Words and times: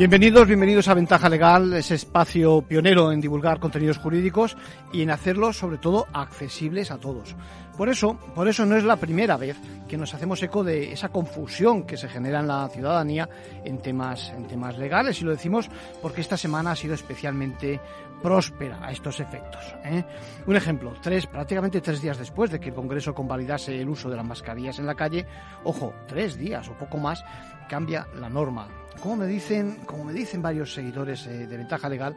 Bienvenidos, 0.00 0.46
bienvenidos 0.46 0.88
a 0.88 0.94
Ventaja 0.94 1.28
Legal, 1.28 1.74
ese 1.74 1.94
espacio 1.94 2.62
pionero 2.62 3.12
en 3.12 3.20
divulgar 3.20 3.60
contenidos 3.60 3.98
jurídicos 3.98 4.56
y 4.94 5.02
en 5.02 5.10
hacerlos 5.10 5.58
sobre 5.58 5.76
todo 5.76 6.06
accesibles 6.14 6.90
a 6.90 6.96
todos. 6.96 7.36
Por 7.76 7.90
eso, 7.90 8.18
por 8.34 8.48
eso 8.48 8.64
no 8.64 8.78
es 8.78 8.84
la 8.84 8.96
primera 8.96 9.36
vez 9.36 9.58
que 9.86 9.98
nos 9.98 10.14
hacemos 10.14 10.42
eco 10.42 10.64
de 10.64 10.90
esa 10.90 11.10
confusión 11.10 11.82
que 11.82 11.98
se 11.98 12.08
genera 12.08 12.40
en 12.40 12.48
la 12.48 12.66
ciudadanía 12.70 13.28
en 13.62 13.76
temas, 13.82 14.30
en 14.30 14.46
temas 14.46 14.78
legales 14.78 15.20
y 15.20 15.26
lo 15.26 15.32
decimos 15.32 15.68
porque 16.00 16.22
esta 16.22 16.38
semana 16.38 16.70
ha 16.70 16.76
sido 16.76 16.94
especialmente 16.94 17.78
próspera 18.22 18.78
a 18.82 18.92
estos 18.92 19.20
efectos. 19.20 19.74
¿eh? 19.84 20.02
Un 20.46 20.56
ejemplo, 20.56 20.94
tres, 21.02 21.26
prácticamente 21.26 21.82
tres 21.82 22.00
días 22.00 22.18
después 22.18 22.50
de 22.50 22.58
que 22.58 22.70
el 22.70 22.74
Congreso 22.74 23.14
convalidase 23.14 23.78
el 23.78 23.88
uso 23.88 24.08
de 24.08 24.16
las 24.16 24.26
mascarillas 24.26 24.78
en 24.78 24.86
la 24.86 24.94
calle, 24.94 25.26
ojo, 25.64 25.92
tres 26.06 26.38
días 26.38 26.68
o 26.68 26.72
poco 26.72 26.96
más, 26.96 27.22
cambia 27.70 28.08
la 28.18 28.28
norma. 28.28 28.66
Como 29.00 29.16
me 29.16 29.26
dicen, 29.28 29.78
como 29.86 30.04
me 30.04 30.12
dicen 30.12 30.42
varios 30.42 30.74
seguidores 30.74 31.24
eh, 31.28 31.46
de 31.46 31.56
Ventaja 31.56 31.88
Legal, 31.88 32.16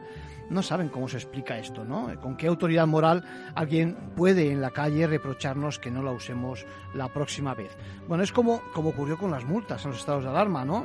no 0.50 0.62
saben 0.62 0.88
cómo 0.88 1.08
se 1.08 1.16
explica 1.16 1.56
esto, 1.56 1.84
¿no? 1.84 2.10
¿Con 2.20 2.36
qué 2.36 2.48
autoridad 2.48 2.88
moral 2.88 3.24
alguien 3.54 3.96
puede 4.16 4.50
en 4.50 4.60
la 4.60 4.70
calle 4.70 5.06
reprocharnos 5.06 5.78
que 5.78 5.92
no 5.92 6.02
la 6.02 6.10
usemos 6.10 6.66
la 6.92 7.08
próxima 7.08 7.54
vez? 7.54 7.70
Bueno, 8.08 8.24
es 8.24 8.32
como, 8.32 8.60
como 8.74 8.90
ocurrió 8.90 9.16
con 9.16 9.30
las 9.30 9.44
multas 9.44 9.84
en 9.84 9.92
los 9.92 10.00
estados 10.00 10.24
de 10.24 10.30
alarma, 10.30 10.64
¿no? 10.64 10.84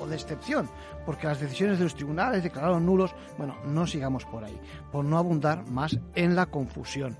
O 0.00 0.06
de 0.06 0.16
excepción, 0.16 0.68
porque 1.06 1.26
las 1.26 1.38
decisiones 1.38 1.78
de 1.78 1.84
los 1.84 1.94
tribunales 1.94 2.42
declararon 2.42 2.84
nulos. 2.84 3.14
Bueno, 3.38 3.56
no 3.66 3.86
sigamos 3.86 4.24
por 4.24 4.42
ahí, 4.42 4.58
por 4.90 5.04
no 5.04 5.18
abundar 5.18 5.64
más 5.70 5.96
en 6.14 6.34
la 6.34 6.46
confusión. 6.46 7.16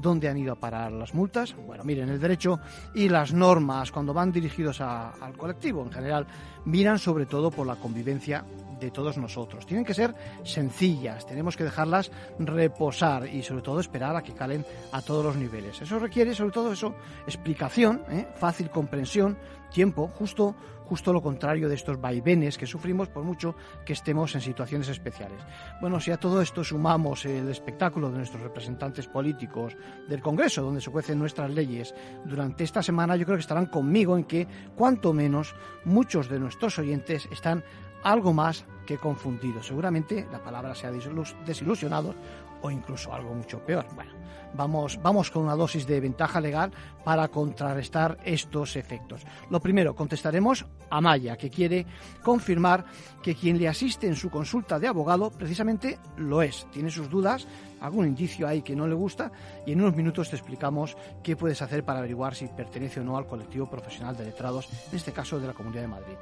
¿Dónde 0.00 0.28
han 0.28 0.36
ido 0.36 0.52
a 0.52 0.56
parar 0.56 0.92
las 0.92 1.14
multas? 1.14 1.54
Bueno, 1.66 1.82
miren, 1.84 2.10
el 2.10 2.20
derecho 2.20 2.60
y 2.94 3.08
las 3.08 3.32
normas, 3.32 3.90
cuando 3.90 4.12
van 4.12 4.30
dirigidos 4.30 4.80
al 4.80 5.36
colectivo 5.36 5.82
en 5.82 5.90
general, 5.90 6.26
miran 6.66 6.98
sobre 6.98 7.26
todo 7.26 7.50
por 7.50 7.66
la 7.66 7.76
convivencia 7.76 8.44
de 8.78 8.90
todos 8.90 9.16
nosotros. 9.16 9.64
Tienen 9.64 9.86
que 9.86 9.94
ser 9.94 10.14
sencillas, 10.44 11.26
tenemos 11.26 11.56
que 11.56 11.64
dejarlas 11.64 12.10
reposar 12.38 13.26
y 13.26 13.42
sobre 13.42 13.62
todo 13.62 13.80
esperar 13.80 14.14
a 14.16 14.22
que 14.22 14.34
calen 14.34 14.66
a 14.92 15.00
todos 15.00 15.24
los 15.24 15.36
niveles. 15.36 15.80
Eso 15.80 15.98
requiere 15.98 16.34
sobre 16.34 16.52
todo 16.52 16.72
eso, 16.72 16.94
explicación, 17.26 18.02
¿eh? 18.10 18.28
fácil 18.36 18.68
comprensión, 18.68 19.38
tiempo, 19.72 20.08
justo 20.08 20.54
justo 20.88 21.12
lo 21.12 21.20
contrario 21.20 21.68
de 21.68 21.74
estos 21.74 22.00
vaivenes 22.00 22.56
que 22.56 22.66
sufrimos 22.66 23.08
por 23.08 23.24
mucho 23.24 23.56
que 23.84 23.92
estemos 23.92 24.34
en 24.34 24.40
situaciones 24.40 24.88
especiales. 24.88 25.40
Bueno, 25.80 26.00
si 26.00 26.10
a 26.10 26.16
todo 26.16 26.40
esto 26.40 26.64
sumamos 26.64 27.24
el 27.24 27.48
espectáculo 27.48 28.10
de 28.10 28.18
nuestros 28.18 28.42
representantes 28.42 29.06
políticos 29.06 29.76
del 30.08 30.20
Congreso, 30.20 30.62
donde 30.62 30.80
se 30.80 30.90
cuecen 30.90 31.18
nuestras 31.18 31.50
leyes, 31.50 31.94
durante 32.24 32.64
esta 32.64 32.82
semana 32.82 33.16
yo 33.16 33.24
creo 33.24 33.36
que 33.36 33.42
estarán 33.42 33.66
conmigo 33.66 34.16
en 34.16 34.24
que, 34.24 34.46
cuanto 34.76 35.12
menos, 35.12 35.54
muchos 35.84 36.28
de 36.28 36.38
nuestros 36.38 36.78
oyentes 36.78 37.28
están 37.30 37.64
algo 38.06 38.32
más 38.32 38.64
que 38.86 38.98
confundidos. 38.98 39.66
Seguramente 39.66 40.26
la 40.30 40.42
palabra 40.42 40.74
sea 40.76 40.92
desilusionados 40.92 42.14
o 42.62 42.70
incluso 42.70 43.12
algo 43.12 43.34
mucho 43.34 43.58
peor. 43.58 43.84
Bueno, 43.96 44.12
vamos, 44.54 44.98
vamos 45.02 45.30
con 45.30 45.42
una 45.42 45.56
dosis 45.56 45.88
de 45.88 46.00
ventaja 46.00 46.40
legal 46.40 46.70
para 47.04 47.26
contrarrestar 47.28 48.16
estos 48.24 48.76
efectos. 48.76 49.22
Lo 49.50 49.60
primero, 49.60 49.96
contestaremos 49.96 50.64
a 50.88 51.00
Maya, 51.00 51.36
que 51.36 51.50
quiere 51.50 51.84
confirmar 52.22 52.84
que 53.22 53.34
quien 53.34 53.58
le 53.58 53.68
asiste 53.68 54.06
en 54.06 54.14
su 54.14 54.30
consulta 54.30 54.78
de 54.78 54.86
abogado 54.86 55.30
precisamente 55.30 55.98
lo 56.16 56.40
es. 56.40 56.66
Tiene 56.70 56.90
sus 56.90 57.10
dudas, 57.10 57.46
algún 57.80 58.06
indicio 58.06 58.46
hay 58.46 58.62
que 58.62 58.76
no 58.76 58.86
le 58.86 58.94
gusta 58.94 59.32
y 59.66 59.72
en 59.72 59.80
unos 59.80 59.96
minutos 59.96 60.30
te 60.30 60.36
explicamos 60.36 60.96
qué 61.24 61.34
puedes 61.36 61.60
hacer 61.60 61.84
para 61.84 61.98
averiguar 61.98 62.36
si 62.36 62.46
pertenece 62.46 63.00
o 63.00 63.04
no 63.04 63.16
al 63.18 63.26
colectivo 63.26 63.68
profesional 63.68 64.16
de 64.16 64.26
letrados, 64.26 64.68
en 64.90 64.96
este 64.96 65.12
caso 65.12 65.40
de 65.40 65.48
la 65.48 65.54
Comunidad 65.54 65.82
de 65.82 65.88
Madrid 65.88 66.14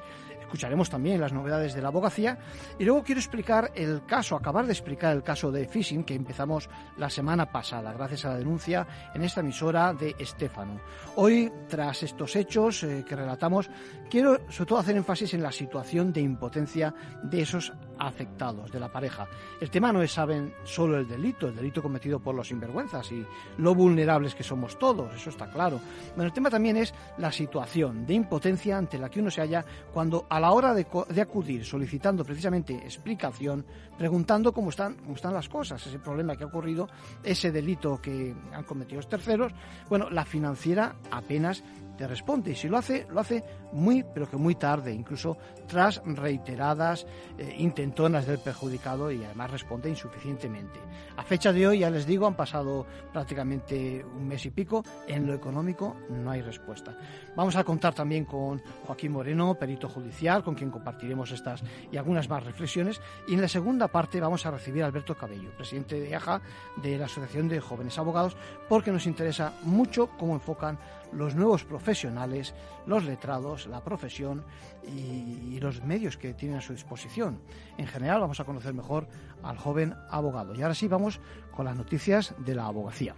escucharemos 0.54 0.88
también 0.88 1.20
las 1.20 1.32
novedades 1.32 1.74
de 1.74 1.82
la 1.82 1.88
abogacía 1.88 2.38
y 2.78 2.84
luego 2.84 3.02
quiero 3.02 3.20
explicar 3.20 3.72
el 3.74 4.06
caso, 4.06 4.36
acabar 4.36 4.66
de 4.66 4.72
explicar 4.72 5.16
el 5.16 5.24
caso 5.24 5.50
de 5.50 5.66
phishing 5.66 6.04
que 6.04 6.14
empezamos 6.14 6.70
la 6.96 7.10
semana 7.10 7.50
pasada, 7.50 7.92
gracias 7.92 8.24
a 8.24 8.28
la 8.28 8.38
denuncia 8.38 8.86
en 9.14 9.24
esta 9.24 9.40
emisora 9.40 9.92
de 9.92 10.14
Estefano. 10.16 10.80
Hoy, 11.16 11.50
tras 11.68 12.04
estos 12.04 12.36
hechos 12.36 12.84
eh, 12.84 13.04
que 13.04 13.16
relatamos, 13.16 13.68
quiero 14.08 14.48
sobre 14.48 14.68
todo 14.68 14.78
hacer 14.78 14.96
énfasis 14.96 15.34
en 15.34 15.42
la 15.42 15.50
situación 15.50 16.12
de 16.12 16.20
impotencia 16.20 16.94
de 17.24 17.42
esos 17.42 17.72
afectados, 17.98 18.70
de 18.70 18.80
la 18.80 18.88
pareja. 18.88 19.26
El 19.60 19.70
tema 19.70 19.92
no 19.92 20.02
es, 20.02 20.12
saben, 20.12 20.54
solo 20.64 20.98
el 20.98 21.08
delito, 21.08 21.48
el 21.48 21.56
delito 21.56 21.82
cometido 21.82 22.20
por 22.20 22.34
los 22.34 22.48
sinvergüenzas 22.48 23.10
y 23.12 23.24
lo 23.58 23.74
vulnerables 23.74 24.34
que 24.34 24.42
somos 24.42 24.78
todos, 24.78 25.14
eso 25.14 25.30
está 25.30 25.48
claro. 25.50 25.80
Bueno, 26.14 26.28
el 26.28 26.32
tema 26.32 26.50
también 26.50 26.76
es 26.76 26.94
la 27.18 27.32
situación 27.32 28.06
de 28.06 28.14
impotencia 28.14 28.76
ante 28.76 28.98
la 28.98 29.08
que 29.08 29.20
uno 29.20 29.30
se 29.30 29.40
halla 29.40 29.64
cuando 29.92 30.26
a 30.28 30.40
la 30.40 30.52
hora 30.52 30.74
de, 30.74 30.86
acudir 31.20 31.64
solicitando 31.64 32.24
precisamente 32.24 32.74
explicación, 32.74 33.64
preguntando 33.96 34.52
cómo 34.52 34.70
están, 34.70 34.94
cómo 34.94 35.14
están 35.14 35.34
las 35.34 35.48
cosas, 35.48 35.86
ese 35.86 35.98
problema 35.98 36.36
que 36.36 36.44
ha 36.44 36.48
ocurrido, 36.48 36.88
ese 37.22 37.50
delito 37.50 38.00
que 38.00 38.34
han 38.52 38.64
cometido 38.64 38.96
los 38.96 39.08
terceros, 39.08 39.52
bueno, 39.88 40.10
la 40.10 40.24
financiera 40.24 40.96
apenas 41.10 41.62
te 41.96 42.06
responde 42.06 42.52
y 42.52 42.54
si 42.54 42.68
lo 42.68 42.76
hace, 42.76 43.06
lo 43.10 43.20
hace 43.20 43.44
muy, 43.72 44.02
pero 44.02 44.28
que 44.28 44.36
muy 44.36 44.54
tarde, 44.54 44.92
incluso 44.92 45.36
tras 45.66 46.02
reiteradas 46.04 47.06
eh, 47.38 47.54
intentonas 47.58 48.26
del 48.26 48.38
perjudicado 48.38 49.10
y 49.10 49.24
además 49.24 49.50
responde 49.50 49.88
insuficientemente. 49.88 50.80
A 51.16 51.22
fecha 51.22 51.52
de 51.52 51.66
hoy, 51.66 51.80
ya 51.80 51.90
les 51.90 52.06
digo, 52.06 52.26
han 52.26 52.36
pasado 52.36 52.86
prácticamente 53.12 54.04
un 54.04 54.26
mes 54.28 54.44
y 54.46 54.50
pico, 54.50 54.82
en 55.06 55.26
lo 55.26 55.34
económico 55.34 55.96
no 56.10 56.30
hay 56.30 56.42
respuesta. 56.42 56.96
Vamos 57.36 57.56
a 57.56 57.64
contar 57.64 57.94
también 57.94 58.24
con 58.24 58.62
Joaquín 58.86 59.12
Moreno, 59.12 59.54
perito 59.54 59.88
judicial, 59.88 60.42
con 60.42 60.54
quien 60.54 60.70
compartiremos 60.70 61.30
estas 61.32 61.62
y 61.90 61.96
algunas 61.96 62.28
más 62.28 62.44
reflexiones. 62.44 63.00
Y 63.26 63.34
en 63.34 63.40
la 63.40 63.48
segunda 63.48 63.88
parte 63.88 64.20
vamos 64.20 64.46
a 64.46 64.50
recibir 64.50 64.82
a 64.82 64.86
Alberto 64.86 65.16
Cabello, 65.16 65.50
presidente 65.56 66.00
de 66.00 66.14
AJA, 66.14 66.40
de 66.82 66.98
la 66.98 67.06
Asociación 67.06 67.48
de 67.48 67.60
Jóvenes 67.60 67.98
Abogados, 67.98 68.36
porque 68.68 68.92
nos 68.92 69.06
interesa 69.06 69.54
mucho 69.62 70.08
cómo 70.18 70.34
enfocan 70.34 70.78
los 71.14 71.34
nuevos 71.34 71.64
profesionales, 71.64 72.54
los 72.86 73.04
letrados, 73.04 73.66
la 73.66 73.82
profesión 73.82 74.44
y, 74.82 75.58
los 75.60 75.82
medios 75.82 76.18
que 76.18 76.34
tienen 76.34 76.58
a 76.58 76.60
su 76.60 76.74
disposición. 76.74 77.40
En 77.78 77.86
general 77.86 78.20
vamos 78.20 78.40
a 78.40 78.44
conocer 78.44 78.74
mejor 78.74 79.08
al 79.42 79.56
joven 79.56 79.94
abogado. 80.10 80.54
Y 80.54 80.62
ahora 80.62 80.74
sí 80.74 80.88
vamos 80.88 81.20
con 81.52 81.64
las 81.64 81.76
noticias 81.76 82.34
de 82.38 82.54
la 82.54 82.66
abogacía. 82.66 83.14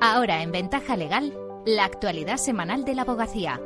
Ahora 0.00 0.42
en 0.42 0.50
Ventaja 0.50 0.96
Legal, 0.96 1.36
la 1.64 1.84
actualidad 1.84 2.38
semanal 2.38 2.84
de 2.84 2.94
la 2.94 3.02
abogacía. 3.02 3.60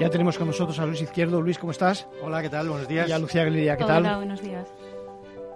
Ya 0.00 0.10
tenemos 0.10 0.38
con 0.38 0.46
nosotros 0.46 0.78
a 0.78 0.86
Luis 0.86 1.02
Izquierdo. 1.02 1.42
Luis, 1.42 1.58
¿cómo 1.58 1.72
estás? 1.72 2.06
Hola, 2.22 2.40
¿qué 2.40 2.48
tal? 2.48 2.68
Buenos 2.68 2.86
días. 2.86 3.08
Y 3.08 3.12
a 3.12 3.18
Lucía 3.18 3.44
¿qué 3.44 3.84
tal? 3.84 4.04
Hola, 4.04 4.16
buenos 4.16 4.40
días. 4.40 4.68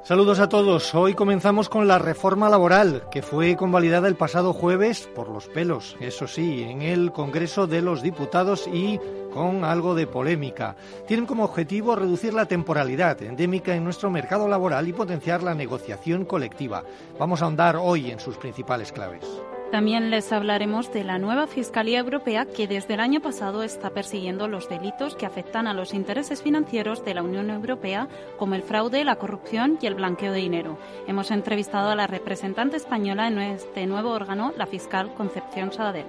Saludos 0.03 0.41
a 0.41 0.49
todos. 0.49 0.97
Hoy 0.97 1.15
comenzamos 1.15 1.69
con 1.69 1.87
la 1.87 2.01
reforma 2.01 2.49
laboral, 2.49 3.05
que 3.13 3.23
fue 3.23 3.55
convalidada 3.55 4.09
el 4.09 4.17
pasado 4.17 4.53
jueves 4.53 5.09
por 5.15 5.29
los 5.29 5.47
pelos, 5.47 5.97
eso 6.01 6.27
sí, 6.27 6.65
en 6.65 6.83
el 6.83 7.13
Congreso 7.13 7.69
de 7.69 7.83
los 7.83 8.03
Diputados 8.03 8.67
y 8.67 8.99
con 9.33 9.65
algo 9.65 9.95
de 9.95 10.09
polémica. 10.09 10.75
Tienen 11.07 11.27
como 11.27 11.45
objetivo 11.45 11.95
reducir 11.95 12.35
la 12.35 12.47
temporalidad 12.47 13.23
endémica 13.23 13.77
en 13.77 13.85
nuestro 13.85 14.11
mercado 14.11 14.49
laboral 14.49 14.89
y 14.89 14.93
potenciar 14.93 15.45
la 15.45 15.55
negociación 15.55 16.25
colectiva. 16.25 16.83
Vamos 17.17 17.41
a 17.41 17.45
ahondar 17.45 17.77
hoy 17.77 18.11
en 18.11 18.19
sus 18.19 18.37
principales 18.39 18.91
claves. 18.91 19.25
También 19.73 20.11
les 20.11 20.31
hablaremos 20.33 20.93
de 20.93 21.03
la 21.03 21.19
nueva 21.19 21.47
Fiscalía 21.47 21.99
Europea 21.99 22.45
que 22.45 22.69
desde 22.69 22.93
el 22.93 23.01
año 23.01 23.23
pasado 23.23 23.63
está 23.63 23.89
persiguiendo 23.89 24.47
los 24.47 24.69
delitos 24.69 25.15
que 25.17 25.25
afectan 25.25 25.67
a 25.67 25.73
los 25.73 25.95
intereses 25.95 26.43
financieros 26.43 27.07
de 27.07 27.15
la 27.15 27.23
Unión 27.23 27.49
Europea, 27.49 28.07
como 28.39 28.55
el 28.55 28.63
fraude, 28.63 29.03
la 29.03 29.17
corrupción 29.17 29.79
y 29.81 29.87
el 29.87 29.95
blanqueo 29.95 30.33
de 30.33 30.41
dinero. 30.41 30.77
Hemos 31.09 31.31
entrevistado 31.31 31.89
a 31.89 31.97
la 31.97 32.07
representante 32.07 32.77
española 32.77 33.29
en 33.29 33.39
este 33.39 33.87
nuevo 33.87 34.11
órgano, 34.11 34.53
la 34.59 34.67
fiscal 34.67 35.15
Concepción 35.15 35.73
Sadel. 35.73 36.05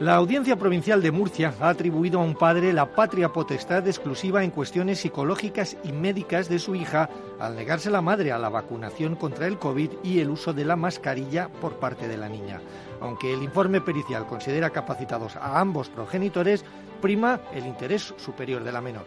La 0.00 0.16
Audiencia 0.16 0.56
Provincial 0.56 1.00
de 1.00 1.12
Murcia 1.12 1.54
ha 1.60 1.68
atribuido 1.68 2.18
a 2.18 2.24
un 2.24 2.34
padre 2.34 2.72
la 2.72 2.96
patria 2.96 3.28
potestad 3.28 3.86
exclusiva 3.86 4.42
en 4.42 4.50
cuestiones 4.50 4.98
psicológicas 4.98 5.76
y 5.84 5.92
médicas 5.92 6.48
de 6.48 6.58
su 6.58 6.74
hija 6.74 7.08
al 7.38 7.54
negarse 7.54 7.90
la 7.90 8.00
madre 8.00 8.32
a 8.32 8.38
la 8.38 8.48
vacunación 8.48 9.14
contra 9.14 9.46
el 9.46 9.56
COVID 9.56 9.92
y 10.02 10.18
el 10.18 10.30
uso 10.30 10.52
de 10.52 10.64
la 10.64 10.74
mascarilla 10.74 11.48
por 11.60 11.74
parte 11.76 12.08
de 12.08 12.16
la 12.16 12.28
niña. 12.28 12.60
Aunque 13.04 13.34
el 13.34 13.42
informe 13.42 13.82
pericial 13.82 14.26
considera 14.26 14.70
capacitados 14.70 15.36
a 15.36 15.60
ambos 15.60 15.90
progenitores, 15.90 16.64
prima 17.02 17.38
el 17.52 17.66
interés 17.66 18.14
superior 18.16 18.64
de 18.64 18.72
la 18.72 18.80
menor. 18.80 19.04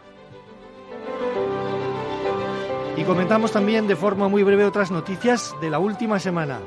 Y 2.95 3.03
comentamos 3.03 3.51
también 3.51 3.87
de 3.87 3.95
forma 3.95 4.27
muy 4.27 4.43
breve 4.43 4.65
otras 4.65 4.91
noticias 4.91 5.55
de 5.61 5.71
la 5.71 5.79
última 5.79 6.19
semana. 6.19 6.59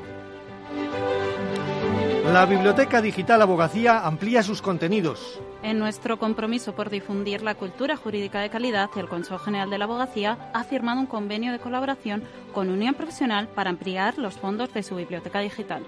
La 2.33 2.45
Biblioteca 2.45 3.01
Digital 3.01 3.41
Abogacía 3.41 4.05
amplía 4.05 4.43
sus 4.43 4.61
contenidos. 4.61 5.39
En 5.63 5.79
nuestro 5.79 6.19
compromiso 6.19 6.75
por 6.75 6.89
difundir 6.89 7.43
la 7.43 7.55
cultura 7.55 7.95
jurídica 7.95 8.41
de 8.41 8.49
calidad, 8.49 8.89
el 8.97 9.07
Consejo 9.07 9.39
General 9.39 9.69
de 9.69 9.77
la 9.77 9.85
Abogacía 9.85 10.51
ha 10.53 10.65
firmado 10.65 10.99
un 10.99 11.05
convenio 11.05 11.53
de 11.53 11.59
colaboración 11.59 12.23
con 12.53 12.69
Unión 12.69 12.93
Profesional 12.93 13.47
para 13.47 13.69
ampliar 13.69 14.17
los 14.17 14.33
fondos 14.33 14.73
de 14.73 14.83
su 14.83 14.97
biblioteca 14.97 15.39
digital. 15.39 15.83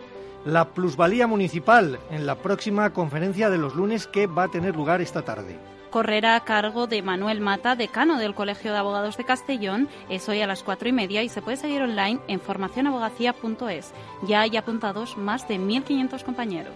La 0.45 0.69
plusvalía 0.69 1.25
municipal 1.25 1.99
en 2.09 2.25
la 2.25 2.35
próxima 2.35 2.91
conferencia 2.91 3.49
de 3.49 3.57
los 3.57 3.75
lunes 3.75 4.07
que 4.07 4.27
va 4.27 4.43
a 4.43 4.51
tener 4.51 4.75
lugar 4.75 5.01
esta 5.01 5.21
tarde 5.23 5.57
correrá 5.93 6.35
a 6.35 6.43
cargo 6.43 6.87
de 6.87 7.03
Manuel 7.03 7.39
Mata, 7.39 7.75
decano 7.75 8.17
del 8.17 8.33
Colegio 8.33 8.71
de 8.71 8.79
Abogados 8.79 9.15
de 9.15 9.25
Castellón. 9.25 9.87
Es 10.09 10.27
hoy 10.27 10.41
a 10.41 10.47
las 10.47 10.63
cuatro 10.63 10.89
y 10.89 10.91
media 10.91 11.21
y 11.21 11.29
se 11.29 11.43
puede 11.43 11.55
seguir 11.55 11.83
online 11.83 12.19
en 12.27 12.39
formacionabogacía.es. 12.39 13.93
Ya 14.25 14.41
hay 14.41 14.57
apuntados 14.57 15.15
más 15.17 15.47
de 15.47 15.59
1.500 15.59 16.23
compañeros. 16.23 16.73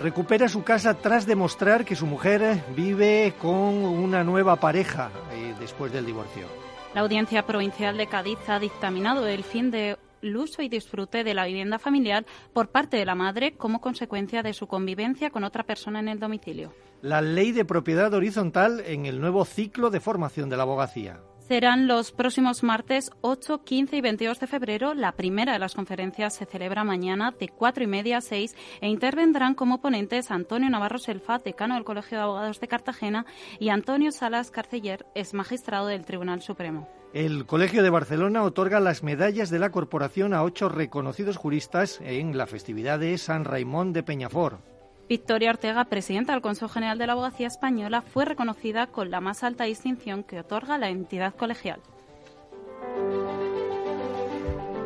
Recupera 0.00 0.48
su 0.48 0.62
casa 0.62 0.94
tras 0.94 1.26
demostrar 1.26 1.84
que 1.84 1.96
su 1.96 2.06
mujer 2.06 2.62
vive 2.76 3.34
con 3.42 3.50
una 3.50 4.22
nueva 4.22 4.54
pareja 4.54 5.10
eh, 5.32 5.52
después 5.58 5.92
del 5.92 6.06
divorcio. 6.06 6.46
La 6.94 7.00
Audiencia 7.00 7.44
Provincial 7.44 7.96
de 7.96 8.06
Cádiz 8.06 8.38
ha 8.48 8.60
dictaminado 8.60 9.26
el 9.26 9.42
fin 9.42 9.72
de 9.72 9.98
el 10.22 10.36
uso 10.36 10.62
y 10.62 10.68
disfrute 10.68 11.24
de 11.24 11.34
la 11.34 11.46
vivienda 11.46 11.78
familiar 11.78 12.24
por 12.52 12.68
parte 12.68 12.96
de 12.96 13.04
la 13.04 13.14
madre 13.14 13.52
como 13.52 13.80
consecuencia 13.80 14.42
de 14.42 14.52
su 14.52 14.66
convivencia 14.66 15.30
con 15.30 15.44
otra 15.44 15.64
persona 15.64 16.00
en 16.00 16.08
el 16.08 16.18
domicilio. 16.18 16.72
La 17.02 17.22
ley 17.22 17.52
de 17.52 17.64
propiedad 17.64 18.12
horizontal 18.12 18.82
en 18.86 19.06
el 19.06 19.20
nuevo 19.20 19.44
ciclo 19.44 19.90
de 19.90 20.00
formación 20.00 20.50
de 20.50 20.56
la 20.56 20.64
abogacía. 20.64 21.20
Serán 21.50 21.88
los 21.88 22.12
próximos 22.12 22.62
martes 22.62 23.10
8, 23.22 23.64
15 23.64 23.96
y 23.96 24.00
22 24.00 24.38
de 24.38 24.46
febrero. 24.46 24.94
La 24.94 25.10
primera 25.16 25.52
de 25.52 25.58
las 25.58 25.74
conferencias 25.74 26.36
se 26.36 26.46
celebra 26.46 26.84
mañana 26.84 27.34
de 27.36 27.48
4 27.48 27.82
y 27.82 27.86
media 27.88 28.18
a 28.18 28.20
6 28.20 28.54
e 28.80 28.88
intervendrán 28.88 29.56
como 29.56 29.80
ponentes 29.80 30.30
Antonio 30.30 30.70
Navarro 30.70 30.98
Selfa, 30.98 31.40
decano 31.40 31.74
del 31.74 31.82
Colegio 31.82 32.18
de 32.18 32.22
Abogados 32.22 32.60
de 32.60 32.68
Cartagena, 32.68 33.26
y 33.58 33.70
Antonio 33.70 34.12
Salas 34.12 34.52
Carceller, 34.52 35.06
es 35.16 35.34
magistrado 35.34 35.88
del 35.88 36.04
Tribunal 36.04 36.40
Supremo. 36.40 36.88
El 37.12 37.44
Colegio 37.46 37.82
de 37.82 37.90
Barcelona 37.90 38.44
otorga 38.44 38.78
las 38.78 39.02
medallas 39.02 39.50
de 39.50 39.58
la 39.58 39.72
corporación 39.72 40.34
a 40.34 40.44
ocho 40.44 40.68
reconocidos 40.68 41.36
juristas 41.36 42.00
en 42.00 42.38
la 42.38 42.46
festividad 42.46 43.00
de 43.00 43.18
San 43.18 43.44
Raimón 43.44 43.92
de 43.92 44.04
Peñafort. 44.04 44.69
Victoria 45.10 45.50
Ortega, 45.50 45.86
presidenta 45.86 46.34
del 46.34 46.40
Consejo 46.40 46.68
General 46.68 46.96
de 46.96 47.08
la 47.08 47.14
Abogacía 47.14 47.48
Española, 47.48 48.00
fue 48.00 48.24
reconocida 48.24 48.86
con 48.86 49.10
la 49.10 49.20
más 49.20 49.42
alta 49.42 49.64
distinción 49.64 50.22
que 50.22 50.38
otorga 50.38 50.78
la 50.78 50.88
entidad 50.88 51.34
colegial. 51.34 51.80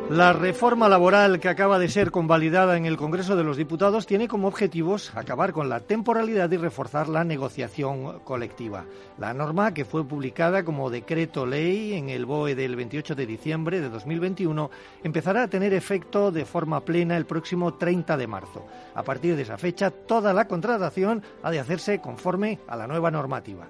La 0.09 0.33
reforma 0.33 0.87
laboral 0.87 1.39
que 1.39 1.49
acaba 1.49 1.79
de 1.79 1.89
ser 1.89 2.11
convalidada 2.11 2.77
en 2.77 2.85
el 2.85 2.95
Congreso 2.95 3.35
de 3.35 3.43
los 3.43 3.57
Diputados 3.57 4.05
tiene 4.05 4.27
como 4.27 4.47
objetivos 4.47 5.11
acabar 5.15 5.51
con 5.51 5.67
la 5.67 5.79
temporalidad 5.79 6.51
y 6.51 6.57
reforzar 6.57 7.09
la 7.09 7.23
negociación 7.23 8.19
colectiva. 8.19 8.85
La 9.17 9.33
norma, 9.33 9.73
que 9.73 9.83
fue 9.83 10.07
publicada 10.07 10.63
como 10.63 10.91
decreto 10.91 11.47
ley 11.47 11.95
en 11.95 12.09
el 12.09 12.27
BOE 12.27 12.53
del 12.53 12.75
28 12.75 13.15
de 13.15 13.25
diciembre 13.25 13.81
de 13.81 13.89
2021, 13.89 14.69
empezará 15.03 15.41
a 15.41 15.47
tener 15.47 15.73
efecto 15.73 16.31
de 16.31 16.45
forma 16.45 16.85
plena 16.85 17.17
el 17.17 17.25
próximo 17.25 17.73
30 17.73 18.15
de 18.15 18.27
marzo. 18.27 18.63
A 18.93 19.01
partir 19.01 19.35
de 19.35 19.41
esa 19.41 19.57
fecha, 19.57 19.89
toda 19.89 20.33
la 20.33 20.47
contratación 20.47 21.23
ha 21.41 21.49
de 21.49 21.59
hacerse 21.59 21.99
conforme 21.99 22.59
a 22.67 22.75
la 22.75 22.85
nueva 22.85 23.09
normativa. 23.09 23.65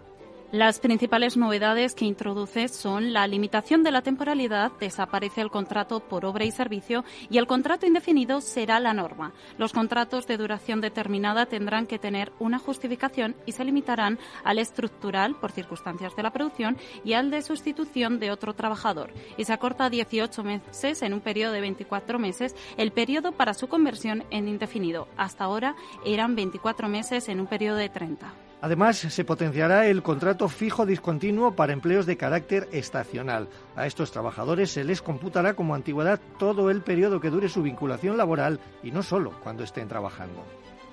Las 0.56 0.80
principales 0.80 1.36
novedades 1.36 1.96
que 1.96 2.06
introduce 2.06 2.70
son 2.70 3.12
la 3.12 3.28
limitación 3.28 3.84
de 3.84 3.92
la 3.92 4.04
temporalidad, 4.04 4.72
desaparece 4.80 5.42
el 5.42 5.52
contrato 5.52 6.00
por 6.00 6.24
obra 6.24 6.46
y 6.46 6.52
servicio 6.52 7.04
y 7.30 7.40
el 7.40 7.46
contrato 7.46 7.86
indefinido 7.86 8.40
será 8.40 8.80
la 8.80 8.94
norma. 8.94 9.34
Los 9.58 9.74
contratos 9.74 10.28
de 10.28 10.38
duración 10.38 10.80
determinada 10.80 11.46
tendrán 11.46 11.88
que 11.88 12.00
tener 12.00 12.32
una 12.40 12.58
justificación 12.58 13.36
y 13.46 13.52
se 13.52 13.66
limitarán 13.66 14.18
al 14.46 14.60
estructural 14.60 15.36
por 15.36 15.52
circunstancias 15.52 16.16
de 16.16 16.24
la 16.24 16.32
producción 16.32 16.78
y 17.04 17.12
al 17.16 17.32
de 17.32 17.42
sustitución 17.42 18.18
de 18.20 18.32
otro 18.32 18.54
trabajador. 18.54 19.12
Y 19.36 19.44
se 19.44 19.52
acorta 19.52 19.84
a 19.84 19.90
18 19.90 20.42
meses 20.42 21.02
en 21.02 21.14
un 21.14 21.20
periodo 21.20 21.52
de 21.52 21.60
24 21.60 22.18
meses 22.18 22.56
el 22.78 22.94
periodo 22.94 23.34
para 23.34 23.56
su 23.56 23.68
conversión 23.68 24.24
en 24.32 24.48
indefinido. 24.48 25.10
Hasta 25.18 25.44
ahora 25.44 25.76
eran 26.06 26.34
24 26.34 26.88
meses 26.88 27.28
en 27.28 27.42
un 27.42 27.48
periodo 27.48 27.76
de 27.76 27.90
30. 27.90 28.45
Además, 28.66 28.98
se 28.98 29.24
potenciará 29.24 29.86
el 29.86 30.02
contrato 30.02 30.50
fijo 30.50 30.88
discontinuo 30.88 31.56
para 31.56 31.72
empleos 31.72 32.08
de 32.08 32.18
carácter 32.18 32.68
estacional. 32.72 33.48
A 33.76 33.86
estos 33.86 34.10
trabajadores 34.12 34.72
se 34.72 34.84
les 34.84 35.04
computará 35.04 35.54
como 35.54 35.76
antigüedad 35.76 36.20
todo 36.40 36.72
el 36.72 36.82
periodo 36.82 37.20
que 37.20 37.30
dure 37.30 37.48
su 37.48 37.62
vinculación 37.62 38.18
laboral 38.18 38.60
y 38.82 38.90
no 38.90 39.04
solo 39.04 39.34
cuando 39.44 39.64
estén 39.64 39.88
trabajando 39.88 40.44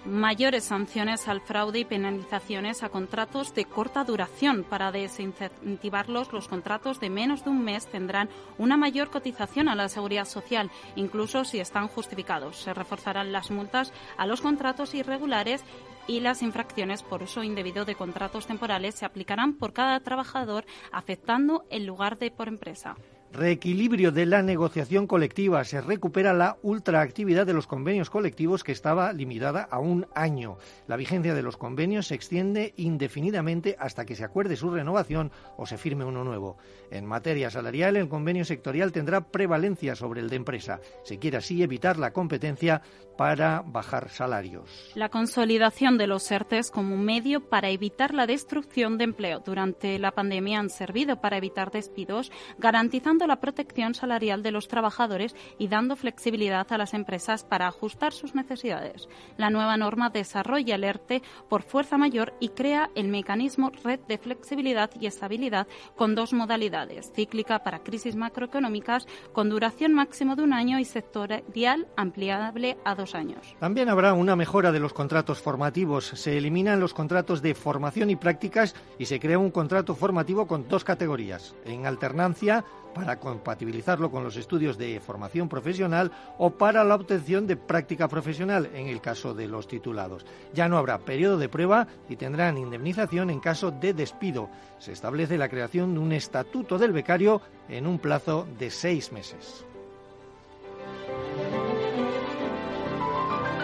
mayores 0.04 0.64
sanciones 0.64 1.28
al 1.28 1.40
fraude 1.40 1.81
y 1.81 1.84
penalizaciones 1.84 2.82
a 2.82 2.88
contratos 2.88 3.54
de 3.54 3.64
corta 3.64 4.04
duración. 4.04 4.64
Para 4.64 4.93
desincentivarlos, 4.93 6.32
los 6.32 6.49
contratos 6.49 7.00
de 7.00 7.10
menos 7.10 7.44
de 7.44 7.50
un 7.50 7.62
mes 7.62 7.87
tendrán 7.87 8.28
una 8.58 8.76
mayor 8.76 9.10
cotización 9.10 9.69
a 9.69 9.75
la 9.75 9.88
seguridad 9.88 10.25
social, 10.25 10.70
incluso 10.96 11.44
si 11.44 11.60
están 11.60 11.88
justificados. 11.88 12.56
Se 12.56 12.75
reforzarán 12.75 13.32
las 13.32 13.50
multas 13.50 13.93
a 14.16 14.26
los 14.26 14.40
contratos 14.40 14.94
irregulares 14.94 15.64
y 16.06 16.20
las 16.20 16.43
infracciones 16.43 17.02
por 17.02 17.22
uso 17.22 17.43
indebido 17.44 17.84
de 17.84 17.94
contratos 17.94 18.46
temporales 18.46 18.96
se 18.96 19.05
aplicarán 19.05 19.55
por 19.55 19.72
cada 19.72 20.00
trabajador 20.00 20.64
afectando 20.90 21.64
el 21.70 21.87
lugar 21.87 22.19
de 22.19 22.31
por 22.31 22.48
empresa. 22.48 22.96
Reequilibrio 23.32 24.12
de 24.12 24.26
la 24.26 24.43
negociación 24.43 25.06
colectiva. 25.06 25.64
Se 25.64 25.81
recupera 25.81 26.34
la 26.34 26.58
ultraactividad 26.61 27.46
de 27.46 27.55
los 27.55 27.67
convenios 27.67 28.11
colectivos 28.11 28.62
que 28.62 28.73
estaba 28.73 29.11
limitada 29.14 29.62
a 29.70 29.79
un 29.79 30.06
año. 30.14 30.58
La 30.87 30.96
vigencia 30.96 31.32
de 31.32 31.43
los 31.43 31.56
convenios 31.56 32.08
se 32.08 32.14
extiende 32.14 32.75
indefinidamente 32.76 33.75
hasta 33.79 34.05
que 34.05 34.17
se 34.17 34.25
acuerde 34.25 34.56
su 34.56 34.69
renovación 34.69 35.32
o 35.56 35.64
se 35.64 35.79
firme 35.79 36.05
uno 36.05 36.25
nuevo. 36.25 36.58
En 36.90 37.06
materia 37.06 37.50
salarial, 37.50 37.96
el 37.96 38.11
convenio 38.11 38.44
sectorial 38.44 38.93
tendrá 38.93 39.23
prevalencia 39.23 39.96
sobre 39.96 40.20
el 40.20 40.29
de 40.29 40.37
empresa. 40.37 40.81
Se 41.02 41.19
quiere 41.19 41.38
así 41.38 41.62
evitar 41.62 41.99
la 41.99 42.12
competencia 42.12 42.82
para 43.17 43.62
bajar 43.64 44.11
salarios. 44.11 44.93
La 44.94 45.08
consolidación 45.08 45.96
de 45.96 46.06
los 46.06 46.31
ERTES 46.31 46.70
como 46.70 46.94
un 46.94 47.05
medio 47.05 47.48
para 47.48 47.70
evitar 47.70 48.15
la 48.15 48.27
destrucción 48.27 48.98
de 48.98 49.05
empleo 49.05 49.41
durante 49.41 49.98
la 49.98 50.12
pandemia 50.12 50.60
han 50.60 50.70
servido 50.70 51.20
para 51.20 51.36
evitar 51.36 51.70
despidos, 51.70 52.31
garantizando 52.58 53.21
la 53.26 53.41
protección 53.41 53.94
salarial 53.94 54.43
de 54.43 54.50
los 54.50 54.69
trabajadores 54.69 55.34
y 55.58 55.69
dando 55.69 55.96
flexibilidad 55.96 56.67
a 56.72 56.79
las 56.79 56.94
empresas 56.94 57.44
para 57.44 57.67
ajustar 57.67 58.12
sus 58.12 58.34
necesidades. 58.34 59.08
La 59.36 59.50
nueva 59.50 59.76
norma 59.76 60.10
desarrolla 60.10 60.74
el 60.74 60.84
ERTE 60.84 61.22
por 61.48 61.62
fuerza 61.62 61.98
mayor 61.98 62.34
y 62.41 62.50
crea 62.50 62.91
el 62.94 63.08
mecanismo 63.08 63.70
Red 63.82 64.00
de 64.08 64.19
Flexibilidad 64.19 64.91
y 65.00 65.06
Estabilidad 65.06 65.67
con 65.96 66.14
dos 66.14 66.32
modalidades, 66.32 67.12
cíclica 67.14 67.62
para 67.62 67.81
crisis 67.81 68.17
macroeconómicas 68.17 69.06
con 69.32 69.48
duración 69.48 69.93
máximo 69.93 70.36
de 70.36 70.43
un 70.43 70.52
año 70.52 70.79
y 70.79 70.84
sectorial 70.84 71.88
ampliable 71.96 72.76
a 72.84 72.94
dos 72.94 73.14
años. 73.14 73.56
También 73.60 73.88
habrá 73.88 74.12
una 74.12 74.36
mejora 74.36 74.72
de 74.72 74.81
los 74.81 74.93
contratos 74.93 75.41
formativos. 75.41 76.06
Se 76.06 76.36
eliminan 76.36 76.81
los 76.81 76.94
contratos 76.94 77.43
de 77.43 77.55
formación 77.55 78.10
y 78.10 78.17
prácticas 78.17 78.74
y 78.98 79.06
se 79.06 79.20
crea 79.20 79.38
un 79.38 79.50
contrato 79.50 79.94
formativo 79.94 80.46
con 80.46 80.69
dos 80.69 80.84
categorías. 80.84 81.55
En 81.64 81.86
alternancia, 81.86 82.64
para 82.94 83.19
compatibilizarlo 83.19 84.11
con 84.11 84.25
los 84.25 84.37
estudios 84.37 84.79
de 84.79 85.01
formación 85.01 85.49
profesional 85.49 86.13
o 86.39 86.51
para 86.51 86.84
la 86.84 86.94
obtención 86.94 87.46
de 87.46 87.56
práctica 87.56 88.08
profesional 88.08 88.70
en 88.75 88.89
el 88.89 89.01
caso 89.01 89.34
de 89.34 89.49
los 89.49 89.69
titulados. 89.69 90.27
Ya 90.53 90.69
no 90.69 90.79
habrá 90.79 90.99
periodo 90.99 91.39
de 91.39 91.49
prueba 91.49 91.87
y 92.08 92.17
tendrán 92.17 92.58
indemnización 92.58 93.31
en 93.31 93.41
caso 93.41 93.70
de 93.70 93.94
despido. 93.94 94.49
Se 94.79 94.93
establece 94.93 95.39
la 95.39 95.49
creación 95.49 95.94
de 95.94 96.01
un 96.01 96.13
estatuto 96.13 96.79
del 96.79 96.93
becario 96.93 97.41
en 97.69 97.87
un 97.87 97.99
plazo 97.99 98.46
de 98.58 98.70
seis 98.70 99.13
meses. 99.13 99.65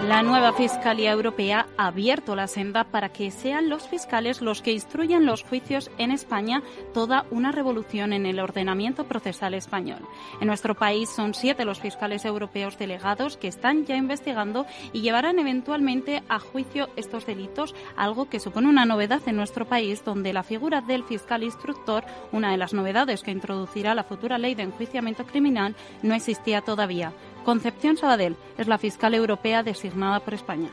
La 0.07 0.23
nueva 0.23 0.53
Fiscalía 0.53 1.11
Europea 1.11 1.67
ha 1.77 1.89
abierto 1.89 2.37
la 2.37 2.47
senda 2.47 2.85
para 2.85 3.09
que 3.09 3.33
sean 3.33 3.69
los 3.69 3.89
fiscales 3.89 4.41
los 4.41 4.63
que 4.63 4.73
instruyan 4.73 5.27
los 5.27 5.43
juicios 5.43 5.91
en 5.99 6.13
España, 6.13 6.63
toda 6.95 7.27
una 7.33 7.51
revolución 7.51 8.13
en 8.13 8.25
el 8.25 8.39
ordenamiento 8.39 9.05
procesal 9.05 9.55
español. 9.55 9.99
En 10.41 10.47
nuestro 10.47 10.77
país 10.77 11.11
son 11.11 11.35
siete 11.35 11.65
los 11.65 11.81
fiscales 11.81 12.25
europeos 12.25 12.79
delegados 12.79 13.37
que 13.37 13.49
están 13.49 13.87
ya 13.87 13.97
investigando 13.97 14.67
y 14.93 15.01
llevarán 15.01 15.41
eventualmente 15.41 16.23
a 16.29 16.39
juicio 16.39 16.89
estos 16.95 17.27
delitos, 17.27 17.75
algo 17.97 18.31
que 18.31 18.41
supone 18.41 18.69
una 18.69 18.87
novedad 18.87 19.21
en 19.27 19.37
nuestro 19.37 19.67
país, 19.67 20.05
donde 20.05 20.33
la 20.33 20.45
figura 20.45 20.81
del 20.81 21.03
fiscal 21.05 21.43
instructor, 21.43 22.05
una 22.31 22.53
de 22.53 22.57
las 22.57 22.73
novedades 22.73 23.23
que 23.23 23.33
introducirá 23.33 23.97
la 23.97 24.05
futura 24.05 24.39
ley 24.39 24.55
de 24.55 24.63
enjuiciamiento 24.63 25.27
criminal, 25.27 25.75
no 26.03 26.15
existía 26.15 26.63
todavía. 26.63 27.13
Concepción 27.49 27.97
Sabadell 27.97 28.37
es 28.59 28.67
la 28.67 28.77
fiscal 28.77 29.15
europea 29.15 29.63
designada 29.63 30.21
por 30.21 30.35
España. 30.35 30.69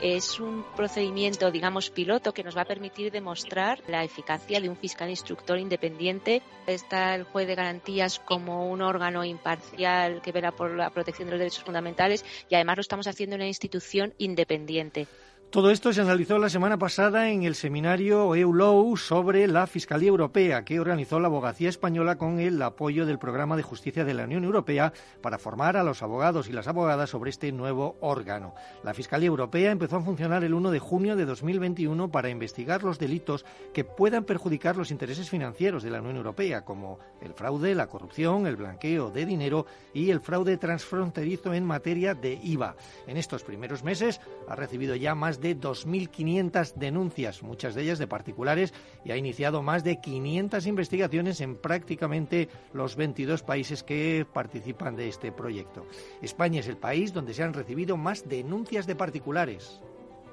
Es 0.00 0.38
un 0.38 0.64
procedimiento, 0.76 1.50
digamos, 1.50 1.90
piloto 1.90 2.32
que 2.32 2.44
nos 2.44 2.56
va 2.56 2.62
a 2.62 2.66
permitir 2.66 3.10
demostrar 3.10 3.82
la 3.88 4.04
eficacia 4.04 4.60
de 4.60 4.68
un 4.68 4.76
fiscal 4.76 5.10
instructor 5.10 5.58
independiente. 5.58 6.40
Está 6.68 7.16
el 7.16 7.24
juez 7.24 7.48
de 7.48 7.56
garantías 7.56 8.20
como 8.20 8.70
un 8.70 8.80
órgano 8.80 9.24
imparcial 9.24 10.22
que 10.22 10.30
vela 10.30 10.52
por 10.52 10.70
la 10.70 10.90
protección 10.90 11.26
de 11.26 11.32
los 11.32 11.40
derechos 11.40 11.64
fundamentales 11.64 12.24
y 12.48 12.54
además 12.54 12.76
lo 12.76 12.82
estamos 12.82 13.08
haciendo 13.08 13.34
en 13.34 13.40
una 13.40 13.48
institución 13.48 14.14
independiente. 14.18 15.08
Todo 15.50 15.70
esto 15.70 15.92
se 15.92 16.00
analizó 16.00 16.38
la 16.38 16.50
semana 16.50 16.76
pasada 16.76 17.30
en 17.30 17.44
el 17.44 17.54
seminario 17.54 18.34
EULOW 18.34 18.96
sobre 18.96 19.46
la 19.46 19.68
Fiscalía 19.68 20.08
Europea 20.08 20.64
que 20.64 20.80
organizó 20.80 21.20
la 21.20 21.28
Abogacía 21.28 21.68
Española 21.68 22.18
con 22.18 22.40
el 22.40 22.60
apoyo 22.60 23.06
del 23.06 23.20
Programa 23.20 23.56
de 23.56 23.62
Justicia 23.62 24.04
de 24.04 24.12
la 24.12 24.24
Unión 24.24 24.42
Europea 24.42 24.92
para 25.22 25.38
formar 25.38 25.76
a 25.76 25.84
los 25.84 26.02
abogados 26.02 26.48
y 26.48 26.52
las 26.52 26.66
abogadas 26.66 27.10
sobre 27.10 27.30
este 27.30 27.52
nuevo 27.52 27.96
órgano. 28.00 28.54
La 28.82 28.92
Fiscalía 28.92 29.28
Europea 29.28 29.70
empezó 29.70 29.96
a 29.96 30.02
funcionar 30.02 30.42
el 30.42 30.52
1 30.52 30.72
de 30.72 30.80
junio 30.80 31.14
de 31.14 31.24
2021 31.24 32.10
para 32.10 32.28
investigar 32.28 32.82
los 32.82 32.98
delitos 32.98 33.46
que 33.72 33.84
puedan 33.84 34.24
perjudicar 34.24 34.76
los 34.76 34.90
intereses 34.90 35.30
financieros 35.30 35.84
de 35.84 35.90
la 35.90 36.00
Unión 36.00 36.16
Europea, 36.16 36.64
como 36.64 36.98
el 37.22 37.34
fraude, 37.34 37.76
la 37.76 37.86
corrupción, 37.86 38.48
el 38.48 38.56
blanqueo 38.56 39.10
de 39.10 39.24
dinero 39.24 39.64
y 39.94 40.10
el 40.10 40.20
fraude 40.20 40.56
transfronterizo 40.56 41.54
en 41.54 41.64
materia 41.64 42.14
de 42.14 42.34
IVA. 42.42 42.74
En 43.06 43.16
estos 43.16 43.44
primeros 43.44 43.84
meses 43.84 44.20
ha 44.48 44.56
recibido 44.56 44.96
ya 44.96 45.14
más 45.14 45.35
de 45.40 45.56
2.500 45.56 46.74
denuncias, 46.74 47.42
muchas 47.42 47.74
de 47.74 47.82
ellas 47.82 47.98
de 47.98 48.06
particulares, 48.06 48.72
y 49.04 49.10
ha 49.10 49.16
iniciado 49.16 49.62
más 49.62 49.84
de 49.84 50.00
500 50.00 50.66
investigaciones 50.66 51.40
en 51.40 51.56
prácticamente 51.56 52.48
los 52.72 52.96
22 52.96 53.42
países 53.42 53.82
que 53.82 54.26
participan 54.32 54.96
de 54.96 55.08
este 55.08 55.32
proyecto. 55.32 55.86
España 56.22 56.60
es 56.60 56.68
el 56.68 56.76
país 56.76 57.12
donde 57.12 57.34
se 57.34 57.42
han 57.42 57.54
recibido 57.54 57.96
más 57.96 58.28
denuncias 58.28 58.86
de 58.86 58.96
particulares. 58.96 59.80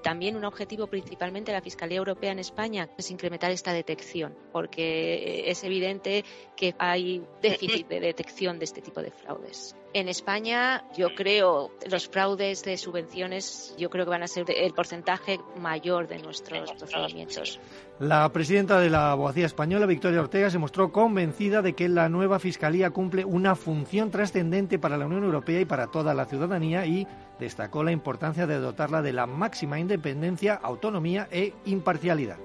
También 0.04 0.36
un 0.36 0.44
objetivo 0.44 0.88
principalmente 0.88 1.52
de 1.52 1.58
la 1.58 1.64
Fiscalía 1.64 1.98
Europea 1.98 2.34
en 2.34 2.40
España 2.40 2.90
es 2.98 3.10
incrementar 3.10 3.52
esta 3.52 3.72
detección, 3.72 4.36
porque 4.52 5.50
es 5.50 5.64
evidente 5.64 6.26
que 6.58 6.76
hay 6.78 7.24
déficit 7.42 7.88
de 7.88 8.02
detección 8.02 8.60
de 8.60 8.66
este 8.66 8.82
tipo 8.82 9.02
de 9.02 9.12
fraudes. 9.12 9.78
En 9.96 10.10
España, 10.10 10.84
yo 10.98 11.10
creo, 11.16 11.70
los 11.88 12.10
fraudes 12.10 12.64
de 12.64 12.78
subvenciones, 12.78 13.76
yo 13.78 13.92
creo 13.92 14.06
que 14.06 14.10
van 14.10 14.24
a 14.24 14.28
ser 14.28 14.46
el 14.50 14.74
porcentaje 14.74 15.40
mayor 15.62 16.08
de 16.08 16.18
nuestros 16.18 16.72
procedimientos. 16.72 17.60
La 18.00 18.28
presidenta 18.34 18.80
de 18.80 18.90
la 18.90 19.12
Abogacía 19.12 19.46
Española, 19.46 19.86
Victoria 19.86 20.22
Ortega, 20.22 20.50
se 20.50 20.58
mostró 20.58 20.92
convencida 20.92 21.62
de 21.62 21.74
que 21.74 21.90
la 21.90 22.10
nueva 22.10 22.40
Fiscalía 22.40 22.90
cumple 22.90 23.24
una 23.24 23.54
función 23.54 24.10
trascendente 24.10 24.80
para 24.80 24.98
la 24.98 25.06
Unión 25.06 25.26
Europea 25.26 25.62
y 25.62 25.66
para 25.66 25.86
toda 25.92 26.16
la 26.16 26.26
ciudadanía 26.26 26.88
y 26.88 27.08
destacó 27.40 27.84
la 27.84 27.92
importancia 27.92 28.48
de 28.48 28.58
dotarla 28.58 29.04
de 29.04 29.14
la 29.14 29.28
máxima 29.28 29.80
independencia, 29.80 30.56
autonomía 30.56 31.28
e 31.30 31.54
imparcialidad. 31.66 32.38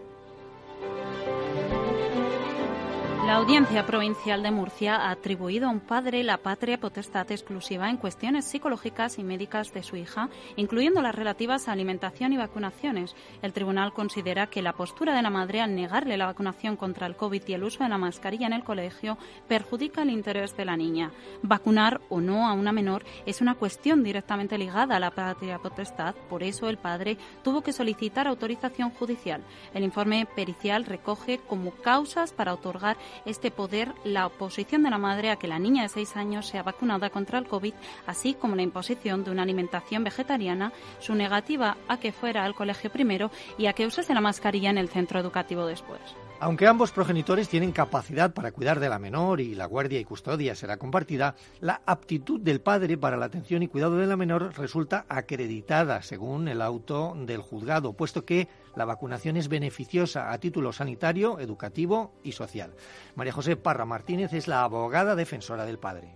La 3.29 3.35
Audiencia 3.35 3.85
Provincial 3.85 4.43
de 4.43 4.51
Murcia 4.51 4.97
ha 4.97 5.11
atribuido 5.11 5.69
a 5.69 5.71
un 5.71 5.81
padre 5.81 6.25
la 6.25 6.39
patria 6.39 6.81
potestad 6.81 7.31
exclusiva 7.31 7.91
en 7.91 7.99
cuestiones 7.99 8.47
psicológicas 8.47 9.19
y 9.19 9.23
médicas 9.23 9.71
de 9.75 9.83
su 9.83 9.97
hija, 9.97 10.31
incluyendo 10.57 11.03
las 11.03 11.15
relativas 11.15 11.69
a 11.69 11.73
alimentación 11.73 12.33
y 12.33 12.39
vacunaciones. 12.39 13.15
El 13.43 13.53
tribunal 13.53 13.93
considera 13.93 14.47
que 14.47 14.63
la 14.63 14.73
postura 14.73 15.15
de 15.15 15.21
la 15.21 15.29
madre 15.29 15.61
al 15.61 15.75
negarle 15.75 16.17
la 16.17 16.25
vacunación 16.25 16.77
contra 16.77 17.07
el 17.07 17.17
COVID 17.17 17.43
y 17.47 17.53
el 17.53 17.65
uso 17.65 17.85
de 17.85 17.91
la 17.91 17.99
mascarilla 17.99 18.47
en 18.47 18.55
el 18.55 18.65
colegio 18.65 19.19
perjudica 19.47 20.01
el 20.01 20.09
interés 20.09 20.57
de 20.57 20.65
la 20.65 20.79
niña. 20.79 21.11
Vacunar 21.43 22.01
o 22.09 22.23
no 22.23 22.49
a 22.49 22.55
una 22.55 22.73
menor 22.73 23.05
es 23.27 23.43
una 23.43 23.57
cuestión 23.57 24.03
directamente 24.03 24.57
ligada 24.57 24.97
a 24.97 25.01
la 25.01 25.11
patria 25.11 25.59
potestad, 25.59 26.15
por 26.31 26.43
eso 26.43 26.71
el 26.71 26.79
padre 26.79 27.19
tuvo 27.45 27.61
que 27.61 27.75
solicitar 27.75 28.27
autorización 28.27 28.89
judicial. 28.89 29.45
El 29.75 29.85
informe 29.85 30.27
pericial 30.35 30.87
recoge 30.87 31.41
como 31.47 31.73
causas 31.73 32.33
para 32.33 32.55
otorgar 32.55 32.97
este 33.25 33.51
poder 33.51 33.93
la 34.05 34.27
oposición 34.27 34.83
de 34.83 34.91
la 34.91 34.99
madre 34.99 35.31
a 35.31 35.37
que 35.37 35.49
la 35.49 35.59
niña 35.59 35.83
de 35.83 35.89
seis 35.89 36.17
años 36.17 36.47
sea 36.47 36.63
vacunada 36.63 37.11
contra 37.11 37.39
el 37.39 37.47
COVID, 37.47 37.75
así 38.07 38.35
como 38.35 38.57
la 38.57 38.63
imposición 38.63 39.25
de 39.25 39.31
una 39.31 39.43
alimentación 39.43 40.05
vegetariana, 40.05 40.73
su 41.01 41.15
negativa 41.15 41.77
a 41.89 41.99
que 41.99 42.13
fuera 42.13 42.45
al 42.45 42.55
colegio 42.55 42.91
primero 42.91 43.31
y 43.57 43.67
a 43.67 43.73
que 43.73 43.87
usase 43.87 44.15
la 44.15 44.21
mascarilla 44.21 44.71
en 44.71 44.79
el 44.79 44.89
centro 44.89 45.21
educativo 45.21 45.67
después. 45.67 46.01
Aunque 46.41 46.69
ambos 46.69 46.93
progenitores 46.93 47.49
tienen 47.49 47.73
capacidad 47.73 48.33
para 48.33 48.53
cuidar 48.53 48.79
de 48.79 48.89
la 48.89 49.01
menor 49.01 49.41
y 49.41 49.57
la 49.57 49.67
guardia 49.67 49.99
y 49.99 50.05
custodia 50.05 50.55
será 50.55 50.77
compartida, 50.77 51.35
la 51.61 51.83
aptitud 51.85 52.41
del 52.41 52.61
padre 52.61 52.97
para 52.97 53.17
la 53.17 53.27
atención 53.27 53.65
y 53.65 53.69
cuidado 53.69 53.97
de 53.97 54.07
la 54.07 54.17
menor 54.17 54.57
resulta 54.57 55.05
acreditada, 55.09 56.01
según 56.03 56.47
el 56.47 56.63
auto 56.63 57.15
del 57.17 57.43
juzgado, 57.43 57.93
puesto 57.95 58.25
que 58.25 58.47
la 58.77 58.85
vacunación 58.85 59.37
es 59.37 59.49
beneficiosa 59.49 60.31
a 60.31 60.39
título 60.39 60.73
sanitario, 60.73 61.41
educativo 61.41 62.15
y 62.23 62.31
social. 62.31 62.73
María 63.17 63.33
José 63.33 63.57
Parra 63.57 63.85
Martínez 63.85 64.33
es 64.33 64.47
la 64.47 64.63
abogada 64.63 65.17
defensora 65.17 65.65
del 65.65 65.81
padre. 65.81 66.15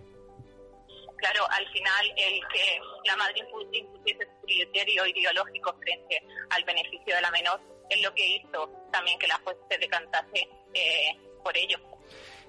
Claro, 1.17 1.45
al 1.49 1.67
final 1.67 2.05
el 2.15 2.39
que 2.47 2.79
la 3.07 3.17
madre 3.17 3.39
impusiese 3.73 4.23
su 4.23 4.45
criterio 4.45 5.05
ideológico 5.05 5.75
frente 5.81 6.23
al 6.49 6.63
beneficio 6.63 7.13
de 7.13 7.21
la 7.21 7.31
menor 7.31 7.72
es 7.89 8.01
lo 8.01 8.13
que 8.13 8.35
hizo 8.35 8.69
también 8.91 9.17
que 9.19 9.27
la 9.27 9.39
juez 9.43 9.57
se 9.69 9.77
decantase 9.77 10.47
eh, 10.73 11.17
por 11.43 11.55
ello. 11.57 11.77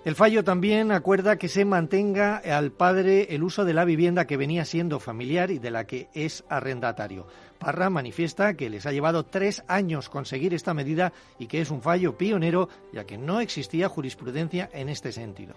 El 0.04 0.16
fallo 0.16 0.44
también 0.44 0.92
acuerda 0.92 1.38
que 1.38 1.48
se 1.48 1.64
mantenga 1.64 2.36
al 2.36 2.72
padre 2.72 3.28
el 3.30 3.42
uso 3.42 3.64
de 3.64 3.72
la 3.72 3.86
vivienda 3.86 4.26
que 4.26 4.36
venía 4.36 4.66
siendo 4.66 5.00
familiar 5.00 5.50
y 5.50 5.58
de 5.58 5.70
la 5.70 5.86
que 5.86 6.08
es 6.12 6.44
arrendatario. 6.50 7.26
Parra 7.58 7.88
manifiesta 7.88 8.54
que 8.54 8.68
les 8.68 8.84
ha 8.84 8.92
llevado 8.92 9.24
tres 9.24 9.64
años 9.66 10.10
conseguir 10.10 10.52
esta 10.52 10.74
medida 10.74 11.14
y 11.38 11.46
que 11.46 11.62
es 11.62 11.70
un 11.70 11.80
fallo 11.80 12.18
pionero 12.18 12.68
ya 12.92 13.04
que 13.04 13.16
no 13.16 13.40
existía 13.40 13.88
jurisprudencia 13.88 14.68
en 14.74 14.90
este 14.90 15.10
sentido. 15.10 15.54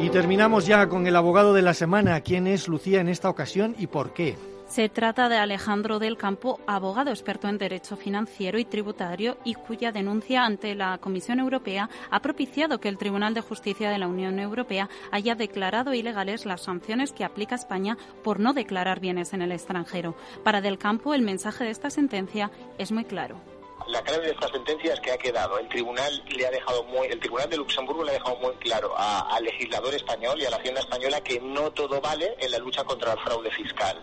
Y 0.00 0.10
terminamos 0.10 0.66
ya 0.66 0.88
con 0.88 1.08
el 1.08 1.16
abogado 1.16 1.52
de 1.52 1.62
la 1.62 1.74
semana. 1.74 2.20
¿Quién 2.20 2.46
es 2.46 2.68
Lucía 2.68 3.00
en 3.00 3.08
esta 3.08 3.28
ocasión 3.28 3.74
y 3.76 3.88
por 3.88 4.12
qué? 4.12 4.36
Se 4.66 4.88
trata 4.88 5.28
de 5.28 5.36
Alejandro 5.36 5.98
del 5.98 6.16
Campo, 6.16 6.58
abogado 6.66 7.10
experto 7.10 7.48
en 7.48 7.58
derecho 7.58 7.96
financiero 7.96 8.58
y 8.58 8.64
tributario 8.64 9.36
y 9.44 9.54
cuya 9.54 9.92
denuncia 9.92 10.44
ante 10.44 10.74
la 10.74 10.98
Comisión 10.98 11.38
Europea 11.38 11.88
ha 12.10 12.22
propiciado 12.22 12.80
que 12.80 12.88
el 12.88 12.98
Tribunal 12.98 13.34
de 13.34 13.42
Justicia 13.42 13.90
de 13.90 13.98
la 13.98 14.08
Unión 14.08 14.38
Europea 14.38 14.88
haya 15.12 15.34
declarado 15.34 15.92
ilegales 15.92 16.46
las 16.46 16.62
sanciones 16.62 17.12
que 17.12 17.24
aplica 17.24 17.54
España 17.54 17.98
por 18.24 18.40
no 18.40 18.52
declarar 18.52 19.00
bienes 19.00 19.32
en 19.32 19.42
el 19.42 19.52
extranjero. 19.52 20.16
Para 20.42 20.60
Del 20.60 20.78
Campo, 20.78 21.14
el 21.14 21.22
mensaje 21.22 21.64
de 21.64 21.70
esta 21.70 21.90
sentencia 21.90 22.50
es 22.78 22.90
muy 22.90 23.04
claro 23.04 23.40
la 23.86 24.02
clave 24.02 24.26
de 24.26 24.32
esta 24.32 24.48
sentencia 24.48 24.94
es 24.94 25.00
que 25.00 25.12
ha 25.12 25.18
quedado, 25.18 25.58
el 25.58 25.68
tribunal 25.68 26.24
le 26.28 26.46
ha 26.46 26.50
dejado 26.50 26.84
muy, 26.84 27.06
el 27.08 27.20
tribunal 27.20 27.50
de 27.50 27.58
Luxemburgo 27.58 28.02
le 28.02 28.12
ha 28.12 28.14
dejado 28.14 28.36
muy 28.36 28.54
claro 28.54 28.94
al 28.96 29.44
legislador 29.44 29.94
español 29.94 30.40
y 30.40 30.46
a 30.46 30.50
la 30.50 30.56
hacienda 30.56 30.80
española 30.80 31.20
que 31.20 31.38
no 31.40 31.70
todo 31.72 32.00
vale 32.00 32.34
en 32.38 32.50
la 32.50 32.58
lucha 32.58 32.82
contra 32.84 33.12
el 33.12 33.18
fraude 33.18 33.50
fiscal. 33.50 34.02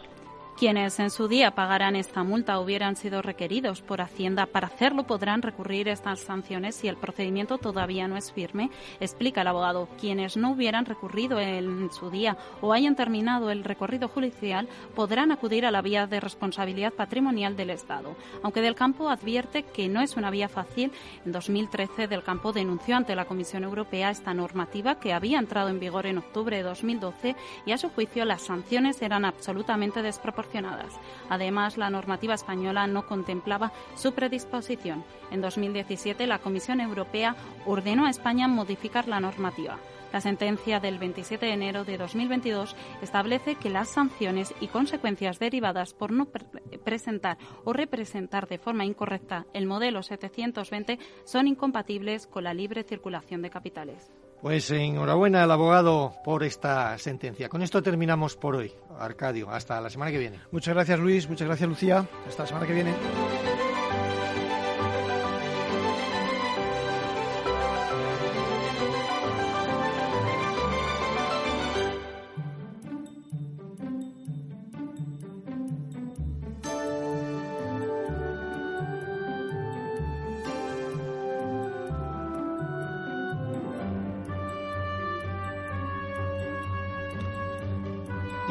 Quienes 0.61 0.99
en 0.99 1.09
su 1.09 1.27
día 1.27 1.55
pagarán 1.55 1.95
esta 1.95 2.23
multa 2.23 2.59
hubieran 2.59 2.95
sido 2.95 3.23
requeridos 3.23 3.81
por 3.81 3.99
Hacienda 3.99 4.45
para 4.45 4.67
hacerlo 4.67 5.07
podrán 5.07 5.41
recurrir 5.41 5.87
estas 5.87 6.19
sanciones 6.19 6.75
si 6.75 6.87
el 6.87 6.97
procedimiento 6.97 7.57
todavía 7.57 8.07
no 8.07 8.15
es 8.15 8.31
firme, 8.31 8.69
explica 8.99 9.41
el 9.41 9.47
abogado. 9.47 9.89
Quienes 9.99 10.37
no 10.37 10.51
hubieran 10.51 10.85
recurrido 10.85 11.39
en 11.39 11.89
su 11.91 12.11
día 12.11 12.37
o 12.61 12.73
hayan 12.73 12.95
terminado 12.95 13.49
el 13.49 13.63
recorrido 13.63 14.07
judicial 14.07 14.69
podrán 14.93 15.31
acudir 15.31 15.65
a 15.65 15.71
la 15.71 15.81
vía 15.81 16.05
de 16.05 16.19
responsabilidad 16.19 16.93
patrimonial 16.93 17.55
del 17.57 17.71
Estado. 17.71 18.15
Aunque 18.43 18.61
Del 18.61 18.75
Campo 18.75 19.09
advierte 19.09 19.63
que 19.63 19.89
no 19.89 19.99
es 19.99 20.15
una 20.15 20.29
vía 20.29 20.47
fácil, 20.47 20.91
en 21.25 21.31
2013 21.31 22.07
Del 22.07 22.21
Campo 22.21 22.53
denunció 22.53 22.97
ante 22.97 23.15
la 23.15 23.25
Comisión 23.25 23.63
Europea 23.63 24.11
esta 24.11 24.35
normativa 24.35 24.99
que 24.99 25.11
había 25.11 25.39
entrado 25.39 25.69
en 25.69 25.79
vigor 25.79 26.05
en 26.05 26.19
octubre 26.19 26.55
de 26.55 26.61
2012 26.61 27.35
y 27.65 27.71
a 27.71 27.79
su 27.79 27.89
juicio 27.89 28.25
las 28.25 28.43
sanciones 28.43 29.01
eran 29.01 29.25
absolutamente 29.25 30.03
desproporcionadas 30.03 30.50
Además, 31.29 31.77
la 31.77 31.89
normativa 31.89 32.33
española 32.33 32.87
no 32.87 33.05
contemplaba 33.05 33.71
su 33.95 34.13
predisposición. 34.13 35.03
En 35.31 35.41
2017, 35.41 36.27
la 36.27 36.39
Comisión 36.39 36.81
Europea 36.81 37.35
ordenó 37.65 38.05
a 38.05 38.09
España 38.09 38.47
modificar 38.47 39.07
la 39.07 39.19
normativa. 39.19 39.77
La 40.11 40.19
sentencia 40.19 40.81
del 40.81 40.99
27 40.99 41.45
de 41.45 41.53
enero 41.53 41.85
de 41.85 41.97
2022 41.97 42.75
establece 43.01 43.55
que 43.55 43.69
las 43.69 43.89
sanciones 43.89 44.53
y 44.59 44.67
consecuencias 44.67 45.39
derivadas 45.39 45.93
por 45.93 46.11
no 46.11 46.27
presentar 46.83 47.37
o 47.63 47.71
representar 47.71 48.47
de 48.47 48.57
forma 48.57 48.83
incorrecta 48.83 49.45
el 49.53 49.67
modelo 49.67 50.03
720 50.03 50.99
son 51.23 51.47
incompatibles 51.47 52.27
con 52.27 52.43
la 52.43 52.53
libre 52.53 52.83
circulación 52.83 53.41
de 53.41 53.49
capitales. 53.49 54.11
Pues 54.41 54.71
enhorabuena 54.71 55.43
al 55.43 55.51
abogado 55.51 56.15
por 56.23 56.43
esta 56.43 56.97
sentencia. 56.97 57.47
Con 57.47 57.61
esto 57.61 57.83
terminamos 57.83 58.35
por 58.35 58.55
hoy. 58.55 58.73
Arcadio, 58.97 59.51
hasta 59.51 59.79
la 59.79 59.89
semana 59.89 60.11
que 60.11 60.17
viene. 60.17 60.39
Muchas 60.51 60.73
gracias 60.73 60.99
Luis, 60.99 61.29
muchas 61.29 61.47
gracias 61.47 61.69
Lucía. 61.69 62.07
Hasta 62.27 62.43
la 62.43 62.47
semana 62.47 62.67
que 62.67 62.73
viene. 62.73 62.93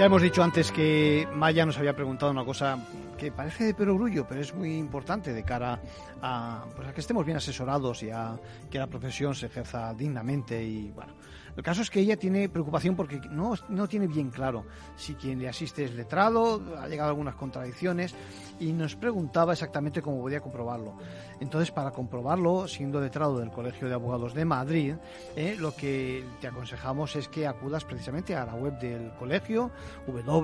Ya 0.01 0.07
hemos 0.07 0.23
dicho 0.23 0.43
antes 0.43 0.73
que 0.73 1.29
Maya 1.35 1.67
nos 1.67 1.77
había 1.77 1.95
preguntado 1.95 2.33
una 2.33 2.43
cosa 2.43 2.79
que 3.19 3.31
parece 3.31 3.65
de 3.65 3.75
perogrullo, 3.75 4.27
pero 4.27 4.41
es 4.41 4.55
muy 4.55 4.79
importante 4.79 5.35
de 5.35 5.43
cara 5.43 5.79
a, 6.23 6.65
pues 6.75 6.89
a 6.89 6.95
que 6.95 7.03
estemos 7.03 7.23
bien 7.27 7.37
asesorados 7.37 8.03
y 8.03 8.09
a 8.09 8.41
que 8.71 8.79
la 8.79 8.87
profesión 8.87 9.35
se 9.35 9.45
ejerza 9.45 9.93
dignamente 9.93 10.65
y 10.65 10.91
bueno. 10.91 11.13
El 11.61 11.65
caso 11.65 11.83
es 11.83 11.91
que 11.91 12.01
ella 12.01 12.17
tiene 12.17 12.49
preocupación 12.49 12.97
porque 12.97 13.21
no, 13.31 13.53
no 13.69 13.87
tiene 13.87 14.07
bien 14.07 14.31
claro 14.31 14.65
si 14.97 15.13
quien 15.15 15.39
le 15.39 15.47
asiste 15.47 15.85
es 15.85 15.93
letrado, 15.93 16.63
ha 16.79 16.89
llegado 16.89 17.09
a 17.09 17.11
algunas 17.11 17.35
contradicciones 17.35 18.15
y 18.59 18.73
nos 18.73 18.97
preguntaba 18.97 19.53
exactamente 19.53 20.01
cómo 20.01 20.23
podía 20.23 20.41
comprobarlo. 20.41 20.97
Entonces, 21.39 21.71
para 21.71 21.91
comprobarlo, 21.91 22.67
siendo 22.67 22.99
letrado 22.99 23.39
del 23.39 23.51
Colegio 23.51 23.89
de 23.89 23.95
Abogados 23.95 24.33
de 24.33 24.47
Madrid, 24.47 24.95
eh, 25.37 25.55
lo 25.61 25.77
que 25.77 26.25
te 26.41 26.47
aconsejamos 26.47 27.15
es 27.17 27.29
que 27.29 27.47
acudas 27.47 27.85
precisamente 27.85 28.35
a 28.35 28.47
la 28.47 28.55
web 28.55 28.79
del 28.79 29.13
colegio, 29.19 29.71
www.icam.es. 30.07 30.41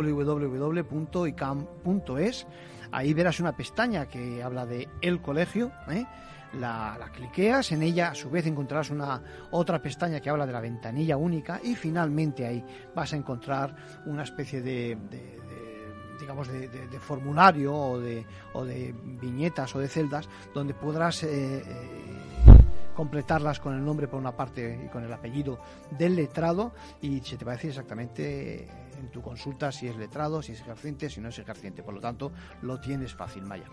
Ahí 2.92 3.14
verás 3.14 3.40
una 3.40 3.56
pestaña 3.56 4.04
que 4.04 4.42
habla 4.42 4.66
de 4.66 4.87
el 5.00 5.23
colegio. 5.23 5.73
¿eh? 5.88 6.04
La, 6.58 7.10
cliqueas, 7.12 7.72
en 7.72 7.82
ella 7.82 8.10
a 8.10 8.14
su 8.14 8.30
vez 8.30 8.46
encontrarás 8.46 8.90
una 8.90 9.22
otra 9.50 9.80
pestaña 9.80 10.20
que 10.20 10.30
habla 10.30 10.46
de 10.46 10.52
la 10.52 10.60
ventanilla 10.60 11.16
única 11.16 11.60
y 11.62 11.75
finalmente 11.75 12.46
ahí 12.46 12.64
vas 12.94 13.12
a 13.12 13.16
encontrar 13.16 13.75
una 14.06 14.22
especie 14.22 14.60
de, 14.60 14.96
digamos 16.20 16.48
de, 16.48 16.68
de, 16.68 17.00
formulario 17.00 17.75
o 17.75 18.00
de, 18.00 18.25
o 18.54 18.64
de 18.64 18.94
viñetas 19.02 19.75
o 19.75 19.78
de 19.78 19.88
celdas 19.88 20.28
donde 20.54 20.75
podrás 20.75 21.22
eh, 21.22 21.58
eh, 21.58 21.64
completarlas 22.94 23.60
con 23.60 23.75
el 23.75 23.84
nombre 23.84 24.08
por 24.08 24.18
una 24.18 24.34
parte 24.34 24.80
y 24.84 24.88
con 24.88 25.04
el 25.04 25.12
apellido 25.12 25.58
del 25.90 26.16
letrado 26.16 26.72
y 27.00 27.20
se 27.20 27.36
te 27.36 27.44
va 27.44 27.52
a 27.52 27.54
decir 27.56 27.70
exactamente 27.70 28.66
en 28.98 29.10
tu 29.10 29.20
consulta 29.20 29.70
si 29.70 29.86
es 29.86 29.96
letrado, 29.96 30.42
si 30.42 30.52
es 30.52 30.60
ejerciente, 30.60 31.10
si 31.10 31.20
no 31.20 31.28
es 31.28 31.38
ejerciente. 31.38 31.82
Por 31.82 31.94
lo 31.94 32.00
tanto, 32.00 32.32
lo 32.62 32.80
tienes 32.80 33.14
fácil, 33.14 33.44
Maya. 33.44 33.66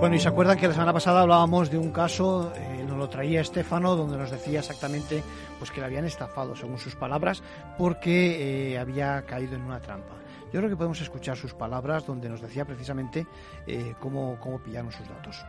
Bueno, 0.00 0.16
y 0.16 0.18
se 0.18 0.28
acuerdan 0.28 0.58
que 0.58 0.68
la 0.68 0.74
semana 0.74 0.92
pasada 0.92 1.22
hablábamos 1.22 1.70
de 1.70 1.78
un 1.78 1.90
caso, 1.90 2.52
eh, 2.54 2.84
nos 2.86 2.98
lo 2.98 3.08
traía 3.08 3.40
Estefano, 3.40 3.96
donde 3.96 4.18
nos 4.18 4.30
decía 4.30 4.58
exactamente 4.58 5.22
pues 5.58 5.70
que 5.70 5.80
le 5.80 5.86
habían 5.86 6.04
estafado, 6.04 6.54
según 6.54 6.78
sus 6.78 6.94
palabras, 6.94 7.42
porque 7.78 8.72
eh, 8.72 8.78
había 8.78 9.24
caído 9.24 9.54
en 9.54 9.62
una 9.62 9.80
trampa. 9.80 10.14
Yo 10.52 10.60
creo 10.60 10.68
que 10.68 10.76
podemos 10.76 11.00
escuchar 11.00 11.36
sus 11.36 11.54
palabras, 11.54 12.06
donde 12.06 12.28
nos 12.28 12.42
decía 12.42 12.64
precisamente 12.64 13.26
eh, 13.66 13.94
cómo, 13.98 14.38
cómo 14.40 14.62
pillaron 14.62 14.92
sus 14.92 15.08
datos. 15.08 15.42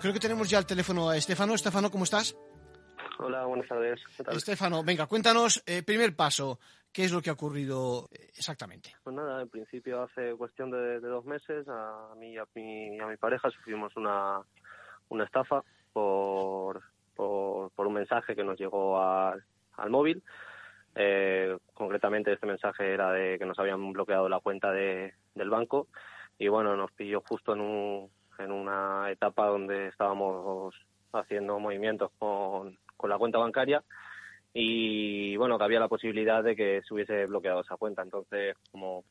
Creo 0.00 0.12
que 0.12 0.20
tenemos 0.20 0.48
ya 0.48 0.58
el 0.58 0.66
teléfono 0.66 1.08
a 1.08 1.16
Estefano. 1.16 1.54
Estefano, 1.54 1.90
¿cómo 1.90 2.04
estás? 2.04 2.36
Hola, 3.18 3.44
buenas 3.44 3.68
tardes. 3.68 4.00
Estefano, 4.30 4.84
venga, 4.84 5.06
cuéntanos, 5.06 5.62
eh, 5.66 5.82
primer 5.82 6.14
paso, 6.14 6.58
¿qué 6.92 7.04
es 7.04 7.12
lo 7.12 7.20
que 7.20 7.30
ha 7.30 7.34
ocurrido 7.34 8.08
exactamente? 8.36 8.90
Pues 9.02 9.14
nada, 9.16 9.42
en 9.42 9.48
principio 9.48 10.02
hace 10.02 10.34
cuestión 10.34 10.70
de, 10.70 11.00
dos 11.00 11.24
meses 11.24 11.66
a 11.68 12.14
mí 12.16 12.32
y 12.34 12.38
a 12.38 12.46
mi, 12.54 13.00
a 13.00 13.06
mi 13.06 13.16
pareja 13.16 13.50
sufrimos 13.50 13.96
una, 13.96 14.40
una 15.08 15.24
estafa 15.24 15.62
por, 15.92 16.82
por, 17.14 17.70
por, 17.72 17.86
un 17.86 17.94
mensaje 17.94 18.34
que 18.34 18.44
nos 18.44 18.58
llegó 18.58 19.00
al 19.00 19.42
móvil. 19.90 20.22
Eh, 20.94 21.56
concretamente 21.72 22.32
este 22.32 22.46
mensaje 22.46 22.92
era 22.92 23.12
de 23.12 23.38
que 23.38 23.46
nos 23.46 23.58
habían 23.58 23.92
bloqueado 23.92 24.28
la 24.28 24.40
cuenta 24.40 24.70
de, 24.70 25.14
del 25.34 25.48
banco 25.48 25.88
y 26.38 26.48
bueno, 26.48 26.76
nos 26.76 26.92
pilló 26.92 27.22
justo 27.26 27.54
en, 27.54 27.60
un, 27.60 28.10
en 28.38 28.52
una 28.52 29.10
etapa 29.10 29.46
donde 29.46 29.88
estábamos 29.88 30.74
haciendo 31.12 31.58
movimientos 31.58 32.10
con, 32.18 32.78
con 32.96 33.08
la 33.08 33.18
cuenta 33.18 33.38
bancaria 33.38 33.82
y 34.54 35.36
bueno, 35.36 35.56
que 35.58 35.64
había 35.64 35.80
la 35.80 35.88
posibilidad 35.88 36.42
de 36.42 36.54
que 36.54 36.82
se 36.86 36.94
hubiese 36.94 37.26
bloqueado 37.26 37.60
esa 37.60 37.76
cuenta. 37.76 38.02
Entonces, 38.02 38.56
como 38.70 39.04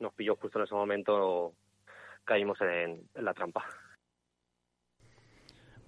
nos 0.00 0.12
pilló 0.14 0.36
justo 0.36 0.58
en 0.58 0.64
ese 0.64 0.74
momento, 0.74 1.52
caímos 2.24 2.60
en, 2.60 3.02
la 3.14 3.34
trampa. 3.34 3.64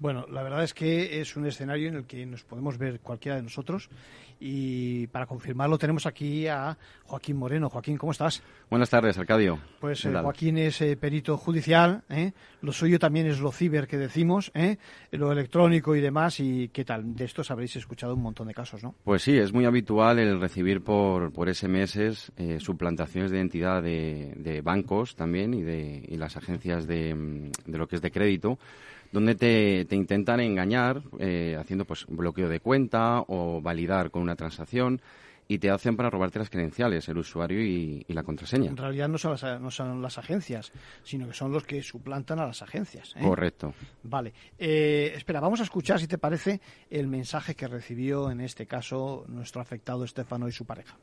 Bueno, 0.00 0.24
la 0.30 0.42
verdad 0.42 0.64
es 0.64 0.72
que 0.72 1.20
es 1.20 1.36
un 1.36 1.46
escenario 1.46 1.88
en 1.88 1.94
el 1.94 2.06
que 2.06 2.24
nos 2.24 2.42
podemos 2.42 2.78
ver 2.78 3.00
cualquiera 3.00 3.36
de 3.36 3.42
nosotros 3.42 3.90
y 4.40 5.06
para 5.08 5.26
confirmarlo 5.26 5.76
tenemos 5.76 6.06
aquí 6.06 6.46
a 6.46 6.78
Joaquín 7.04 7.36
Moreno. 7.36 7.68
Joaquín, 7.68 7.98
¿cómo 7.98 8.12
estás? 8.12 8.42
Buenas 8.70 8.88
tardes, 8.88 9.18
Arcadio. 9.18 9.58
Pues 9.78 10.06
eh, 10.06 10.12
Joaquín 10.14 10.56
es 10.56 10.80
eh, 10.80 10.96
perito 10.96 11.36
judicial, 11.36 12.02
¿eh? 12.08 12.32
lo 12.62 12.72
suyo 12.72 12.98
también 12.98 13.26
es 13.26 13.40
lo 13.40 13.52
ciber 13.52 13.86
que 13.86 13.98
decimos, 13.98 14.50
¿eh? 14.54 14.78
lo 15.10 15.32
electrónico 15.32 15.94
y 15.94 16.00
demás. 16.00 16.40
¿Y 16.40 16.68
qué 16.68 16.86
tal? 16.86 17.14
De 17.14 17.26
estos 17.26 17.50
habréis 17.50 17.76
escuchado 17.76 18.14
un 18.14 18.22
montón 18.22 18.48
de 18.48 18.54
casos, 18.54 18.82
¿no? 18.82 18.94
Pues 19.04 19.20
sí, 19.20 19.36
es 19.36 19.52
muy 19.52 19.66
habitual 19.66 20.18
el 20.18 20.40
recibir 20.40 20.82
por, 20.82 21.30
por 21.30 21.54
SMS 21.54 22.32
suplantaciones 22.58 23.30
de 23.30 23.36
identidad 23.36 23.82
de, 23.82 24.32
de, 24.36 24.62
bancos 24.62 25.14
también 25.14 25.52
y 25.52 25.62
de 25.62 26.02
y 26.08 26.16
las 26.16 26.38
agencias 26.38 26.86
de, 26.86 27.50
de 27.66 27.78
lo 27.78 27.86
que 27.86 27.96
es 27.96 28.02
de 28.02 28.10
crédito 28.10 28.58
donde 29.12 29.34
te, 29.34 29.84
te 29.86 29.96
intentan 29.96 30.40
engañar 30.40 31.02
eh, 31.18 31.56
haciendo 31.58 31.84
pues 31.84 32.06
bloqueo 32.06 32.48
de 32.48 32.60
cuenta 32.60 33.24
o 33.26 33.60
validar 33.60 34.10
con 34.10 34.22
una 34.22 34.36
transacción 34.36 35.00
y 35.50 35.58
te 35.58 35.68
hacen 35.68 35.96
para 35.96 36.10
robarte 36.10 36.38
las 36.38 36.48
credenciales, 36.48 37.08
el 37.08 37.18
usuario 37.18 37.60
y, 37.60 38.04
y 38.06 38.12
la 38.12 38.22
contraseña. 38.22 38.70
En 38.70 38.76
realidad 38.76 39.08
no 39.08 39.18
son, 39.18 39.32
las, 39.32 39.60
no 39.60 39.72
son, 39.72 40.00
las, 40.00 40.16
agencias, 40.16 40.70
sino 41.02 41.26
que 41.26 41.34
son 41.34 41.50
los 41.50 41.64
que 41.64 41.82
suplantan 41.82 42.38
a 42.38 42.46
las 42.46 42.62
agencias. 42.62 43.14
¿eh? 43.16 43.20
Correcto. 43.20 43.74
Vale. 44.04 44.32
Eh, 44.56 45.12
espera, 45.16 45.40
vamos 45.40 45.58
a 45.58 45.64
escuchar, 45.64 45.98
si 45.98 46.06
te 46.06 46.18
parece, 46.18 46.60
el 46.88 47.08
mensaje 47.08 47.56
que 47.56 47.66
recibió 47.66 48.30
en 48.30 48.40
este 48.40 48.68
caso 48.68 49.24
nuestro 49.26 49.60
afectado 49.60 50.04
Estefano 50.04 50.46
y 50.46 50.52
su 50.52 50.66
pareja. 50.66 50.96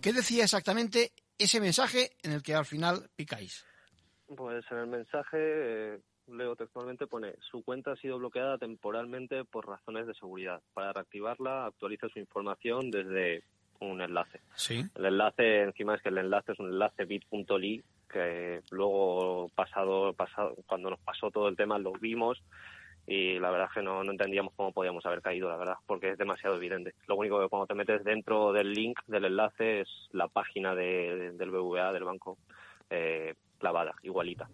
¿Qué 0.00 0.12
decía 0.12 0.42
exactamente 0.42 1.12
ese 1.38 1.60
mensaje 1.60 2.10
en 2.24 2.32
el 2.32 2.42
que 2.42 2.56
al 2.56 2.64
final 2.64 3.08
picáis? 3.14 3.64
Pues 4.36 4.64
en 4.72 4.78
el 4.78 4.86
mensaje 4.88 6.00
leo 6.28 6.56
textualmente, 6.56 7.06
pone 7.06 7.34
su 7.40 7.62
cuenta 7.62 7.92
ha 7.92 7.96
sido 7.96 8.18
bloqueada 8.18 8.58
temporalmente 8.58 9.44
por 9.44 9.66
razones 9.66 10.06
de 10.06 10.14
seguridad. 10.14 10.60
Para 10.74 10.92
reactivarla, 10.92 11.66
actualiza 11.66 12.08
su 12.08 12.18
información 12.18 12.90
desde 12.90 13.44
un 13.80 14.00
enlace. 14.00 14.40
Sí. 14.54 14.84
El 14.94 15.06
enlace, 15.06 15.62
encima 15.62 15.94
es 15.94 16.02
que 16.02 16.10
el 16.10 16.18
enlace 16.18 16.52
es 16.52 16.58
un 16.58 16.66
enlace 16.66 17.04
bit.ly 17.04 17.82
que 18.12 18.60
luego 18.70 19.48
pasado, 19.54 20.12
pasado, 20.12 20.54
cuando 20.66 20.90
nos 20.90 21.00
pasó 21.00 21.30
todo 21.30 21.48
el 21.48 21.56
tema 21.56 21.78
lo 21.78 21.92
vimos 21.92 22.42
y 23.06 23.38
la 23.38 23.50
verdad 23.50 23.68
es 23.70 23.74
que 23.74 23.82
no, 23.82 24.04
no 24.04 24.12
entendíamos 24.12 24.52
cómo 24.54 24.72
podíamos 24.72 25.04
haber 25.06 25.22
caído, 25.22 25.48
la 25.48 25.56
verdad, 25.56 25.76
porque 25.86 26.10
es 26.10 26.18
demasiado 26.18 26.56
evidente. 26.56 26.94
Lo 27.08 27.16
único 27.16 27.40
que 27.40 27.48
cuando 27.48 27.66
te 27.66 27.74
metes 27.74 28.04
dentro 28.04 28.52
del 28.52 28.72
link 28.72 29.00
del 29.06 29.24
enlace 29.24 29.80
es 29.80 29.88
la 30.12 30.28
página 30.28 30.74
de, 30.74 31.16
de, 31.16 31.32
del 31.32 31.50
BVA, 31.50 31.92
del 31.92 32.04
banco, 32.04 32.38
eh, 32.90 33.34
clavada, 33.58 33.94
igualita. 34.02 34.48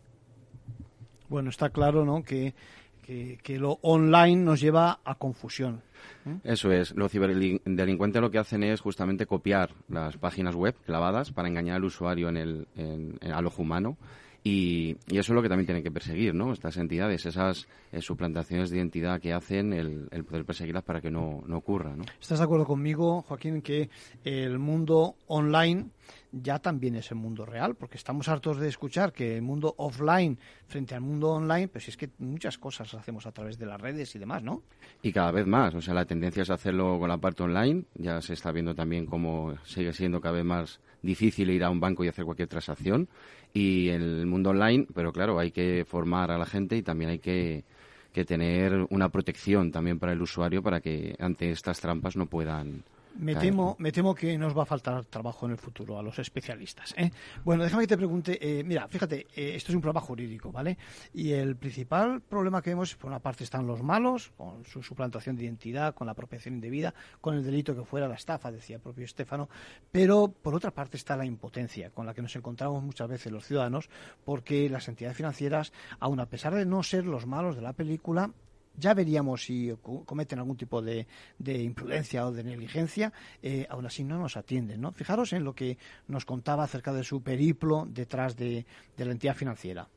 Bueno, 1.28 1.50
está 1.50 1.70
claro, 1.70 2.04
¿no? 2.04 2.22
Que, 2.22 2.54
que, 3.02 3.38
que 3.42 3.58
lo 3.58 3.78
online 3.82 4.42
nos 4.42 4.60
lleva 4.60 5.00
a 5.04 5.14
confusión. 5.14 5.82
¿eh? 6.26 6.38
Eso 6.44 6.70
es. 6.70 6.94
Los 6.94 7.10
ciberdelincuentes 7.10 8.20
lo 8.20 8.30
que 8.30 8.38
hacen 8.38 8.62
es 8.62 8.80
justamente 8.80 9.26
copiar 9.26 9.70
las 9.88 10.16
páginas 10.16 10.54
web 10.54 10.74
clavadas 10.84 11.32
para 11.32 11.48
engañar 11.48 11.76
al 11.76 11.84
usuario 11.84 12.28
en 12.28 12.36
el, 12.36 12.68
en, 12.76 13.18
en, 13.20 13.32
al 13.32 13.46
ojo 13.46 13.62
humano. 13.62 13.96
Y, 14.44 14.96
y, 15.08 15.18
eso 15.18 15.32
es 15.32 15.36
lo 15.36 15.42
que 15.42 15.48
también 15.48 15.66
tienen 15.66 15.82
que 15.82 15.90
perseguir, 15.90 16.32
¿no? 16.34 16.52
Estas 16.52 16.76
entidades, 16.76 17.26
esas 17.26 17.66
eh, 17.92 18.00
suplantaciones 18.00 18.70
de 18.70 18.76
identidad 18.76 19.20
que 19.20 19.32
hacen, 19.32 19.72
el, 19.72 20.08
el 20.12 20.24
poder 20.24 20.44
perseguirlas 20.44 20.84
para 20.84 21.00
que 21.00 21.10
no, 21.10 21.42
no, 21.46 21.56
ocurra, 21.56 21.96
¿no? 21.96 22.04
¿Estás 22.20 22.38
de 22.38 22.44
acuerdo 22.44 22.64
conmigo, 22.64 23.22
Joaquín, 23.22 23.62
que 23.62 23.90
el 24.24 24.58
mundo 24.58 25.16
online 25.26 25.90
ya 26.32 26.58
también 26.58 26.94
es 26.96 27.10
el 27.10 27.16
mundo 27.16 27.46
real? 27.46 27.74
Porque 27.74 27.96
estamos 27.96 28.28
hartos 28.28 28.58
de 28.58 28.68
escuchar 28.68 29.12
que 29.12 29.36
el 29.36 29.42
mundo 29.42 29.74
offline 29.78 30.38
frente 30.66 30.94
al 30.94 31.00
mundo 31.00 31.30
online, 31.30 31.68
pues 31.68 31.88
es 31.88 31.96
que 31.96 32.10
muchas 32.18 32.58
cosas 32.58 32.92
hacemos 32.94 33.26
a 33.26 33.32
través 33.32 33.58
de 33.58 33.66
las 33.66 33.80
redes 33.80 34.14
y 34.14 34.18
demás, 34.18 34.42
¿no? 34.42 34.62
Y 35.02 35.12
cada 35.12 35.30
vez 35.30 35.46
más, 35.46 35.74
o 35.74 35.80
sea, 35.80 35.94
la 35.94 36.04
tendencia 36.04 36.42
es 36.42 36.50
hacerlo 36.50 36.98
con 36.98 37.08
la 37.08 37.18
parte 37.18 37.42
online, 37.42 37.84
ya 37.94 38.20
se 38.20 38.34
está 38.34 38.52
viendo 38.52 38.74
también 38.74 39.06
cómo 39.06 39.54
sigue 39.64 39.92
siendo 39.92 40.20
cada 40.20 40.36
vez 40.36 40.44
más 40.44 40.80
difícil 41.02 41.50
ir 41.50 41.64
a 41.64 41.70
un 41.70 41.80
banco 41.80 42.04
y 42.04 42.08
hacer 42.08 42.24
cualquier 42.24 42.48
transacción 42.48 43.08
y 43.52 43.88
el 43.88 44.26
mundo 44.26 44.50
online, 44.50 44.86
pero 44.94 45.12
claro, 45.12 45.38
hay 45.38 45.50
que 45.50 45.84
formar 45.86 46.30
a 46.30 46.38
la 46.38 46.46
gente 46.46 46.76
y 46.76 46.82
también 46.82 47.10
hay 47.10 47.18
que, 47.18 47.64
que 48.12 48.24
tener 48.24 48.86
una 48.90 49.08
protección 49.08 49.70
también 49.70 49.98
para 49.98 50.12
el 50.12 50.20
usuario 50.20 50.62
para 50.62 50.80
que 50.80 51.14
ante 51.18 51.50
estas 51.50 51.80
trampas 51.80 52.16
no 52.16 52.26
puedan 52.26 52.84
me 53.18 53.34
temo, 53.34 53.76
me 53.78 53.92
temo 53.92 54.14
que 54.14 54.38
nos 54.38 54.56
va 54.56 54.62
a 54.62 54.66
faltar 54.66 55.04
trabajo 55.06 55.46
en 55.46 55.52
el 55.52 55.58
futuro 55.58 55.98
a 55.98 56.02
los 56.02 56.18
especialistas. 56.18 56.94
¿eh? 56.96 57.10
Bueno, 57.44 57.64
déjame 57.64 57.82
que 57.82 57.88
te 57.88 57.96
pregunte, 57.96 58.38
eh, 58.40 58.64
mira, 58.64 58.88
fíjate, 58.88 59.26
eh, 59.34 59.54
esto 59.56 59.72
es 59.72 59.74
un 59.74 59.80
programa 59.80 60.00
jurídico, 60.00 60.52
¿vale? 60.52 60.78
Y 61.12 61.32
el 61.32 61.56
principal 61.56 62.20
problema 62.20 62.62
que 62.62 62.70
vemos, 62.70 62.94
por 62.94 63.10
una 63.10 63.18
parte 63.18 63.44
están 63.44 63.66
los 63.66 63.82
malos, 63.82 64.32
con 64.36 64.64
su 64.64 64.82
suplantación 64.82 65.36
de 65.36 65.44
identidad, 65.44 65.94
con 65.94 66.06
la 66.06 66.12
apropiación 66.12 66.54
indebida, 66.54 66.94
con 67.20 67.34
el 67.34 67.44
delito 67.44 67.74
que 67.74 67.84
fuera 67.84 68.08
la 68.08 68.14
estafa, 68.14 68.52
decía 68.52 68.76
el 68.76 68.82
propio 68.82 69.04
Estefano, 69.04 69.48
pero 69.90 70.28
por 70.28 70.54
otra 70.54 70.70
parte 70.70 70.96
está 70.96 71.16
la 71.16 71.24
impotencia 71.24 71.90
con 71.90 72.06
la 72.06 72.14
que 72.14 72.22
nos 72.22 72.34
encontramos 72.36 72.82
muchas 72.82 73.08
veces 73.08 73.32
los 73.32 73.44
ciudadanos, 73.44 73.88
porque 74.24 74.68
las 74.70 74.88
entidades 74.88 75.16
financieras, 75.16 75.72
aun 75.98 76.20
a 76.20 76.26
pesar 76.26 76.54
de 76.54 76.64
no 76.64 76.82
ser 76.82 77.04
los 77.04 77.26
malos 77.26 77.56
de 77.56 77.62
la 77.62 77.72
película, 77.72 78.30
ya 78.78 78.94
veríamos 78.94 79.42
si 79.42 79.74
cometen 79.82 80.38
algún 80.38 80.56
tipo 80.56 80.80
de, 80.80 81.06
imprudencia 81.38 82.26
o 82.26 82.32
de 82.32 82.44
negligencia, 82.44 83.12
eh, 83.42 83.66
aún 83.68 83.86
así 83.86 84.04
no 84.04 84.18
nos 84.18 84.36
atienden. 84.36 84.80
¿no? 84.80 84.92
Fijaros 84.92 85.32
en 85.32 85.44
lo 85.44 85.54
que 85.54 85.76
nos 86.06 86.24
contaba 86.24 86.64
acerca 86.64 86.92
de 86.92 87.04
su 87.04 87.22
periplo 87.22 87.84
detrás 87.86 88.36
de, 88.36 88.64
la 88.96 89.12
entidad 89.12 89.34
financiera. 89.34 89.88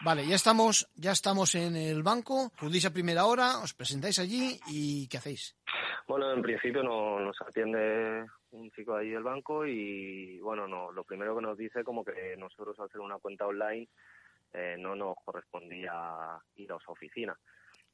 Vale, 0.00 0.24
ya 0.28 0.36
estamos, 0.36 0.88
ya 0.94 1.10
estamos 1.10 1.56
en 1.56 1.74
el 1.74 2.04
banco, 2.04 2.52
acudís 2.56 2.86
a 2.86 2.92
primera 2.92 3.26
hora, 3.26 3.58
os 3.58 3.74
presentáis 3.74 4.20
allí 4.20 4.60
y 4.68 5.08
¿qué 5.08 5.18
hacéis? 5.18 5.56
Bueno, 6.06 6.32
en 6.32 6.40
principio 6.40 6.84
no, 6.84 7.18
nos 7.18 7.36
atiende 7.42 8.24
un 8.52 8.70
chico 8.70 8.94
de 8.94 9.00
ahí 9.02 9.10
del 9.10 9.24
banco 9.24 9.66
y 9.66 10.38
bueno, 10.38 10.68
no, 10.68 10.92
lo 10.92 11.02
primero 11.02 11.34
que 11.34 11.42
nos 11.42 11.58
dice 11.58 11.82
como 11.82 12.04
que 12.04 12.36
nosotros 12.36 12.78
al 12.78 12.86
hacer 12.86 13.00
una 13.00 13.18
cuenta 13.18 13.46
online 13.46 13.88
eh, 14.52 14.76
no 14.78 14.94
nos 14.94 15.16
correspondía 15.24 16.38
ir 16.54 16.72
a 16.72 16.78
su 16.78 16.92
oficina 16.92 17.36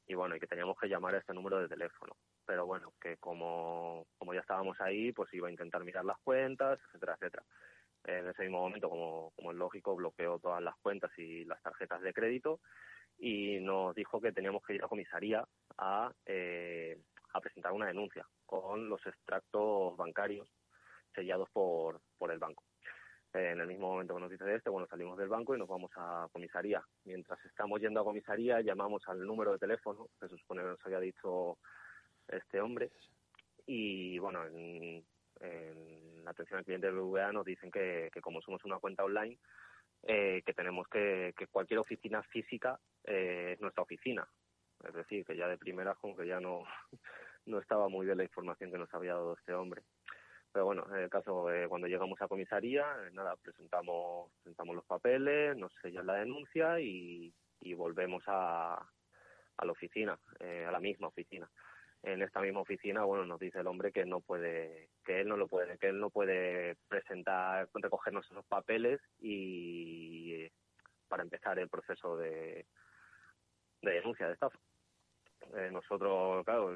y 0.07 0.13
bueno, 0.13 0.35
y 0.35 0.39
que 0.39 0.47
teníamos 0.47 0.77
que 0.79 0.87
llamar 0.87 1.15
a 1.15 1.19
este 1.19 1.33
número 1.33 1.59
de 1.59 1.67
teléfono. 1.67 2.15
Pero 2.45 2.65
bueno, 2.65 2.93
que 3.01 3.17
como, 3.17 4.05
como 4.17 4.33
ya 4.33 4.41
estábamos 4.41 4.79
ahí, 4.81 5.11
pues 5.11 5.33
iba 5.33 5.47
a 5.47 5.51
intentar 5.51 5.83
mirar 5.83 6.05
las 6.05 6.19
cuentas, 6.19 6.79
etcétera, 6.87 7.13
etcétera. 7.15 7.43
En 8.03 8.27
ese 8.27 8.43
mismo 8.43 8.61
momento, 8.61 8.89
como, 8.89 9.31
como 9.35 9.51
es 9.51 9.57
lógico, 9.57 9.95
bloqueó 9.95 10.37
todas 10.37 10.61
las 10.61 10.75
cuentas 10.77 11.11
y 11.17 11.43
las 11.45 11.61
tarjetas 11.63 12.01
de 12.01 12.13
crédito 12.13 12.59
y 13.17 13.59
nos 13.59 13.95
dijo 13.95 14.21
que 14.21 14.31
teníamos 14.31 14.63
que 14.63 14.75
ir 14.75 14.83
a 14.83 14.87
comisaría 14.87 15.43
a, 15.77 16.11
eh, 16.25 16.99
a 17.33 17.41
presentar 17.41 17.71
una 17.71 17.87
denuncia 17.87 18.27
con 18.45 18.89
los 18.89 19.05
extractos 19.05 19.95
bancarios 19.97 20.47
sellados 21.13 21.49
por, 21.51 22.01
por 22.17 22.31
el 22.31 22.39
banco. 22.39 22.63
En 23.35 23.59
el 23.59 23.67
mismo 23.67 23.89
momento 23.89 24.15
que 24.15 24.21
nos 24.21 24.31
dice 24.31 24.55
este, 24.55 24.69
bueno, 24.69 24.87
salimos 24.87 25.17
del 25.17 25.27
banco 25.27 25.53
y 25.53 25.59
nos 25.59 25.67
vamos 25.67 25.91
a 25.97 26.29
comisaría. 26.31 26.81
Mientras 27.03 27.43
estamos 27.43 27.81
yendo 27.81 27.99
a 27.99 28.05
comisaría, 28.05 28.61
llamamos 28.61 29.03
al 29.09 29.19
número 29.19 29.51
de 29.51 29.59
teléfono 29.59 30.07
que 30.21 30.29
se 30.29 30.37
supone 30.37 30.61
que 30.61 30.69
nos 30.69 30.85
había 30.85 31.01
dicho 31.01 31.57
este 32.29 32.61
hombre. 32.61 32.91
Y 33.65 34.17
bueno, 34.19 34.45
en, 34.45 35.03
la 36.23 36.31
atención 36.31 36.59
al 36.59 36.65
cliente 36.65 36.87
de 36.87 36.93
BVA 36.93 37.33
nos 37.33 37.45
dicen 37.45 37.69
que, 37.71 38.09
como 38.21 38.41
somos 38.41 38.63
una 38.63 38.79
cuenta 38.79 39.03
online, 39.03 39.37
eh, 40.03 40.41
que 40.45 40.53
tenemos 40.53 40.87
que, 40.87 41.33
que 41.37 41.47
cualquier 41.47 41.79
oficina 41.79 42.23
física 42.23 42.79
eh, 43.03 43.51
es 43.53 43.59
nuestra 43.59 43.83
oficina. 43.83 44.25
Es 44.87 44.93
decir, 44.93 45.25
que 45.25 45.35
ya 45.35 45.49
de 45.49 45.57
primera 45.57 45.93
como 45.95 46.15
que 46.15 46.25
ya 46.25 46.39
no, 46.39 46.63
no 47.47 47.59
estaba 47.59 47.89
muy 47.89 48.05
bien 48.05 48.17
la 48.17 48.23
información 48.23 48.71
que 48.71 48.77
nos 48.77 48.93
había 48.93 49.13
dado 49.13 49.33
este 49.33 49.53
hombre. 49.53 49.81
Pero 50.55 50.67
bueno, 50.67 50.85
en 50.89 51.01
el 51.01 51.09
caso, 51.09 51.51
eh, 51.51 51.67
cuando 51.67 51.85
llegamos 51.85 52.21
a 52.21 52.29
comisaría, 52.29 52.85
eh, 53.05 53.09
nada, 53.11 53.35
presentamos, 53.35 54.31
presentamos 54.41 54.73
los 54.73 54.85
papeles, 54.85 55.57
nos 55.57 55.73
sellan 55.81 56.07
la 56.07 56.13
denuncia 56.13 56.79
y, 56.79 57.33
volvemos 57.75 58.23
a, 58.27 58.75
a 58.75 59.65
la 59.65 59.71
oficina, 59.73 60.17
eh, 60.39 60.63
a 60.65 60.71
la 60.71 60.79
misma 60.79 61.07
oficina. 61.07 61.51
En 62.03 62.21
esta 62.21 62.39
misma 62.39 62.61
oficina, 62.61 63.03
bueno, 63.03 63.25
nos 63.25 63.37
dice 63.37 63.59
el 63.59 63.67
hombre 63.67 63.91
que 63.91 64.05
no 64.05 64.21
puede, 64.21 64.91
que 65.03 65.19
él 65.19 65.27
no 65.27 65.35
lo 65.35 65.49
puede, 65.49 65.77
que 65.77 65.89
él 65.89 65.99
no 65.99 66.09
puede 66.09 66.77
presentar, 66.87 67.67
recogernos 67.73 68.25
esos 68.31 68.45
papeles 68.45 69.01
y 69.19 70.47
para 71.09 71.23
empezar 71.23 71.59
el 71.59 71.67
proceso 71.67 72.15
de, 72.15 72.65
de 73.81 73.91
denuncia 73.91 74.27
de 74.27 74.33
estafa. 74.35 74.57
Eh, 75.53 75.69
nosotros, 75.71 76.43
claro, 76.43 76.75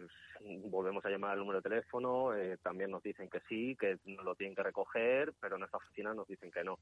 volvemos 0.66 1.04
a 1.06 1.10
llamar 1.10 1.32
al 1.32 1.40
número 1.40 1.60
de 1.62 1.70
teléfono, 1.70 2.34
eh, 2.34 2.58
también 2.62 2.92
nos 2.92 3.04
dicen 3.04 3.30
que 3.30 3.42
sí, 3.50 3.76
que 3.76 3.98
lo 4.06 4.36
tienen 4.36 4.56
que 4.56 4.64
recoger, 4.64 5.34
pero 5.40 5.58
en 5.58 5.64
esta 5.64 5.78
oficina 5.78 6.14
nos 6.14 6.28
dicen 6.28 6.52
que 6.52 6.64
no. 6.64 6.80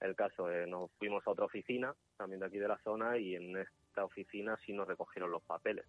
El 0.00 0.16
caso, 0.16 0.50
eh, 0.50 0.66
nos 0.66 0.90
fuimos 0.98 1.26
a 1.26 1.30
otra 1.30 1.44
oficina, 1.44 1.94
también 2.16 2.40
de 2.40 2.46
aquí 2.46 2.58
de 2.58 2.68
la 2.68 2.78
zona, 2.78 3.16
y 3.16 3.36
en 3.36 3.56
esta 3.56 4.04
oficina 4.04 4.58
sí 4.66 4.72
nos 4.72 4.88
recogieron 4.88 5.30
los 5.30 5.42
papeles. 5.42 5.86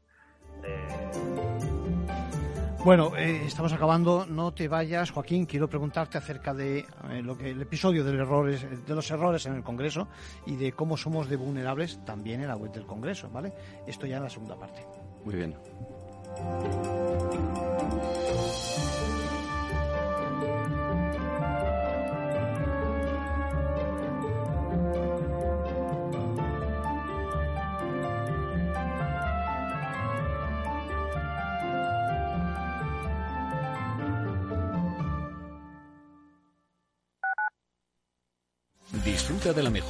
Bueno, 2.86 3.16
estamos 3.16 3.72
acabando. 3.72 4.26
No 4.26 4.54
te 4.54 4.68
vayas, 4.68 5.10
Joaquín. 5.12 5.46
Quiero 5.46 5.70
preguntarte 5.70 6.18
acerca 6.18 6.54
de 6.54 6.86
lo 7.24 7.38
que 7.38 7.52
el 7.52 7.62
episodio 7.62 8.04
de, 8.04 8.12
errores, 8.12 8.86
de 8.86 8.96
los 8.96 9.10
errores 9.10 9.46
en 9.46 9.56
el 9.56 9.64
Congreso 9.64 10.10
y 10.46 10.58
de 10.58 10.74
cómo 10.74 10.98
somos 10.98 11.30
de 11.30 11.38
vulnerables 11.38 12.04
también 12.06 12.42
en 12.42 12.50
la 12.50 12.58
web 12.58 12.74
del 12.74 12.86
Congreso, 12.86 13.30
¿vale? 13.30 13.54
Esto 13.88 14.06
ya 14.06 14.18
en 14.18 14.24
la 14.24 14.30
segunda 14.30 14.60
parte. 14.60 14.86
Muy 15.26 15.36
bien. 15.36 17.03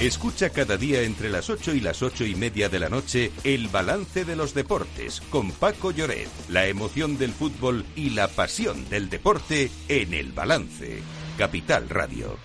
Escucha 0.00 0.50
cada 0.50 0.76
día 0.76 1.02
entre 1.02 1.30
las 1.30 1.48
8 1.48 1.74
y 1.74 1.80
las 1.80 2.02
ocho 2.02 2.26
y 2.26 2.34
media 2.34 2.68
de 2.68 2.78
la 2.78 2.90
noche 2.90 3.32
el 3.44 3.68
balance 3.68 4.26
de 4.26 4.36
los 4.36 4.52
deportes 4.52 5.22
con 5.30 5.50
Paco 5.52 5.90
Lloret, 5.90 6.28
la 6.50 6.66
emoción 6.66 7.16
del 7.16 7.32
fútbol 7.32 7.86
y 7.96 8.10
la 8.10 8.28
pasión 8.28 8.86
del 8.90 9.08
deporte 9.08 9.70
en 9.88 10.12
el 10.12 10.32
balance. 10.32 11.00
Capital 11.38 11.88
Radio. 11.88 12.36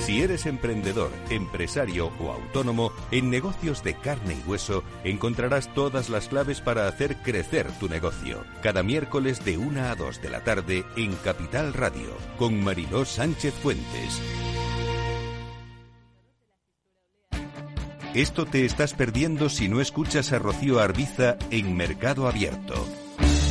Si 0.00 0.22
eres 0.22 0.44
emprendedor, 0.46 1.12
empresario 1.30 2.10
o 2.20 2.32
autónomo, 2.32 2.92
en 3.12 3.30
negocios 3.30 3.84
de 3.84 3.94
carne 3.94 4.36
y 4.44 4.48
hueso 4.48 4.82
encontrarás 5.04 5.72
todas 5.72 6.10
las 6.10 6.26
claves 6.26 6.60
para 6.60 6.88
hacer 6.88 7.16
crecer 7.22 7.70
tu 7.78 7.88
negocio. 7.88 8.44
Cada 8.60 8.82
miércoles 8.82 9.44
de 9.44 9.56
1 9.56 9.82
a 9.82 9.94
2 9.94 10.20
de 10.20 10.30
la 10.30 10.42
tarde 10.42 10.84
en 10.96 11.14
Capital 11.16 11.74
Radio, 11.74 12.16
con 12.38 12.62
Mariló 12.62 13.04
Sánchez 13.04 13.54
Fuentes. 13.54 14.20
Esto 18.16 18.46
te 18.46 18.64
estás 18.64 18.94
perdiendo 18.94 19.50
si 19.50 19.68
no 19.68 19.78
escuchas 19.78 20.32
a 20.32 20.38
Rocío 20.38 20.80
Arbiza 20.80 21.36
en 21.50 21.76
Mercado 21.76 22.26
Abierto. 22.26 22.74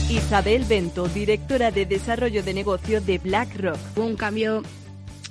Isabel 0.10 0.66
Bento, 0.66 1.08
directora 1.08 1.70
de 1.70 1.86
Desarrollo 1.86 2.42
de 2.42 2.56
Negocio 2.56 3.00
de 3.00 3.20
BlackRock. 3.20 3.78
Hubo 3.96 4.08
un 4.08 4.16
cambio 4.16 4.64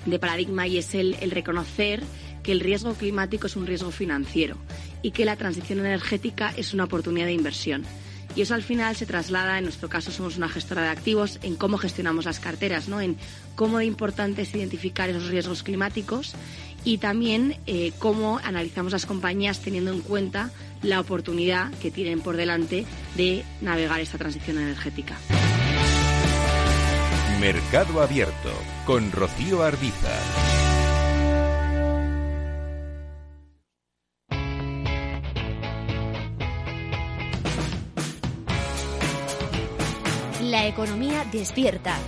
de 0.07 0.21
paradigma 0.21 0.69
y 0.69 0.79
es 0.79 0.95
el, 0.95 1.17
el 1.21 1.33
reconocer 1.33 2.05
que 2.45 2.53
el 2.53 2.61
riesgo 2.61 2.95
climático 2.95 3.49
es 3.49 3.57
un 3.57 3.67
riesgo 3.67 3.91
financiero 3.91 4.57
y 5.03 5.11
que 5.11 5.25
la 5.25 5.35
transición 5.35 5.81
energética 5.81 6.55
es 6.57 6.73
una 6.73 6.85
oportunidad 6.85 7.27
de 7.27 7.33
inversión. 7.33 7.83
Y 8.37 8.43
eso 8.43 8.55
al 8.55 8.63
final 8.63 8.95
se 8.95 9.07
traslada, 9.07 9.59
en 9.59 9.65
nuestro 9.65 9.89
caso 9.89 10.13
somos 10.13 10.37
una 10.37 10.49
gestora 10.49 10.83
de 10.83 10.89
activos, 10.89 11.41
en 11.43 11.57
cómo 11.57 11.79
gestionamos 11.79 12.25
las 12.25 12.41
carteras, 12.41 12.89
¿no? 12.89 13.01
en 13.01 13.17
cómo 13.55 13.79
de 13.79 13.85
importante 13.85 14.43
es 14.43 14.55
identificar 14.55 15.09
esos 15.09 15.29
riesgos 15.29 15.63
climáticos 15.63 16.35
y 16.85 16.99
también 16.99 17.57
eh, 17.67 17.93
cómo 17.99 18.39
analizamos 18.45 18.93
las 18.93 19.07
compañías 19.07 19.61
teniendo 19.61 19.93
en 19.93 20.01
cuenta 20.01 20.51
la 20.83 21.01
oportunidad 21.01 21.73
que 21.81 21.91
tienen 21.91 22.21
por 22.21 22.37
delante 22.37 22.85
de 23.17 23.45
navegar 23.63 24.01
esta 24.01 24.19
transición 24.19 24.59
energética. 24.59 25.17
Mercado 27.41 28.01
Abierto 28.01 28.51
con 28.87 29.11
Rocío 29.11 29.63
Arbiza. 29.63 30.11
La 40.43 40.67
economía 40.69 41.25
despierta. 41.33 41.99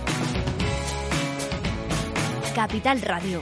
Capital 2.55 3.01
Radio. 3.01 3.41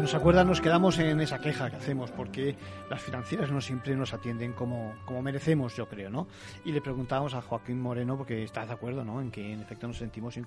Bueno, 0.00 0.08
¿se 0.08 0.16
acuerdan? 0.16 0.46
Nos 0.46 0.62
quedamos 0.62 0.98
en 0.98 1.20
esa 1.20 1.42
queja 1.42 1.68
que 1.68 1.76
hacemos 1.76 2.10
porque 2.10 2.56
las 2.88 3.02
financieras 3.02 3.50
no 3.50 3.60
siempre 3.60 3.94
nos 3.94 4.14
atienden 4.14 4.54
como, 4.54 4.94
como 5.04 5.20
merecemos, 5.20 5.76
yo 5.76 5.90
creo, 5.90 6.08
¿no? 6.08 6.26
Y 6.64 6.72
le 6.72 6.80
preguntábamos 6.80 7.34
a 7.34 7.42
Joaquín 7.42 7.78
Moreno 7.78 8.16
porque 8.16 8.42
está 8.42 8.64
de 8.64 8.72
acuerdo, 8.72 9.04
¿no? 9.04 9.20
En 9.20 9.30
que 9.30 9.52
en 9.52 9.60
efecto 9.60 9.86
nos 9.86 9.98
sentimos 9.98 10.38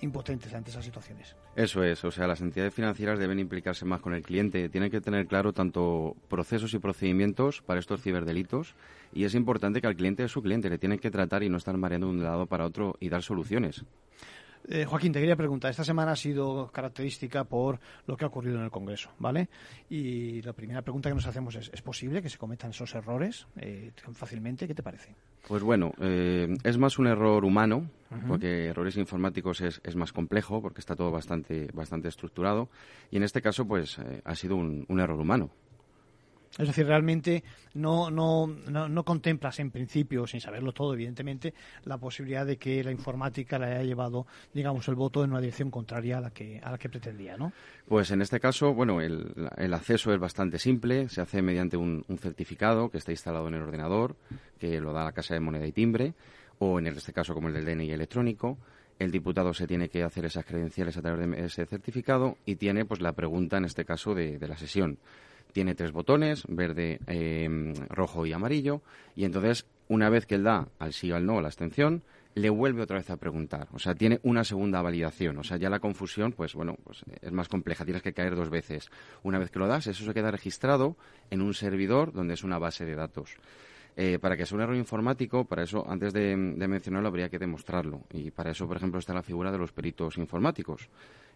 impotentes 0.00 0.54
ante 0.54 0.70
esas 0.70 0.84
situaciones. 0.84 1.34
Eso 1.56 1.82
es, 1.82 2.04
o 2.04 2.12
sea, 2.12 2.28
las 2.28 2.40
entidades 2.40 2.72
financieras 2.72 3.18
deben 3.18 3.40
implicarse 3.40 3.84
más 3.84 4.00
con 4.00 4.14
el 4.14 4.22
cliente, 4.22 4.68
tienen 4.68 4.92
que 4.92 5.00
tener 5.00 5.26
claro 5.26 5.52
tanto 5.52 6.14
procesos 6.28 6.72
y 6.72 6.78
procedimientos 6.78 7.62
para 7.62 7.80
estos 7.80 8.00
ciberdelitos 8.00 8.76
y 9.12 9.24
es 9.24 9.34
importante 9.34 9.80
que 9.80 9.88
al 9.88 9.96
cliente 9.96 10.22
es 10.22 10.30
su 10.30 10.40
cliente, 10.40 10.70
le 10.70 10.78
tienen 10.78 11.00
que 11.00 11.10
tratar 11.10 11.42
y 11.42 11.48
no 11.48 11.56
estar 11.56 11.76
mareando 11.76 12.06
de 12.06 12.12
un 12.12 12.22
lado 12.22 12.46
para 12.46 12.64
otro 12.64 12.94
y 13.00 13.08
dar 13.08 13.24
soluciones. 13.24 13.84
Eh, 14.68 14.84
Joaquín, 14.84 15.12
te 15.12 15.18
quería 15.18 15.36
preguntar, 15.36 15.70
esta 15.70 15.84
semana 15.84 16.12
ha 16.12 16.16
sido 16.16 16.70
característica 16.70 17.44
por 17.44 17.80
lo 18.06 18.16
que 18.16 18.24
ha 18.24 18.28
ocurrido 18.28 18.58
en 18.58 18.64
el 18.64 18.70
Congreso, 18.70 19.10
¿vale? 19.18 19.48
Y 19.90 20.40
la 20.42 20.52
primera 20.52 20.82
pregunta 20.82 21.08
que 21.08 21.14
nos 21.14 21.26
hacemos 21.26 21.54
es, 21.56 21.70
¿es 21.72 21.82
posible 21.82 22.22
que 22.22 22.28
se 22.28 22.38
cometan 22.38 22.70
esos 22.70 22.94
errores 22.94 23.46
eh, 23.56 23.92
tan 24.02 24.14
fácilmente? 24.14 24.68
¿Qué 24.68 24.74
te 24.74 24.82
parece? 24.82 25.14
Pues 25.48 25.62
bueno, 25.62 25.92
eh, 26.00 26.56
es 26.62 26.78
más 26.78 26.98
un 26.98 27.08
error 27.08 27.44
humano, 27.44 27.90
porque 28.28 28.66
errores 28.66 28.96
informáticos 28.98 29.62
es, 29.62 29.80
es, 29.82 29.96
más 29.96 30.12
complejo, 30.12 30.60
porque 30.60 30.80
está 30.80 30.94
todo 30.94 31.10
bastante, 31.10 31.68
bastante 31.72 32.08
estructurado, 32.08 32.68
y 33.10 33.16
en 33.16 33.22
este 33.22 33.40
caso, 33.40 33.66
pues, 33.66 33.98
ha 34.24 34.34
sido 34.34 34.56
un 34.56 35.00
error 35.00 35.18
humano. 35.18 35.50
Es 36.58 36.66
decir, 36.66 36.86
realmente 36.86 37.42
no, 37.74 38.10
no, 38.10 38.46
no, 38.46 39.04
contemplas 39.04 39.58
en 39.58 39.70
principio, 39.70 40.26
sin 40.26 40.40
saberlo 40.40 40.72
todo, 40.72 40.92
evidentemente, 40.92 41.54
la 41.84 41.96
posibilidad 41.96 42.44
de 42.44 42.58
que 42.58 42.84
la 42.84 42.90
informática 42.90 43.58
le 43.58 43.66
haya 43.66 43.82
llevado, 43.82 44.26
digamos, 44.52 44.86
el 44.88 44.94
voto 44.94 45.24
en 45.24 45.30
una 45.30 45.40
dirección 45.40 45.70
contraria 45.70 46.18
a 46.18 46.20
la 46.20 46.30
que, 46.30 46.60
a 46.62 46.70
la 46.70 46.78
que 46.78 46.90
pretendía, 46.90 47.38
¿no? 47.38 47.52
Pues 47.88 48.10
en 48.10 48.20
este 48.20 48.38
caso, 48.38 48.74
bueno, 48.74 49.00
el, 49.00 49.32
el 49.56 49.72
acceso 49.72 50.12
es 50.12 50.20
bastante 50.20 50.58
simple, 50.58 51.08
se 51.08 51.22
hace 51.22 51.40
mediante 51.40 51.78
un, 51.78 52.04
certificado 52.20 52.90
que 52.90 52.98
está 52.98 53.12
instalado 53.12 53.48
en 53.48 53.54
el 53.54 53.62
ordenador, 53.62 54.14
que 54.58 54.78
lo 54.78 54.92
da 54.92 55.04
la 55.04 55.12
Casa 55.12 55.32
de 55.32 55.40
Moneda 55.40 55.66
y 55.66 55.72
Timbre, 55.72 56.12
o 56.58 56.78
en 56.78 56.86
este 56.86 57.14
caso 57.14 57.32
como 57.32 57.48
el 57.48 57.54
del 57.54 57.64
DNI 57.64 57.92
electrónico, 57.92 58.58
el 58.98 59.10
diputado 59.10 59.54
se 59.54 59.66
tiene 59.66 59.88
que 59.88 60.02
hacer 60.02 60.26
esas 60.26 60.44
credenciales 60.44 60.96
a 60.98 61.02
través 61.02 61.28
de 61.28 61.44
ese 61.46 61.64
certificado 61.64 62.36
y 62.44 62.56
tiene 62.56 62.84
pues 62.84 63.00
la 63.00 63.12
pregunta 63.12 63.56
en 63.56 63.64
este 63.64 63.86
caso 63.86 64.14
de 64.14 64.38
la 64.46 64.56
sesión 64.56 64.98
tiene 65.52 65.74
tres 65.74 65.92
botones, 65.92 66.44
verde, 66.48 67.00
em, 67.06 67.74
rojo 67.88 68.26
y 68.26 68.32
amarillo, 68.32 68.82
y 69.14 69.24
entonces 69.24 69.66
una 69.88 70.08
vez 70.08 70.26
que 70.26 70.36
él 70.36 70.44
da 70.44 70.68
al 70.78 70.92
sí 70.92 71.12
o 71.12 71.16
al 71.16 71.26
no, 71.26 71.38
a 71.38 71.42
la 71.42 71.48
abstención, 71.48 72.02
le 72.34 72.50
vuelve 72.50 72.82
otra 72.82 72.96
vez 72.96 73.10
a 73.10 73.16
preguntar. 73.16 73.68
O 73.72 73.78
sea, 73.78 73.94
tiene 73.94 74.20
una 74.22 74.44
segunda 74.44 74.80
validación. 74.80 75.36
O 75.38 75.44
sea, 75.44 75.58
ya 75.58 75.68
la 75.68 75.80
confusión, 75.80 76.32
pues 76.32 76.54
bueno, 76.54 76.76
pues 76.82 77.04
es 77.20 77.32
más 77.32 77.48
compleja. 77.48 77.84
Tienes 77.84 78.02
que 78.02 78.12
caer 78.12 78.34
dos 78.34 78.48
veces. 78.48 78.88
Una 79.22 79.38
vez 79.38 79.50
que 79.50 79.58
lo 79.58 79.66
das, 79.66 79.86
eso 79.86 80.04
se 80.04 80.14
queda 80.14 80.30
registrado 80.30 80.96
en 81.30 81.42
un 81.42 81.52
servidor 81.52 82.12
donde 82.12 82.34
es 82.34 82.42
una 82.42 82.58
base 82.58 82.84
de 82.84 82.94
datos. 82.94 83.36
Eh, 83.94 84.18
para 84.18 84.38
que 84.38 84.46
sea 84.46 84.56
un 84.56 84.62
error 84.62 84.76
informático, 84.76 85.44
para 85.44 85.64
eso, 85.64 85.84
antes 85.86 86.14
de, 86.14 86.34
de, 86.34 86.68
mencionarlo, 86.68 87.08
habría 87.08 87.28
que 87.28 87.38
demostrarlo. 87.38 88.00
Y 88.10 88.30
para 88.30 88.50
eso, 88.52 88.66
por 88.66 88.78
ejemplo, 88.78 88.98
está 88.98 89.12
la 89.12 89.22
figura 89.22 89.52
de 89.52 89.58
los 89.58 89.72
peritos 89.72 90.16
informáticos. 90.16 90.88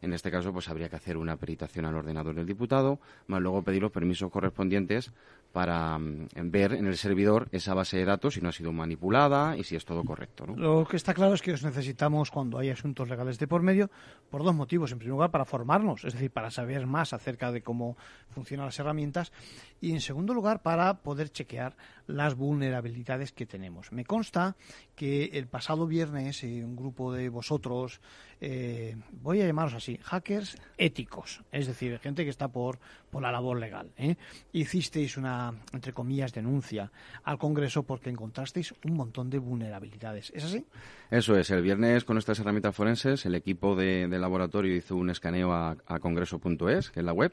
En 0.02 0.12
este 0.12 0.30
caso, 0.30 0.52
pues 0.52 0.68
habría 0.68 0.88
que 0.88 0.96
hacer 0.96 1.16
una 1.16 1.37
peritación 1.37 1.85
al 1.85 1.94
ordenador 1.94 2.35
del 2.35 2.46
diputado, 2.46 3.00
más 3.26 3.40
luego 3.40 3.62
pedir 3.62 3.82
los 3.82 3.92
permisos 3.92 4.30
correspondientes 4.30 5.12
para 5.52 5.98
mm, 5.98 6.28
ver 6.44 6.72
en 6.74 6.87
el 6.87 6.96
servidor 6.96 7.48
esa 7.52 7.74
base 7.74 7.96
de 7.96 8.04
datos 8.04 8.35
si 8.35 8.40
no 8.40 8.48
ha 8.48 8.52
sido 8.52 8.72
manipulada 8.72 9.56
y 9.56 9.64
si 9.64 9.76
es 9.76 9.85
todo 9.85 10.04
correcto. 10.04 10.46
Lo 10.46 10.87
que 10.87 10.96
está 10.96 11.14
claro 11.14 11.35
es 11.35 11.42
que 11.42 11.52
os 11.52 11.62
necesitamos 11.62 12.30
cuando 12.30 12.59
hay 12.59 12.70
asuntos 12.70 13.09
legales 13.09 13.38
de 13.38 13.46
por 13.46 13.62
medio 13.62 13.90
por 14.30 14.42
dos 14.42 14.54
motivos. 14.54 14.92
En 14.92 14.98
primer 14.98 15.12
lugar, 15.12 15.30
para 15.30 15.44
formarnos, 15.44 16.04
es 16.04 16.12
decir, 16.12 16.30
para 16.30 16.50
saber 16.50 16.87
más 16.87 17.12
acerca 17.12 17.52
de 17.52 17.62
cómo 17.62 17.96
funcionan 18.28 18.66
las 18.66 18.78
herramientas 18.78 19.32
y, 19.80 19.92
en 19.92 20.00
segundo 20.00 20.35
lugar, 20.35 20.62
para 20.62 21.02
poder 21.02 21.30
chequear 21.30 21.76
las 22.06 22.35
vulnerabilidades 22.35 23.32
que 23.32 23.46
tenemos. 23.46 23.92
Me 23.92 24.04
consta 24.04 24.56
que 24.94 25.26
el 25.32 25.46
pasado 25.46 25.87
viernes 25.87 26.42
un 26.42 26.76
grupo 26.76 27.12
de 27.12 27.28
vosotros, 27.28 28.00
eh, 28.40 28.96
voy 29.22 29.40
a 29.40 29.46
llamaros 29.46 29.75
así, 29.75 29.99
hackers 30.03 30.57
éticos, 30.79 31.42
es 31.53 31.66
decir, 31.66 31.99
gente 31.99 32.25
que 32.25 32.31
está 32.31 32.49
por, 32.49 32.79
por 33.11 33.22
la 33.22 33.33
labor 33.33 33.59
legal, 33.59 33.90
¿eh? 33.96 34.16
hicisteis 34.53 35.16
una 35.16 35.55
entre 35.72 35.92
comillas, 35.92 36.33
denuncia 36.33 36.90
al 37.25 37.38
Congreso 37.38 37.85
porque 37.85 38.11
encontrasteis 38.11 38.75
un 38.85 38.94
montón 38.94 39.31
de 39.31 39.38
vulnerabilidades. 39.38 40.33
¿Es 40.35 40.44
así? 40.44 40.64
Eso 41.11 41.37
es. 41.37 41.51
El 41.51 41.62
viernes, 41.62 42.05
con 42.05 42.14
nuestras 42.14 42.38
herramientas 42.40 42.75
forenses, 42.75 43.27
el 43.27 43.35
equipo 43.35 43.77
de, 43.77 44.09
laboratorio 44.09 44.75
hizo 44.75 44.96
un 44.96 45.11
escaneo 45.11 45.53
a, 45.53 45.77
congreso.es, 46.01 46.90
que 46.90 47.01
es 47.01 47.07
la 47.07 47.12
web, 47.12 47.33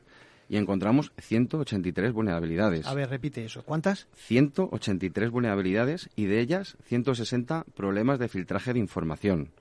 y 0.49 0.57
encontramos 0.57 1.13
183 1.19 2.11
vulnerabilidades. 2.11 2.85
A 2.85 2.93
ver, 2.93 3.09
repite 3.09 3.45
eso. 3.45 3.63
¿Cuántas? 3.63 4.07
183 4.13 5.31
vulnerabilidades 5.31 6.09
y 6.15 6.25
de 6.25 6.41
ellas 6.41 6.77
160 6.83 7.65
problemas 7.75 8.19
de 8.19 8.27
filtraje 8.27 8.73
de 8.73 8.79
información. 8.79 9.51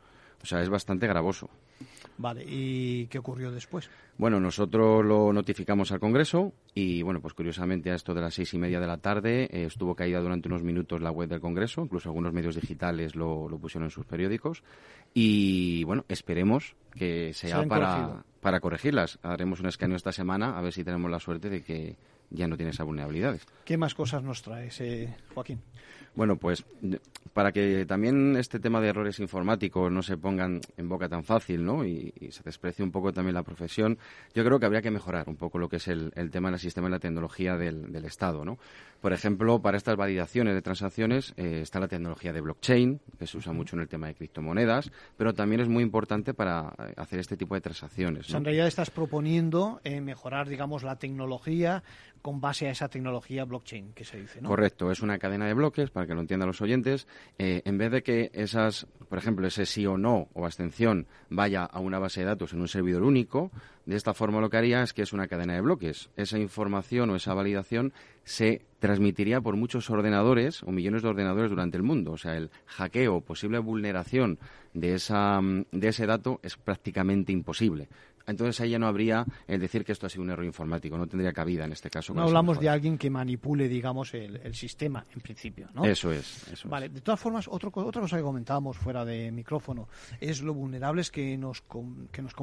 O 0.42 0.46
sea, 0.46 0.62
es 0.62 0.68
bastante 0.68 1.06
gravoso. 1.06 1.48
Vale, 2.18 2.44
¿y 2.46 3.06
qué 3.06 3.18
ocurrió 3.18 3.50
después? 3.50 3.88
Bueno, 4.18 4.38
nosotros 4.38 5.04
lo 5.04 5.32
notificamos 5.32 5.90
al 5.90 6.00
Congreso 6.00 6.52
y, 6.74 7.02
bueno, 7.02 7.20
pues 7.20 7.34
curiosamente 7.34 7.90
a 7.90 7.94
esto 7.94 8.14
de 8.14 8.20
las 8.20 8.34
seis 8.34 8.52
y 8.54 8.58
media 8.58 8.78
de 8.78 8.86
la 8.86 8.98
tarde 8.98 9.44
eh, 9.44 9.64
estuvo 9.64 9.94
caída 9.94 10.20
durante 10.20 10.48
unos 10.48 10.62
minutos 10.62 11.00
la 11.00 11.10
web 11.10 11.28
del 11.28 11.40
Congreso, 11.40 11.82
incluso 11.82 12.10
algunos 12.10 12.32
medios 12.32 12.54
digitales 12.54 13.16
lo, 13.16 13.48
pusieron 13.60 13.86
en 13.86 13.90
sus 13.90 14.04
periódicos 14.04 14.62
y, 15.14 15.82
bueno, 15.84 16.04
esperemos 16.08 16.76
que 16.94 17.32
sea 17.32 17.64
para, 17.66 18.22
para 18.40 18.60
corregirlas. 18.60 19.18
Haremos 19.22 19.60
un 19.60 19.66
escaneo 19.66 19.96
esta 19.96 20.12
semana 20.12 20.58
a 20.58 20.62
ver 20.62 20.72
si 20.72 20.84
tenemos 20.84 21.10
la 21.10 21.18
suerte 21.18 21.48
de 21.48 21.62
que 21.62 21.96
ya 22.32 22.48
no 22.48 22.56
tiene 22.56 22.70
esas 22.70 22.86
vulnerabilidades. 22.86 23.46
¿Qué 23.64 23.76
más 23.76 23.94
cosas 23.94 24.22
nos 24.22 24.42
traes, 24.42 24.80
eh, 24.80 25.14
Joaquín? 25.34 25.60
Bueno, 26.14 26.36
pues 26.36 26.64
para 27.32 27.52
que 27.52 27.86
también 27.86 28.36
este 28.36 28.60
tema 28.60 28.80
de 28.80 28.88
errores 28.88 29.18
informáticos 29.18 29.90
no 29.90 30.02
se 30.02 30.18
pongan 30.18 30.60
en 30.76 30.88
boca 30.88 31.08
tan 31.08 31.24
fácil, 31.24 31.64
¿no? 31.64 31.84
Y, 31.86 32.12
se 32.30 32.42
desprecie 32.42 32.84
un 32.84 32.90
poco 32.90 33.12
también 33.12 33.34
la 33.34 33.42
profesión, 33.42 33.98
yo 34.34 34.44
creo 34.44 34.58
que 34.58 34.66
habría 34.66 34.82
que 34.82 34.90
mejorar 34.90 35.28
un 35.28 35.36
poco 35.36 35.58
lo 35.58 35.68
que 35.68 35.76
es 35.76 35.88
el, 35.88 36.12
tema 36.30 36.50
del 36.50 36.58
sistema 36.58 36.88
de 36.88 36.92
la 36.92 36.98
tecnología 36.98 37.56
del, 37.56 37.92
del, 37.92 38.04
Estado, 38.04 38.44
¿no? 38.44 38.58
Por 39.00 39.12
ejemplo, 39.12 39.60
para 39.60 39.76
estas 39.76 39.96
validaciones 39.96 40.54
de 40.54 40.62
transacciones 40.62 41.34
eh, 41.36 41.60
está 41.62 41.80
la 41.80 41.88
tecnología 41.88 42.32
de 42.32 42.40
blockchain, 42.40 43.00
que 43.18 43.26
se 43.26 43.36
usa 43.36 43.52
mucho 43.52 43.76
en 43.76 43.82
el 43.82 43.88
tema 43.88 44.06
de 44.06 44.14
criptomonedas, 44.14 44.90
pero 45.16 45.34
también 45.34 45.60
es 45.60 45.68
muy 45.68 45.82
importante 45.82 46.34
para 46.34 46.74
eh, 46.78 46.94
hacer 46.96 47.18
este 47.18 47.36
tipo 47.36 47.54
de 47.54 47.60
transacciones. 47.60 48.30
¿no? 48.30 48.38
en 48.38 48.44
realidad 48.44 48.66
estás 48.66 48.90
proponiendo 48.90 49.80
eh, 49.84 50.00
mejorar, 50.00 50.48
digamos, 50.48 50.82
la 50.82 50.96
tecnología 50.96 51.82
con 52.22 52.40
base 52.40 52.68
a 52.68 52.70
esa 52.70 52.88
tecnología 52.88 53.44
blockchain 53.44 53.92
que 53.92 54.04
se 54.04 54.20
dice, 54.20 54.40
¿no? 54.40 54.48
Correcto, 54.48 54.90
es 54.92 55.02
una 55.02 55.18
cadena 55.18 55.46
de 55.46 55.54
bloques, 55.54 55.90
para 55.90 56.06
que 56.06 56.14
lo 56.14 56.20
entiendan 56.20 56.46
los 56.46 56.60
oyentes. 56.60 57.08
Eh, 57.38 57.62
en 57.64 57.76
vez 57.78 57.90
de 57.90 58.02
que 58.02 58.30
esas, 58.32 58.86
por 59.08 59.18
ejemplo, 59.18 59.46
ese 59.46 59.66
sí 59.66 59.84
o 59.84 59.98
no 59.98 60.28
o 60.32 60.46
abstención 60.46 61.06
vaya 61.28 61.64
a 61.64 61.80
una 61.80 61.98
base 61.98 62.20
de 62.20 62.26
datos 62.26 62.52
en 62.52 62.60
un 62.60 62.68
servidor 62.68 63.02
único, 63.02 63.50
de 63.86 63.96
esta 63.96 64.14
forma 64.14 64.40
lo 64.40 64.50
que 64.50 64.56
haría 64.56 64.82
es 64.82 64.92
que 64.92 65.02
es 65.02 65.12
una 65.12 65.28
cadena 65.28 65.54
de 65.54 65.60
bloques. 65.60 66.10
Esa 66.16 66.38
información 66.38 67.10
o 67.10 67.16
esa 67.16 67.34
validación 67.34 67.92
se 68.24 68.62
transmitiría 68.78 69.40
por 69.40 69.56
muchos 69.56 69.90
ordenadores 69.90 70.62
o 70.62 70.70
millones 70.70 71.02
de 71.02 71.08
ordenadores 71.08 71.50
durante 71.50 71.76
el 71.76 71.82
mundo. 71.82 72.12
O 72.12 72.18
sea, 72.18 72.36
el 72.36 72.50
hackeo 72.66 73.20
posible 73.20 73.58
vulneración 73.58 74.38
de, 74.74 74.94
esa, 74.94 75.40
de 75.42 75.88
ese 75.88 76.06
dato 76.06 76.40
es 76.42 76.56
prácticamente 76.56 77.32
imposible 77.32 77.88
entonces 78.26 78.60
ahí 78.60 78.70
ya 78.70 78.78
no 78.78 78.86
habría 78.86 79.24
el 79.46 79.60
decir 79.60 79.84
que 79.84 79.92
esto 79.92 80.06
ha 80.06 80.08
sido 80.08 80.22
un 80.22 80.30
error 80.30 80.44
informático, 80.44 80.96
no 80.96 81.06
tendría 81.06 81.32
cabida 81.32 81.64
en 81.64 81.72
este 81.72 81.90
caso. 81.90 82.14
No 82.14 82.22
hablamos 82.22 82.58
de 82.60 82.68
alguien 82.68 82.98
que 82.98 83.10
manipule, 83.10 83.68
digamos, 83.68 84.14
el, 84.14 84.54
sistema, 84.54 85.04
en 85.14 85.20
principio, 85.20 85.68
¿no? 85.74 85.84
Eso 85.84 86.12
es. 86.12 86.46
Eso 86.48 86.68
vale, 86.68 86.88
de 86.88 87.00
todas 87.00 87.18
formas, 87.18 87.48
otra 87.48 87.70
cosa 87.70 88.16
que 88.16 88.22
comentábamos 88.22 88.76
fuera 88.76 89.04
de 89.04 89.30
micrófono 89.32 89.88
es 90.20 90.42
lo 90.42 90.54
vulnerables 90.54 91.10
que 91.10 91.36
nos, 91.36 91.62
que 92.10 92.22
nos, 92.22 92.34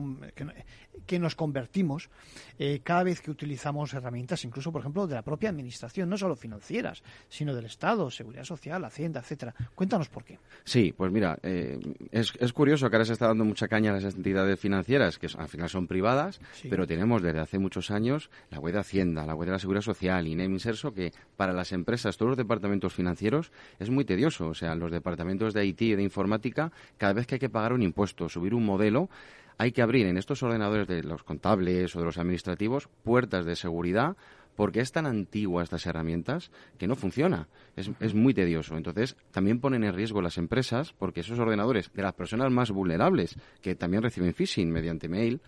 que 1.05 1.19
nos 1.19 1.35
convertimos 1.35 2.09
eh, 2.57 2.81
cada 2.83 3.03
vez 3.03 3.21
que 3.21 3.31
utilizamos 3.31 3.93
herramientas, 3.93 4.43
incluso, 4.45 4.71
por 4.71 4.81
ejemplo, 4.81 5.07
de 5.07 5.15
la 5.15 5.21
propia 5.21 5.49
administración, 5.49 6.09
no 6.09 6.17
solo 6.17 6.35
financieras, 6.35 7.03
sino 7.27 7.55
del 7.55 7.65
Estado, 7.65 8.09
Seguridad 8.09 8.43
Social, 8.43 8.83
Hacienda, 8.83 9.19
etcétera. 9.19 9.53
Cuéntanos 9.75 10.09
por 10.09 10.23
qué. 10.23 10.39
Sí, 10.63 10.93
pues 10.95 11.11
mira, 11.11 11.37
eh, 11.43 11.79
es, 12.11 12.33
es 12.39 12.53
curioso 12.53 12.89
que 12.89 12.95
ahora 12.95 13.05
se 13.05 13.13
está 13.13 13.27
dando 13.27 13.45
mucha 13.45 13.67
caña 13.67 13.91
a 13.91 13.99
las 13.99 14.15
entidades 14.15 14.59
financieras, 14.59 15.17
que 15.17 15.27
al 15.37 15.47
final 15.47 15.68
son 15.69 15.87
privadas, 15.87 16.41
pero 16.69 16.85
tenemos 16.87 17.21
desde 17.21 17.39
hace 17.39 17.59
muchos 17.59 17.91
años 17.91 18.29
la 18.49 18.59
web 18.59 18.73
de 18.73 18.79
Hacienda, 18.79 19.25
la 19.25 19.35
web 19.35 19.47
de 19.47 19.53
la 19.53 19.59
Seguridad 19.59 19.81
Social, 19.81 20.27
INEM, 20.27 20.53
Inserso, 20.53 20.93
que 20.93 21.13
para 21.37 21.53
las 21.53 21.71
empresas, 21.71 22.17
todos 22.17 22.31
los 22.31 22.37
departamentos 22.37 22.93
financieros, 22.93 23.51
es 23.79 23.89
muy 23.89 24.05
tedioso. 24.05 24.47
O 24.47 24.53
sea, 24.53 24.75
los 24.75 24.91
departamentos 24.91 25.53
de 25.53 25.65
IT 25.65 25.81
y 25.81 25.95
de 25.95 26.03
informática, 26.03 26.71
cada 26.97 27.13
vez 27.13 27.27
que 27.27 27.35
hay 27.35 27.39
que 27.39 27.49
pagar 27.49 27.73
un 27.73 27.83
impuesto, 27.83 28.29
subir 28.29 28.53
un 28.53 28.65
modelo, 28.65 29.09
hay 29.57 29.73
que 29.73 29.81
abrir 29.81 30.07
en 30.07 30.17
estos 30.17 30.41
ordenadores 30.41 30.87
de 30.87 31.03
los 31.03 31.23
contables 31.23 31.93
o 31.95 31.99
de 31.99 32.05
los 32.05 32.17
administrativos 32.17 32.87
puertas 33.03 33.45
de 33.45 33.57
seguridad 33.57 34.15
porque 34.59 34.81
es 34.81 34.91
tan 34.91 35.05
antigua 35.05 35.63
estas 35.63 35.85
herramientas 35.85 36.51
que 36.77 36.85
no 36.85 36.97
funciona. 36.97 37.47
Es, 37.77 37.89
es 38.01 38.13
muy 38.13 38.33
tedioso. 38.33 38.75
Entonces, 38.75 39.15
también 39.31 39.61
ponen 39.61 39.85
en 39.85 39.93
riesgo 39.93 40.21
las 40.21 40.37
empresas 40.37 40.91
porque 40.91 41.21
esos 41.21 41.39
ordenadores 41.39 41.89
de 41.93 42.01
las 42.01 42.13
personas 42.13 42.51
más 42.51 42.69
vulnerables, 42.69 43.37
que 43.61 43.75
también 43.75 44.03
reciben 44.03 44.33
phishing 44.33 44.69
mediante 44.69 45.07
mail 45.07 45.39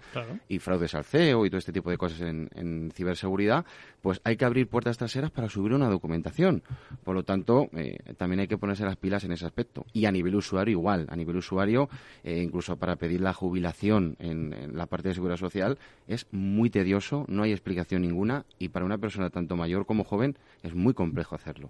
y 0.47 0.60
fraudes 0.60 0.95
al 0.95 1.04
CEO 1.04 1.45
y 1.45 1.50
todo 1.50 1.58
este 1.58 1.74
tipo 1.74 1.89
de 1.89 1.97
cosas 1.97 2.21
en, 2.21 2.50
en, 2.56 2.89
ciberseguridad, 2.91 3.65
pues 4.02 4.22
hay 4.24 4.38
que 4.38 4.46
abrir 4.46 4.68
puertas 4.68 4.98
traseras 4.98 5.32
para 5.32 5.50
subir 5.50 5.74
una 5.74 5.90
documentación. 5.90 6.64
Por 7.04 7.16
lo 7.16 7.24
tanto, 7.24 7.70
eh, 7.74 7.98
también 8.18 8.42
hay 8.42 8.48
que 8.48 8.58
ponerse 8.58 8.84
las 8.84 8.98
pilas 8.98 9.24
en 9.24 9.32
ese 9.32 9.46
aspecto. 9.46 9.86
Y 9.94 10.06
a 10.06 10.12
nivel 10.12 10.36
usuario 10.36 10.72
igual. 10.72 11.08
A 11.10 11.16
nivel 11.16 11.38
usuario, 11.38 11.90
eh, 12.24 12.42
incluso 12.42 12.78
para 12.78 12.96
pedir 12.96 13.22
la 13.22 13.34
jubilación 13.34 14.16
en, 14.20 14.54
en 14.54 14.78
la 14.78 14.88
parte 14.88 15.10
de 15.10 15.16
seguridad 15.16 15.38
social, 15.38 15.78
es 16.08 16.28
muy 16.32 16.70
tedioso, 16.70 17.26
no 17.28 17.44
hay 17.44 17.52
explicación 17.52 18.02
ninguna 18.02 18.46
y 18.60 18.70
para 18.70 18.86
una 18.86 18.98
persona 18.98 19.30
tanto 19.30 19.56
mayor 19.56 19.86
como 19.86 20.04
joven 20.04 20.38
es 20.64 20.74
muy 20.74 20.94
complejo 20.94 21.36
hacerlo. 21.36 21.70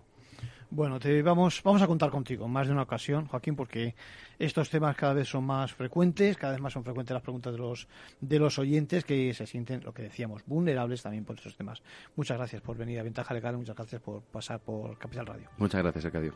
Bueno, 0.74 1.02
te 1.02 1.22
vamos, 1.22 1.62
vamos 1.66 1.82
a 1.82 1.88
contar 1.88 2.10
contigo 2.10 2.48
más 2.48 2.68
de 2.68 2.72
una 2.72 2.84
ocasión, 2.84 3.28
Joaquín, 3.28 3.58
porque 3.58 3.94
estos 4.40 4.70
temas 4.70 4.96
cada 4.96 5.14
vez 5.14 5.28
son 5.28 5.44
más 5.44 5.74
frecuentes, 5.74 6.38
cada 6.38 6.54
vez 6.54 6.62
más 6.62 6.72
son 6.72 6.86
frecuentes 6.86 7.14
las 7.14 7.22
preguntas 7.22 7.52
de 7.52 7.60
los, 7.60 7.90
de 8.22 8.40
los 8.40 8.58
oyentes 8.58 9.04
que 9.04 9.34
se 9.34 9.46
sienten, 9.46 9.84
lo 9.84 9.94
que 9.94 10.04
decíamos, 10.04 10.44
vulnerables 10.46 11.02
también 11.02 11.26
por 11.26 11.36
estos 11.36 11.58
temas. 11.58 11.84
Muchas 12.16 12.38
gracias 12.38 12.62
por 12.62 12.78
venir 12.78 13.02
a 13.02 13.04
Ventaja 13.04 13.34
Legal, 13.34 13.58
muchas 13.58 13.76
gracias 13.76 14.02
por 14.02 14.22
pasar 14.22 14.62
por 14.62 14.98
Capital 14.98 15.26
Radio. 15.26 15.50
Muchas 15.58 15.82
gracias, 15.82 16.06
Arcadio. 16.06 16.34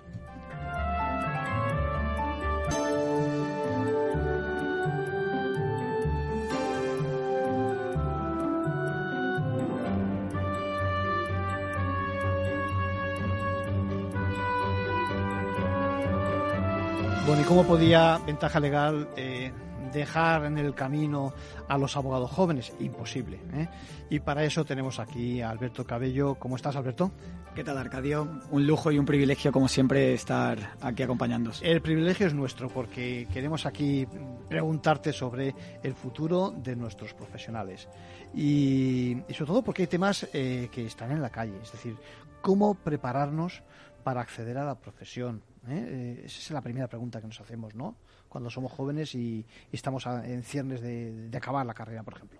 Bueno, 17.25 17.41
¿y 17.41 17.45
cómo 17.45 17.63
podía 17.63 18.19
Ventaja 18.19 18.59
Legal 18.59 19.09
eh, 19.17 19.51
dejar 19.91 20.45
en 20.45 20.59
el 20.59 20.75
camino 20.75 21.33
a 21.67 21.75
los 21.75 21.97
abogados 21.97 22.29
jóvenes? 22.29 22.71
Imposible. 22.79 23.39
¿eh? 23.51 23.67
Y 24.11 24.19
para 24.19 24.43
eso 24.43 24.63
tenemos 24.63 24.99
aquí 24.99 25.41
a 25.41 25.49
Alberto 25.49 25.87
Cabello. 25.87 26.35
¿Cómo 26.35 26.55
estás, 26.55 26.75
Alberto? 26.75 27.11
¿Qué 27.55 27.63
tal, 27.63 27.79
Arcadio? 27.79 28.41
Un 28.51 28.67
lujo 28.67 28.91
y 28.91 28.99
un 28.99 29.07
privilegio, 29.07 29.51
como 29.51 29.67
siempre, 29.67 30.13
estar 30.13 30.75
aquí 30.81 31.01
acompañándonos. 31.01 31.63
El 31.63 31.81
privilegio 31.81 32.27
es 32.27 32.35
nuestro 32.35 32.69
porque 32.69 33.27
queremos 33.33 33.65
aquí 33.65 34.07
preguntarte 34.47 35.11
sobre 35.11 35.55
el 35.81 35.95
futuro 35.95 36.53
de 36.55 36.75
nuestros 36.75 37.15
profesionales. 37.15 37.87
Y, 38.35 39.17
y 39.27 39.33
sobre 39.33 39.47
todo 39.47 39.63
porque 39.63 39.81
hay 39.81 39.87
temas 39.87 40.27
eh, 40.31 40.69
que 40.71 40.85
están 40.85 41.11
en 41.11 41.23
la 41.23 41.31
calle. 41.31 41.57
Es 41.63 41.71
decir, 41.71 41.95
cómo 42.41 42.75
prepararnos 42.75 43.63
para 44.03 44.21
acceder 44.21 44.59
a 44.59 44.65
la 44.65 44.75
profesión, 44.75 45.41
¿eh? 45.69 46.23
Esa 46.25 46.39
es 46.39 46.51
la 46.51 46.61
primera 46.61 46.87
pregunta 46.87 47.21
que 47.21 47.27
nos 47.27 47.39
hacemos, 47.39 47.75
¿no? 47.75 47.95
Cuando 48.29 48.49
somos 48.49 48.71
jóvenes 48.71 49.15
y, 49.15 49.45
estamos 49.71 50.05
en 50.05 50.43
ciernes 50.43 50.81
de, 50.81 51.29
de 51.29 51.37
acabar 51.37 51.65
la 51.65 51.73
carrera, 51.73 52.03
por 52.03 52.15
ejemplo. 52.15 52.39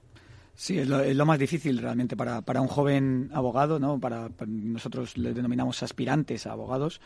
Sí, 0.57 0.79
es 0.79 0.87
lo, 0.87 1.01
es 1.01 1.15
lo, 1.17 1.25
más 1.25 1.37
difícil 1.37 1.79
realmente 1.79 2.15
para, 2.15 2.41
para 2.41 2.61
un 2.61 2.69
joven 2.69 3.29
abogado, 3.33 3.77
¿no? 3.77 3.99
Para, 3.99 4.29
para 4.29 4.49
nosotros 4.49 5.17
le 5.17 5.33
denominamos 5.33 5.83
aspirantes 5.83 6.47
a 6.47 6.53
abogados, 6.53 7.01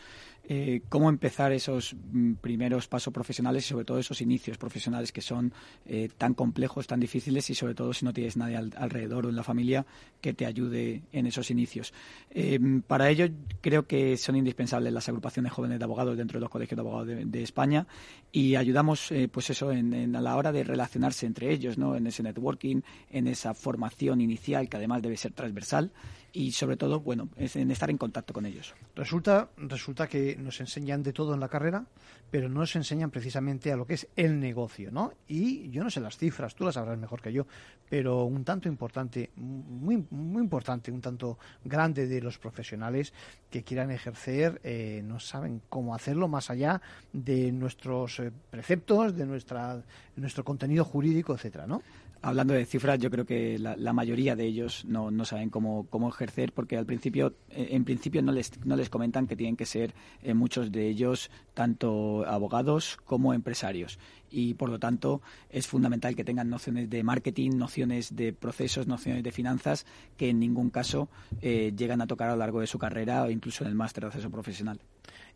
eh, 0.52 0.82
cómo 0.88 1.08
empezar 1.08 1.52
esos 1.52 1.94
mm, 1.94 2.32
primeros 2.40 2.88
pasos 2.88 3.14
profesionales 3.14 3.64
y 3.64 3.68
sobre 3.68 3.84
todo 3.84 4.00
esos 4.00 4.20
inicios 4.20 4.58
profesionales 4.58 5.12
que 5.12 5.20
son 5.20 5.52
eh, 5.86 6.08
tan 6.18 6.34
complejos, 6.34 6.88
tan 6.88 6.98
difíciles 6.98 7.48
y 7.50 7.54
sobre 7.54 7.76
todo 7.76 7.92
si 7.92 8.04
no 8.04 8.12
tienes 8.12 8.36
nadie 8.36 8.56
al, 8.56 8.72
alrededor 8.76 9.26
o 9.26 9.28
en 9.28 9.36
la 9.36 9.44
familia 9.44 9.86
que 10.20 10.34
te 10.34 10.46
ayude 10.46 11.02
en 11.12 11.26
esos 11.26 11.52
inicios. 11.52 11.94
Eh, 12.30 12.58
para 12.84 13.10
ello 13.10 13.28
creo 13.60 13.86
que 13.86 14.16
son 14.16 14.34
indispensables 14.34 14.92
las 14.92 15.08
agrupaciones 15.08 15.52
jóvenes 15.52 15.78
de 15.78 15.84
abogados 15.84 16.16
dentro 16.16 16.40
de 16.40 16.40
los 16.40 16.50
colegios 16.50 16.76
de 16.76 16.80
abogados 16.80 17.06
de, 17.06 17.42
España 17.44 17.86
y 18.32 18.56
ayudamos 18.56 19.12
eh, 19.12 19.28
pues 19.28 19.50
eso 19.50 19.70
en, 19.70 20.16
a 20.16 20.20
la 20.20 20.36
hora 20.36 20.50
de 20.50 20.64
relacionarse 20.64 21.26
entre 21.26 21.52
ellos, 21.52 21.78
¿no? 21.78 21.94
En 21.94 22.08
ese 22.08 22.24
networking, 22.24 22.80
en 23.12 23.28
esa 23.28 23.54
formación 23.54 24.20
inicial 24.20 24.68
que 24.68 24.78
además 24.78 25.00
debe 25.00 25.16
ser 25.16 25.30
transversal 25.30 25.92
y 26.32 26.52
sobre 26.52 26.76
todo, 26.76 27.00
bueno, 27.00 27.28
en 27.36 27.70
estar 27.70 27.90
en 27.90 27.98
contacto 27.98 28.32
con 28.32 28.46
ellos. 28.46 28.74
Resulta, 28.94 29.50
resulta 29.56 30.06
que 30.06 30.36
nos 30.36 30.60
enseñan 30.60 31.02
de 31.02 31.12
todo 31.12 31.34
en 31.34 31.40
la 31.40 31.48
carrera, 31.48 31.84
pero 32.30 32.48
no 32.48 32.60
nos 32.60 32.76
enseñan 32.76 33.10
precisamente 33.10 33.72
a 33.72 33.76
lo 33.76 33.86
que 33.86 33.94
es 33.94 34.08
el 34.16 34.38
negocio, 34.38 34.90
¿no? 34.92 35.12
Y 35.26 35.70
yo 35.70 35.82
no 35.82 35.90
sé 35.90 36.00
las 36.00 36.16
cifras, 36.16 36.54
tú 36.54 36.64
las 36.64 36.74
sabrás 36.74 36.98
mejor 36.98 37.20
que 37.20 37.32
yo, 37.32 37.46
pero 37.88 38.24
un 38.24 38.44
tanto 38.44 38.68
importante, 38.68 39.30
muy, 39.36 40.04
muy 40.10 40.42
importante, 40.42 40.92
un 40.92 41.00
tanto 41.00 41.38
grande 41.64 42.06
de 42.06 42.20
los 42.20 42.38
profesionales 42.38 43.12
que 43.50 43.64
quieran 43.64 43.90
ejercer 43.90 44.60
eh, 44.62 45.02
no 45.04 45.18
saben 45.18 45.62
cómo 45.68 45.94
hacerlo 45.94 46.28
más 46.28 46.50
allá 46.50 46.80
de 47.12 47.50
nuestros 47.50 48.20
eh, 48.20 48.30
preceptos, 48.50 49.16
de 49.16 49.26
nuestra, 49.26 49.82
nuestro 50.16 50.44
contenido 50.44 50.84
jurídico, 50.84 51.34
etcétera, 51.34 51.66
¿no? 51.66 51.82
Hablando 52.22 52.54
de 52.54 52.66
cifras, 52.66 52.98
yo 52.98 53.10
creo 53.10 53.24
que 53.24 53.58
la, 53.58 53.92
mayoría 53.92 54.36
de 54.36 54.44
ellos 54.44 54.84
no, 54.84 55.10
no 55.10 55.24
saben 55.24 55.50
cómo, 55.50 55.86
cómo, 55.88 56.08
ejercer 56.08 56.52
porque 56.52 56.76
al 56.76 56.86
principio, 56.86 57.34
en 57.50 57.84
principio 57.84 58.22
no 58.22 58.32
les, 58.32 58.52
no 58.64 58.76
les 58.76 58.88
comentan 58.88 59.26
que 59.26 59.36
tienen 59.36 59.56
que 59.56 59.66
ser 59.66 59.94
eh, 60.22 60.34
muchos 60.34 60.70
de 60.70 60.88
ellos 60.88 61.30
tanto 61.54 62.24
abogados 62.26 62.98
como 63.04 63.34
empresarios 63.34 63.98
y 64.30 64.54
por 64.54 64.70
lo 64.70 64.78
tanto 64.78 65.22
es 65.50 65.66
fundamental 65.66 66.14
que 66.14 66.24
tengan 66.24 66.48
nociones 66.48 66.88
de 66.88 67.02
marketing, 67.02 67.52
nociones 67.56 68.14
de 68.14 68.32
procesos, 68.32 68.86
nociones 68.86 69.22
de 69.22 69.32
finanzas 69.32 69.86
que 70.16 70.28
en 70.30 70.38
ningún 70.38 70.70
caso 70.70 71.08
eh, 71.42 71.72
llegan 71.76 72.00
a 72.00 72.06
tocar 72.06 72.28
a 72.28 72.32
lo 72.32 72.38
largo 72.38 72.60
de 72.60 72.66
su 72.66 72.78
carrera 72.78 73.24
o 73.24 73.30
incluso 73.30 73.64
en 73.64 73.70
el 73.70 73.76
máster 73.76 74.04
de 74.04 74.08
acceso 74.08 74.30
profesional. 74.30 74.80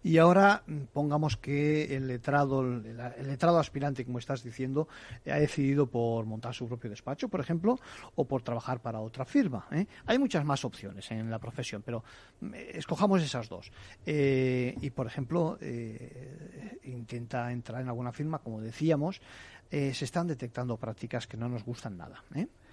Y 0.05 0.19
ahora 0.19 0.63
pongamos 0.93 1.39
que 1.39 1.97
el 1.97 2.07
letrado, 2.07 2.61
el, 2.61 3.27
letrado 3.27 3.59
aspirante, 3.59 4.05
como 4.05 4.19
estás 4.19 4.43
diciendo, 4.43 4.87
ha 5.27 5.37
decidido 5.37 5.87
por 5.87 6.27
montar 6.27 6.53
su 6.53 6.69
propio 6.69 6.91
despacho, 6.91 7.29
por 7.31 7.41
ejemplo, 7.41 7.81
o 8.15 8.27
por 8.27 8.43
trabajar 8.43 8.83
para 8.83 9.01
otra 9.01 9.25
firma. 9.25 9.67
¿eh? 9.73 9.87
Hay 10.05 10.19
muchas 10.19 10.45
más 10.45 10.63
opciones 10.67 11.11
en 11.11 11.31
la 11.31 11.39
profesión, 11.39 11.81
pero 11.83 12.05
escojamos 12.75 13.23
esas 13.23 13.49
dos. 13.49 13.73
Eh, 14.05 14.77
y, 14.83 14.91
por 14.91 15.07
ejemplo, 15.07 15.57
eh, 15.63 16.79
intenta 16.83 17.51
entrar 17.51 17.81
en 17.81 17.89
alguna 17.89 18.13
firma, 18.13 18.41
como 18.41 18.61
decíamos, 18.61 19.23
se 19.71 20.05
están 20.05 20.27
detectando 20.27 20.77
prácticas 20.77 21.27
que 21.27 21.39
no 21.39 21.49
nos 21.49 21.65
gustan 21.65 21.97
nada. 21.97 22.23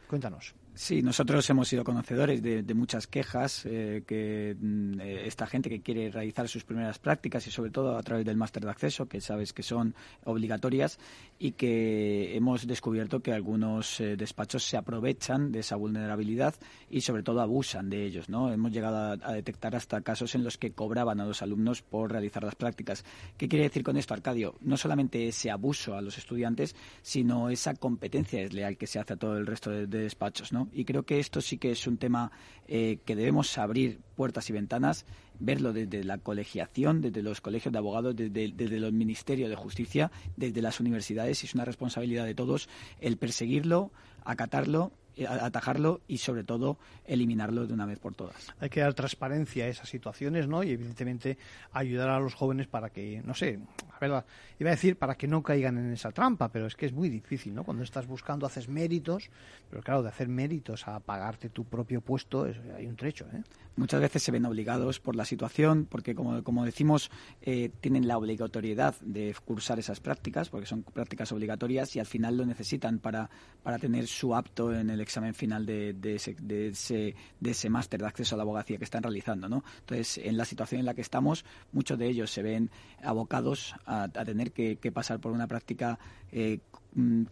Cuéntanos. 0.08 0.54
Sí, 0.74 1.02
nosotros 1.02 1.50
hemos 1.50 1.68
sido 1.68 1.84
conocedores 1.84 2.42
de, 2.42 2.74
muchas 2.74 3.06
quejas 3.06 3.66
eh, 3.66 4.04
que 4.08 4.56
eh, 5.02 5.24
esta 5.26 5.46
gente 5.46 5.70
que 5.70 5.82
quiere 5.82 6.10
realizar 6.10 6.48
sus 6.48 6.64
primeras 6.64 6.98
prácticas 6.98 7.46
y 7.46 7.52
sobre 7.52 7.72
todo 7.72 7.98
a 7.98 8.04
través 8.04 8.26
del 8.26 8.38
máster 8.38 8.64
de 8.64 8.72
acceso, 8.72 9.06
que 9.06 9.20
sabes 9.20 9.52
que 9.52 9.64
son 9.64 9.94
obligatorias 10.24 10.98
y 11.40 11.52
que 11.52 12.38
hemos 12.38 12.66
descubierto 12.68 13.20
que 13.20 13.34
algunos 13.34 14.00
eh, 14.00 14.16
despachos 14.16 14.64
se 14.64 14.78
aprovechan 14.78 15.52
de 15.52 15.60
esa 15.60 15.76
vulnerabilidad 15.76 16.56
y 16.90 17.02
sobre 17.02 17.24
todo 17.24 17.42
abusan 17.42 17.90
de 17.90 18.06
ellos. 18.06 18.30
¿no? 18.30 18.52
Hemos 18.54 18.72
llegado 18.72 18.96
a, 18.96 19.12
a, 19.12 19.34
detectar 19.34 19.76
hasta 19.76 20.00
casos 20.02 20.36
en 20.36 20.44
los 20.46 20.58
que 20.58 20.72
cobraban 20.72 21.20
a 21.20 21.26
los 21.26 21.42
alumnos 21.42 21.82
por 21.82 22.12
realizar 22.12 22.46
las 22.46 22.56
prácticas. 22.56 23.04
¿Qué 23.38 23.50
quiere 23.50 23.66
decir 23.66 23.84
con 23.84 23.98
esto, 23.98 24.14
Arcadio? 24.14 24.56
No 24.62 24.78
solamente 24.78 25.28
ese 25.28 25.52
abuso 25.52 25.96
a 25.96 26.02
los 26.02 26.18
estudiantes, 26.18 26.78
sino 27.02 27.50
esa 27.50 27.76
competencia 27.76 28.40
desleal 28.40 28.78
que 28.78 28.88
se 28.88 29.00
hace 29.00 29.14
a 29.14 29.18
todo 29.18 29.38
el 29.38 29.46
resto 29.46 29.70
de, 29.70 29.86
de 29.86 30.00
despachos. 30.00 30.54
¿no? 30.54 30.61
Y 30.72 30.86
creo 30.86 31.04
que 31.04 31.20
esto 31.20 31.42
sí 31.42 31.58
que 31.58 31.72
es 31.72 31.88
un 31.88 31.98
tema 31.98 32.32
eh, 32.68 33.00
que 33.06 33.16
debemos 33.16 33.58
abrir 33.58 34.00
puertas 34.16 34.50
y 34.50 34.54
ventanas, 34.54 35.06
verlo 35.40 35.74
desde 35.74 36.04
la 36.04 36.18
colegiación, 36.18 37.02
desde 37.02 37.24
los 37.24 37.42
colegios 37.42 37.72
de 37.72 37.78
abogados, 37.78 38.16
desde, 38.16 38.52
desde 38.52 38.80
los 38.80 38.94
ministerios 38.94 39.50
de 39.50 39.56
justicia, 39.56 40.12
desde 40.38 40.62
las 40.62 40.80
universidades. 40.80 41.44
Es 41.44 41.56
una 41.56 41.66
responsabilidad 41.66 42.26
de 42.26 42.36
todos 42.36 42.70
el 43.00 43.18
perseguirlo, 43.18 43.92
acatarlo 44.24 44.92
atajarlo 45.28 46.02
y 46.08 46.18
sobre 46.18 46.44
todo 46.44 46.78
eliminarlo 47.06 47.68
de 47.68 47.74
una 47.74 47.86
vez 47.86 48.00
por 48.00 48.16
todas. 48.16 48.54
Hay 48.60 48.70
que 48.70 48.80
dar 48.80 48.94
transparencia 48.94 49.66
a 49.66 49.68
esas 49.68 49.90
situaciones, 49.90 50.48
¿no? 50.48 50.64
Y 50.64 50.72
evidentemente 50.72 51.38
ayudar 51.72 52.10
a 52.10 52.20
los 52.20 52.34
jóvenes 52.34 52.68
para 52.68 52.90
que, 52.90 53.22
no 53.26 53.34
sé, 53.34 53.60
ver, 54.08 54.24
iba 54.60 54.70
a 54.70 54.74
decir 54.74 54.98
para 54.98 55.16
que 55.16 55.28
no 55.28 55.42
caigan 55.44 55.78
en 55.78 55.94
esa 55.94 56.12
trampa, 56.12 56.50
pero 56.50 56.68
es 56.68 56.76
que 56.76 56.86
es 56.86 56.94
muy 56.94 57.10
difícil, 57.10 57.54
¿no? 57.54 57.64
Cuando 57.64 57.84
estás 57.84 58.08
buscando 58.08 58.46
haces 58.46 58.68
méritos, 58.68 59.30
pero 59.70 59.82
claro, 59.82 60.04
de 60.04 60.10
hacer 60.10 60.28
méritos 60.28 60.88
a 60.88 61.00
pagarte 61.00 61.50
tu 61.50 61.66
propio 61.66 62.02
puesto 62.02 62.46
es, 62.46 62.58
hay 62.76 62.88
un 62.88 62.96
trecho, 62.96 63.26
¿eh? 63.34 63.42
Muchas 63.78 64.02
veces 64.02 64.22
se 64.22 64.32
ven 64.32 64.46
obligados 64.46 65.00
por 65.00 65.16
la 65.16 65.24
situación, 65.24 65.88
porque 65.90 66.14
como, 66.14 66.44
como 66.44 66.66
decimos, 66.66 67.10
eh, 67.42 67.72
tienen 67.80 68.06
la 68.06 68.18
obligatoriedad 68.18 68.96
de 69.00 69.34
cursar 69.46 69.80
esas 69.80 70.02
prácticas, 70.02 70.50
porque 70.50 70.66
son 70.66 70.84
prácticas 70.84 71.32
obligatorias 71.32 71.96
y 71.96 72.00
al 72.00 72.06
final 72.06 72.36
lo 72.36 72.46
necesitan 72.46 73.00
para, 73.00 73.30
para 73.64 73.80
tener 73.80 74.08
su 74.08 74.36
apto 74.36 74.76
en 74.76 74.90
el 74.90 75.00
examen 75.00 75.34
final 75.34 75.66
de, 75.66 75.94
de 75.94 76.16
ese, 76.16 76.36
de 76.42 76.68
ese, 76.68 77.16
de 77.40 77.52
ese 77.52 77.70
máster 77.70 78.02
de 78.02 78.08
acceso 78.08 78.36
a 78.36 78.38
la 78.38 78.44
abogacía 78.44 78.78
que 78.78 78.84
están 78.84 79.04
realizando. 79.04 79.48
¿no? 79.48 79.64
Entonces, 79.80 80.18
en 80.18 80.36
la 80.36 80.44
situación 80.44 80.80
en 80.80 80.86
la 80.86 80.94
que 80.94 81.02
estamos, 81.02 81.46
muchos 81.72 81.98
de 81.98 82.08
ellos 82.08 82.30
se 82.30 82.44
ven 82.44 82.70
abocados 83.02 83.74
a 83.92 84.08
tener 84.26 84.52
que, 84.52 84.92
pasar 84.92 85.20
por 85.20 85.32
una 85.32 85.48
práctica 85.48 86.00
eh, 86.32 86.60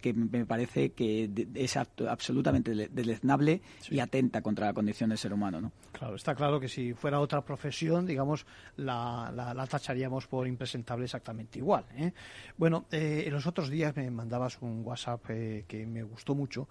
que 0.00 0.14
me 0.14 0.46
parece 0.46 0.92
que 0.92 1.30
es 1.54 1.76
absolutamente 1.76 2.88
deleznable 2.88 3.60
y 3.90 4.00
atenta 4.00 4.40
contra 4.40 4.66
la 4.66 4.72
condición 4.72 5.10
del 5.10 5.18
ser 5.18 5.32
humano. 5.32 5.60
¿no? 5.60 5.72
Claro, 5.92 6.14
está 6.14 6.34
claro 6.34 6.58
que 6.58 6.68
si 6.68 6.94
fuera 6.94 7.20
otra 7.20 7.42
profesión, 7.42 8.06
digamos, 8.06 8.46
la, 8.76 9.30
la, 9.34 9.66
tacharíamos 9.66 10.26
por 10.26 10.46
impresentable 10.46 11.04
exactamente 11.04 11.58
igual. 11.58 11.84
¿eh? 11.96 12.12
Bueno, 12.56 12.86
eh, 12.90 13.24
en 13.26 13.32
los 13.32 13.46
otros 13.46 13.68
días 13.68 13.94
me 13.96 14.10
mandabas 14.10 14.58
un 14.62 14.82
WhatsApp 14.84 15.22
eh, 15.28 15.64
que 15.68 15.86
me 15.86 16.02
gustó 16.02 16.34
mucho 16.34 16.68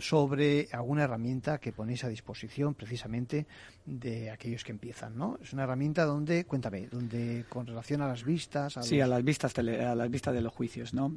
sobre 0.00 0.68
alguna 0.72 1.04
herramienta 1.04 1.58
que 1.58 1.72
ponéis 1.72 2.02
a 2.04 2.08
disposición 2.08 2.74
precisamente 2.74 3.46
de 3.86 4.30
aquellos 4.30 4.64
que 4.64 4.72
empiezan, 4.72 5.16
¿no? 5.16 5.38
Es 5.40 5.52
una 5.52 5.62
herramienta 5.62 6.04
donde, 6.04 6.44
cuéntame, 6.44 6.88
donde 6.88 7.44
con 7.48 7.66
relación 7.66 8.02
a 8.02 8.08
las 8.08 8.24
vistas... 8.24 8.76
A 8.76 8.82
sí, 8.82 9.00
a 9.00 9.06
las 9.06 9.22
vistas, 9.22 9.56
a 9.56 9.62
las 9.62 10.10
vistas 10.10 10.34
de 10.34 10.40
los 10.40 10.52
juicios, 10.52 10.92
¿no? 10.92 11.14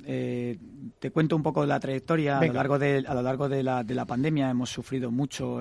Te 1.00 1.12
cuento 1.12 1.36
un 1.36 1.44
poco 1.44 1.66
la 1.66 1.80
trayectoria. 1.80 2.40
A 2.40 2.46
lo 2.46 2.54
largo, 2.54 2.78
de, 2.78 3.04
a 3.08 3.14
lo 3.14 3.22
largo 3.22 3.50
de, 3.50 3.64
la, 3.64 3.84
de 3.84 3.96
la 3.96 4.06
pandemia 4.06 4.50
hemos 4.50 4.70
sufrido 4.70 5.12
mucho, 5.12 5.60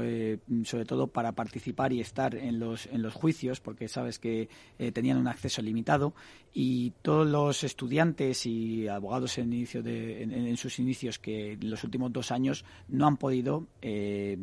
sobre 0.64 0.84
todo 0.84 1.06
para 1.06 1.32
participar 1.32 1.92
y 1.92 2.00
estar 2.00 2.34
en 2.34 2.58
los, 2.58 2.86
en 2.86 3.02
los 3.02 3.14
juicios, 3.14 3.60
porque 3.60 3.88
sabes 3.88 4.18
que 4.18 4.48
eh, 4.78 4.92
tenían 4.92 5.16
un 5.16 5.28
acceso 5.28 5.62
limitado 5.62 6.14
y 6.52 6.90
todos 7.02 7.28
los 7.28 7.62
estudiantes 7.62 8.44
y 8.44 8.88
abogados 8.88 9.38
en, 9.38 9.52
inicio 9.52 9.82
de, 9.82 10.22
en, 10.22 10.56
sus 10.56 10.78
inicios 10.78 11.18
que 11.18 11.52
en 11.52 11.70
los 11.70 11.84
últimos 11.84 12.12
dos 12.12 12.32
años 12.32 12.64
no 12.88 13.06
han 13.06 13.16
podido 13.16 13.66
eh, 13.82 14.36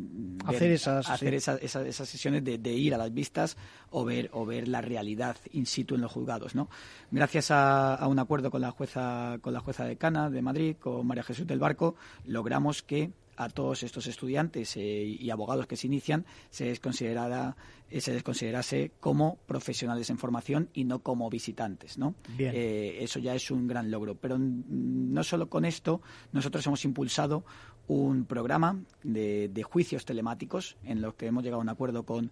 hacer, 0.46 0.72
esas, 0.72 1.08
hacer 1.10 1.34
esas, 1.34 1.62
esas, 1.62 2.08
sesiones 2.08 2.42
de, 2.44 2.72
ir 2.72 2.94
a 2.94 2.98
las 2.98 3.12
vistas 3.12 3.56
o 3.90 4.04
ver, 4.04 4.30
o 4.32 4.46
ver 4.46 4.68
la 4.68 4.80
realidad 4.80 5.36
in 5.52 5.66
situ 5.66 5.96
en 5.96 6.00
los 6.00 6.10
juzgados. 6.10 6.54
¿no? 6.54 6.70
Gracias 7.10 7.50
a, 7.50 7.94
a 7.94 8.08
un 8.08 8.18
acuerdo 8.18 8.50
con 8.50 8.62
la 8.62 8.70
jueza, 8.70 9.38
con 9.42 9.52
la 9.52 9.60
jueza 9.60 9.84
decana 9.84 10.30
de 10.30 10.40
Madrid, 10.48 10.76
con 10.78 11.06
María 11.06 11.22
Jesús 11.22 11.46
del 11.46 11.58
Barco, 11.58 11.94
logramos 12.24 12.82
que 12.82 13.12
a 13.38 13.48
todos 13.48 13.84
estos 13.84 14.06
estudiantes 14.08 14.76
eh, 14.76 15.04
y 15.04 15.30
abogados 15.30 15.66
que 15.66 15.76
se 15.76 15.86
inician 15.86 16.26
se 16.50 16.64
les, 16.64 16.80
considerara, 16.80 17.56
eh, 17.88 18.00
se 18.00 18.12
les 18.12 18.24
considerase 18.24 18.90
como 18.98 19.38
profesionales 19.46 20.10
en 20.10 20.18
formación 20.18 20.68
y 20.74 20.84
no 20.84 20.98
como 20.98 21.30
visitantes. 21.30 21.98
¿no? 21.98 22.14
Eh, 22.36 22.98
eso 23.00 23.20
ya 23.20 23.34
es 23.34 23.50
un 23.52 23.68
gran 23.68 23.90
logro. 23.92 24.16
Pero 24.16 24.36
no 24.38 25.22
solo 25.22 25.48
con 25.48 25.64
esto, 25.64 26.02
nosotros 26.32 26.66
hemos 26.66 26.84
impulsado 26.84 27.44
un 27.86 28.24
programa 28.24 28.82
de, 29.04 29.48
de, 29.48 29.62
juicios 29.62 30.04
telemáticos 30.04 30.76
en 30.84 31.00
los 31.00 31.14
que 31.14 31.26
hemos 31.26 31.42
llegado 31.42 31.60
a 31.60 31.62
un 31.62 31.70
acuerdo 31.70 32.02
con 32.02 32.30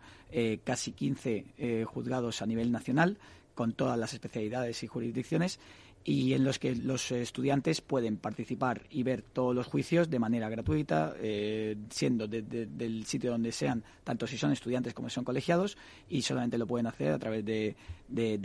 casi 0.64 0.93
15 0.93 1.87
juzgados 1.87 2.43
a 2.43 2.47
nivel 2.47 2.71
nacional, 2.71 3.17
con 3.55 3.73
todas 3.73 3.99
las 3.99 4.12
especialidades 4.12 4.83
y 4.83 4.87
jurisdicciones 4.87 5.59
y 6.09 6.32
en 6.34 6.44
los 6.44 6.61
que 6.61 6.76
los 6.76 7.11
estudiantes 7.11 7.80
pueden 7.80 8.16
participar 8.16 8.82
y 8.90 9.02
ver 9.02 9.22
todos 9.22 9.52
los 9.57 9.66
juicios 9.66 10.09
de 10.09 10.20
manera 10.20 10.48
gratuita, 10.48 11.14
eh, 11.18 11.74
siendo 11.90 12.28
del 12.28 13.04
sitio 13.07 13.32
donde 13.32 13.50
sean, 13.50 13.82
tanto 14.04 14.28
si 14.28 14.38
son 14.38 14.52
estudiantes 14.52 14.94
como 14.94 15.09
si 15.09 15.16
son 15.16 15.24
colegiados, 15.24 15.76
y 16.09 16.22
solamente 16.22 16.59
lo 16.59 16.68
pueden 16.68 16.86
hacer 16.86 17.11
a 17.12 17.18
través 17.18 17.44
de, 17.44 17.74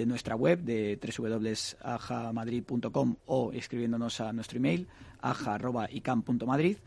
nuestra 0.07 0.36
web 0.36 0.64
de 0.64 0.99
www.ajamadrid.com 1.18 3.16
o 3.28 3.51
escribiéndonos 3.53 4.22
a 4.22 4.34
nuestro 4.34 4.57
email 4.57 4.88
aja.icam.madrid 5.22 6.78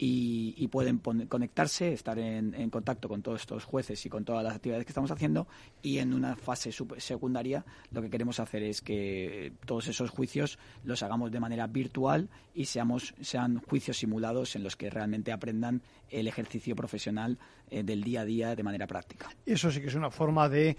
y, 0.00 0.68
pueden 0.68 0.98
conectarse, 0.98 1.92
estar 1.92 2.18
en, 2.18 2.70
contacto 2.70 3.08
con 3.08 3.20
todos 3.20 3.40
estos 3.40 3.64
jueces 3.64 4.04
y 4.06 4.08
con 4.08 4.24
todas 4.24 4.44
las 4.44 4.54
actividades 4.54 4.84
que 4.84 4.90
estamos 4.90 5.10
haciendo 5.10 5.48
y 5.82 5.98
en 5.98 6.14
una 6.14 6.36
fase 6.36 6.70
secundaria 6.98 7.64
lo 7.90 8.00
que 8.02 8.10
queremos 8.10 8.38
hacer 8.38 8.62
es 8.62 8.80
que 8.80 9.52
todos 9.66 9.88
esos 9.88 10.10
juicios 10.10 10.58
los 10.84 11.02
hagamos 11.02 11.32
de 11.32 11.40
manera 11.40 11.66
virtual 11.66 12.28
y 12.54 12.66
seamos 12.66 13.14
sean 13.20 13.60
juicios 13.60 13.98
simulados 13.98 14.54
en 14.54 14.62
los 14.62 14.76
que 14.76 14.88
realmente 14.88 15.32
aprendan 15.32 15.82
el 16.10 16.28
ejercicio 16.28 16.76
profesional 16.76 17.38
eh, 17.70 17.82
del 17.82 18.02
día 18.02 18.22
a 18.22 18.24
día 18.24 18.56
de 18.56 18.62
manera 18.62 18.86
práctica. 18.86 19.28
Eso 19.44 19.70
sí 19.70 19.80
que 19.80 19.88
es 19.88 19.94
una 19.94 20.10
forma 20.10 20.48
de, 20.48 20.76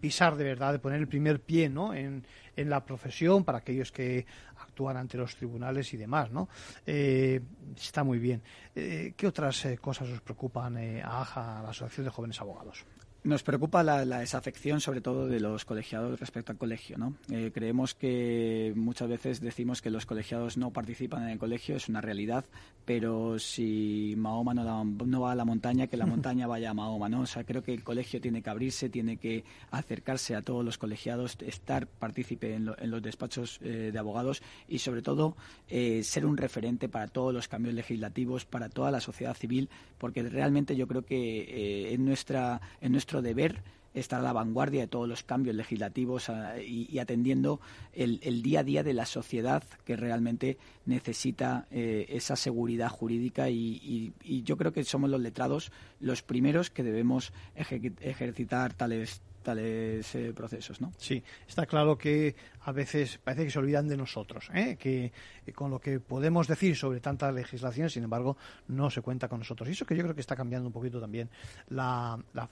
pisar 0.00 0.36
de 0.36 0.44
verdad, 0.44 0.72
de 0.72 0.78
poner 0.78 0.98
el 0.98 1.06
primer 1.06 1.40
pie 1.40 1.68
¿no? 1.68 1.94
en, 1.94 2.24
la 2.56 2.84
profesión 2.84 3.44
para 3.44 3.58
aquellos 3.58 3.92
que 3.92 4.26
actúan 4.72 4.96
ante 4.96 5.18
los 5.18 5.36
tribunales 5.36 5.92
y 5.92 5.98
demás. 5.98 6.30
¿no? 6.30 6.48
Eh, 6.86 7.40
está 7.76 8.02
muy 8.02 8.18
bien. 8.18 8.42
Eh, 8.74 9.12
¿Qué 9.16 9.26
otras 9.26 9.66
cosas 9.80 10.08
os 10.08 10.20
preocupan 10.22 10.76
a 11.04 11.20
AJA, 11.20 11.58
a 11.58 11.62
la 11.62 11.70
Asociación 11.70 12.06
de 12.06 12.10
Jóvenes 12.10 12.40
Abogados? 12.40 12.84
Nos 13.24 13.44
preocupa 13.44 13.84
la, 13.84 14.04
desafección, 14.04 14.80
sobre 14.80 15.00
todo 15.00 15.28
de 15.28 15.38
los 15.38 15.64
colegiados 15.64 16.18
respecto 16.18 16.50
al 16.50 16.58
colegio. 16.58 16.98
¿no? 16.98 17.14
Eh, 17.30 17.52
creemos 17.54 17.94
que 17.94 18.72
muchas 18.74 19.08
veces 19.08 19.40
decimos 19.40 19.80
que 19.80 19.90
los 19.90 20.06
colegiados 20.06 20.56
no 20.56 20.72
participan 20.72 21.22
en 21.22 21.28
el 21.28 21.38
colegio, 21.38 21.76
es 21.76 21.88
una 21.88 22.00
realidad, 22.00 22.44
pero 22.84 23.38
si 23.38 24.14
Mahoma 24.16 24.54
no, 24.54 25.20
va 25.20 25.30
a 25.30 25.34
la 25.36 25.44
montaña, 25.44 25.86
que 25.86 25.96
la 25.96 26.06
montaña 26.12 26.48
vaya 26.48 26.70
a 26.70 26.74
Mahoma. 26.74 27.08
¿no? 27.08 27.20
O 27.20 27.26
sea, 27.26 27.44
creo 27.44 27.62
que 27.62 27.72
el 27.72 27.84
colegio 27.84 28.20
tiene 28.20 28.42
que 28.42 28.50
abrirse, 28.50 28.88
tiene 28.88 29.18
que 29.18 29.44
acercarse 29.70 30.34
a 30.34 30.42
todos 30.42 30.64
los 30.64 30.76
colegiados, 30.76 31.36
estar 31.42 31.86
partícipe 31.86 32.54
en, 32.54 32.64
los 32.64 33.02
despachos 33.02 33.60
eh, 33.62 33.90
de 33.92 33.98
abogados 34.00 34.42
y, 34.66 34.80
sobre 34.80 35.00
todo, 35.00 35.36
eh, 35.68 36.02
ser 36.02 36.26
un 36.26 36.36
referente 36.36 36.88
para 36.88 37.06
todos 37.06 37.32
los 37.32 37.46
cambios 37.46 37.76
legislativos, 37.76 38.46
para 38.46 38.68
toda 38.68 38.90
la 38.90 39.00
sociedad 39.00 39.36
civil, 39.36 39.68
porque 39.98 40.24
realmente 40.24 40.74
yo 40.74 40.88
creo 40.88 41.04
que 41.04 41.94
en 41.94 42.04
nuestra 42.04 42.60
en 42.80 42.90
nuestro 42.90 43.11
deber 43.20 43.62
estar 43.94 44.20
a 44.20 44.22
la 44.22 44.32
vanguardia 44.32 44.82
de 44.82 44.86
todos 44.86 45.08
los 45.08 45.22
cambios 45.22 45.54
legislativos 45.54 46.28
ah, 46.30 46.58
y, 46.58 46.98
atendiendo 46.98 47.60
el, 47.92 48.42
día 48.42 48.60
a 48.60 48.64
día 48.64 48.82
de 48.82 48.94
la 48.94 49.06
sociedad 49.06 49.62
que 49.84 49.96
realmente 49.96 50.56
necesita 50.86 51.66
eh, 51.70 52.06
esa 52.08 52.36
seguridad 52.36 52.88
jurídica. 52.88 53.50
Y, 53.50 54.14
yo 54.44 54.56
creo 54.56 54.72
que 54.72 54.84
somos 54.84 55.10
los 55.10 55.20
letrados 55.20 55.72
los 56.00 56.22
primeros 56.22 56.70
que 56.70 56.82
debemos 56.82 57.32
ejercitar 57.54 58.72
tales 58.72 59.20
tales 59.42 60.14
eh, 60.14 60.32
procesos, 60.34 60.80
¿no? 60.80 60.92
Sí, 60.98 61.22
está 61.46 61.66
claro 61.66 61.96
que 61.98 62.34
a 62.60 62.72
veces 62.72 63.18
parece 63.22 63.44
que 63.44 63.50
se 63.50 63.58
olvidan 63.58 63.88
de 63.88 63.96
nosotros, 63.96 64.50
¿eh? 64.54 64.76
que 64.76 65.12
con 65.54 65.70
lo 65.70 65.80
que 65.80 66.00
podemos 66.00 66.46
decir 66.46 66.76
sobre 66.76 67.00
tanta 67.00 67.30
legislación, 67.32 67.90
sin 67.90 68.04
embargo, 68.04 68.36
no 68.68 68.90
se 68.90 69.02
cuenta 69.02 69.28
con 69.28 69.40
nosotros. 69.40 69.68
Y 69.68 69.72
eso 69.72 69.84
que 69.84 69.96
yo 69.96 70.02
creo 70.02 70.14
que 70.14 70.20
está 70.20 70.36
cambiando 70.36 70.68
un 70.68 70.72
poquito 70.72 71.00
también 71.00 71.28
la, 71.68 72.18
la, 72.32 72.48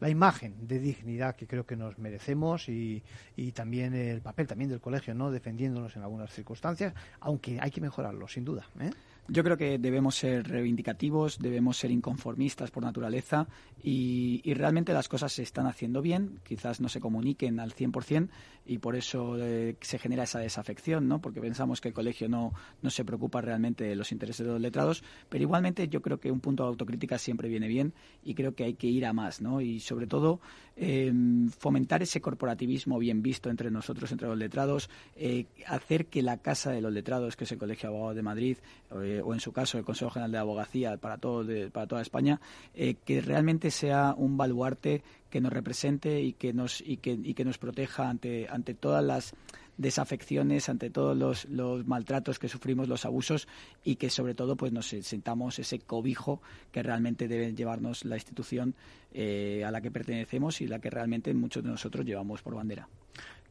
la, 0.00 0.08
imagen 0.08 0.66
de 0.66 0.78
dignidad 0.78 1.34
que 1.34 1.46
creo 1.46 1.66
que 1.66 1.76
nos 1.76 1.98
merecemos 1.98 2.68
y, 2.68 3.02
y, 3.36 3.52
también 3.52 3.94
el 3.94 4.20
papel 4.20 4.46
también 4.46 4.70
del 4.70 4.80
colegio, 4.80 5.14
¿no? 5.14 5.30
Defendiéndonos 5.30 5.96
en 5.96 6.02
algunas 6.02 6.32
circunstancias, 6.32 6.94
aunque 7.20 7.58
hay 7.60 7.70
que 7.70 7.80
mejorarlo, 7.80 8.28
sin 8.28 8.44
duda. 8.44 8.66
¿eh? 8.80 8.90
Yo 9.30 9.44
creo 9.44 9.58
que 9.58 9.76
debemos 9.76 10.14
ser 10.16 10.48
reivindicativos, 10.48 11.38
debemos 11.38 11.76
ser 11.76 11.90
inconformistas 11.90 12.70
por 12.70 12.82
naturaleza 12.82 13.46
y, 13.82 14.40
realmente 14.54 14.94
las 14.94 15.06
cosas 15.06 15.34
se 15.34 15.42
están 15.42 15.66
haciendo 15.66 16.00
bien, 16.00 16.40
quizás 16.44 16.80
no 16.80 16.88
se 16.88 16.98
comuniquen 16.98 17.60
al 17.60 17.74
100% 17.74 18.30
y 18.64 18.78
por 18.78 18.96
eso 18.96 19.36
eh, 19.38 19.76
se 19.82 19.98
genera 19.98 20.22
esa 20.22 20.38
desafección, 20.38 21.08
¿no? 21.08 21.20
porque 21.20 21.42
pensamos 21.42 21.82
que 21.82 21.88
el 21.88 21.94
colegio 21.94 22.30
no, 22.30 22.54
no 22.80 22.88
se 22.88 23.04
preocupa 23.04 23.42
realmente 23.42 23.84
de 23.84 23.96
los 23.96 24.12
intereses 24.12 24.46
de 24.46 24.52
los 24.52 24.62
letrados, 24.62 25.04
pero 25.28 25.42
igualmente 25.42 25.88
yo 25.88 26.00
creo 26.00 26.18
que 26.18 26.32
un 26.32 26.40
punto 26.40 26.62
de 26.62 26.70
autocrítica 26.70 27.18
siempre 27.18 27.50
viene 27.50 27.68
bien 27.68 27.92
y 28.24 28.34
creo 28.34 28.54
que 28.54 28.64
hay 28.64 28.74
que 28.74 28.86
ir 28.86 29.04
a 29.04 29.12
más 29.12 29.42
¿no? 29.42 29.60
y 29.60 29.80
sobre 29.80 30.06
todo 30.06 30.40
eh, 30.80 31.12
fomentar 31.58 32.02
ese 32.02 32.20
corporativismo 32.20 32.98
bien 32.98 33.20
visto 33.20 33.50
entre 33.50 33.70
nosotros, 33.70 34.12
entre 34.12 34.28
los 34.28 34.38
letrados, 34.38 34.88
eh, 35.16 35.46
hacer 35.66 36.06
que 36.06 36.22
la 36.22 36.38
Casa 36.38 36.70
de 36.70 36.80
los 36.80 36.92
Letrados, 36.92 37.34
que 37.34 37.44
es 37.44 37.52
el 37.52 37.58
Colegio 37.58 37.88
Abogado 37.88 38.14
de 38.14 38.22
Madrid, 38.22 38.58
o 38.90 39.34
en 39.34 39.40
su 39.40 39.52
caso 39.52 39.76
el 39.76 39.84
Consejo 39.84 40.10
General 40.10 40.32
de 40.32 40.38
Abogacía 40.38 40.96
para, 40.96 41.18
todo 41.18 41.44
para 41.70 41.86
toda 41.86 42.00
España, 42.00 42.40
eh, 42.74 42.94
que 43.04 43.20
realmente 43.20 43.70
sea 43.70 44.14
un 44.16 44.36
baluarte 44.36 45.02
que 45.30 45.40
nos 45.40 45.52
represente 45.52 46.22
y 46.22 46.32
que 46.32 46.52
nos, 46.52 46.80
y 46.80 46.98
que, 46.98 47.18
y 47.22 47.34
que 47.34 47.44
nos 47.44 47.58
proteja 47.58 48.08
ante, 48.08 48.46
ante 48.48 48.74
todas 48.74 49.04
las 49.04 49.34
desafecciones, 49.78 50.68
ante 50.68 50.90
todos 50.90 51.16
los, 51.16 51.46
los, 51.46 51.86
maltratos 51.86 52.38
que 52.38 52.48
sufrimos, 52.48 52.88
los 52.88 53.06
abusos 53.06 53.48
y 53.84 53.96
que 53.96 54.10
sobre 54.10 54.34
todo 54.34 54.56
pues 54.56 54.72
nos 54.72 54.88
sentamos 54.88 55.58
ese 55.58 55.78
cobijo 55.78 56.42
que 56.70 56.82
realmente 56.82 57.28
debe 57.28 57.54
llevarnos 57.54 58.04
la 58.04 58.16
institución 58.16 58.74
eh, 59.12 59.64
a 59.64 59.70
la 59.70 59.80
que 59.80 59.90
pertenecemos 59.90 60.60
y 60.60 60.66
la 60.66 60.80
que 60.80 60.90
realmente 60.90 61.32
muchos 61.32 61.62
de 61.62 61.70
nosotros 61.70 62.04
llevamos 62.04 62.42
por 62.42 62.54
bandera. 62.54 62.88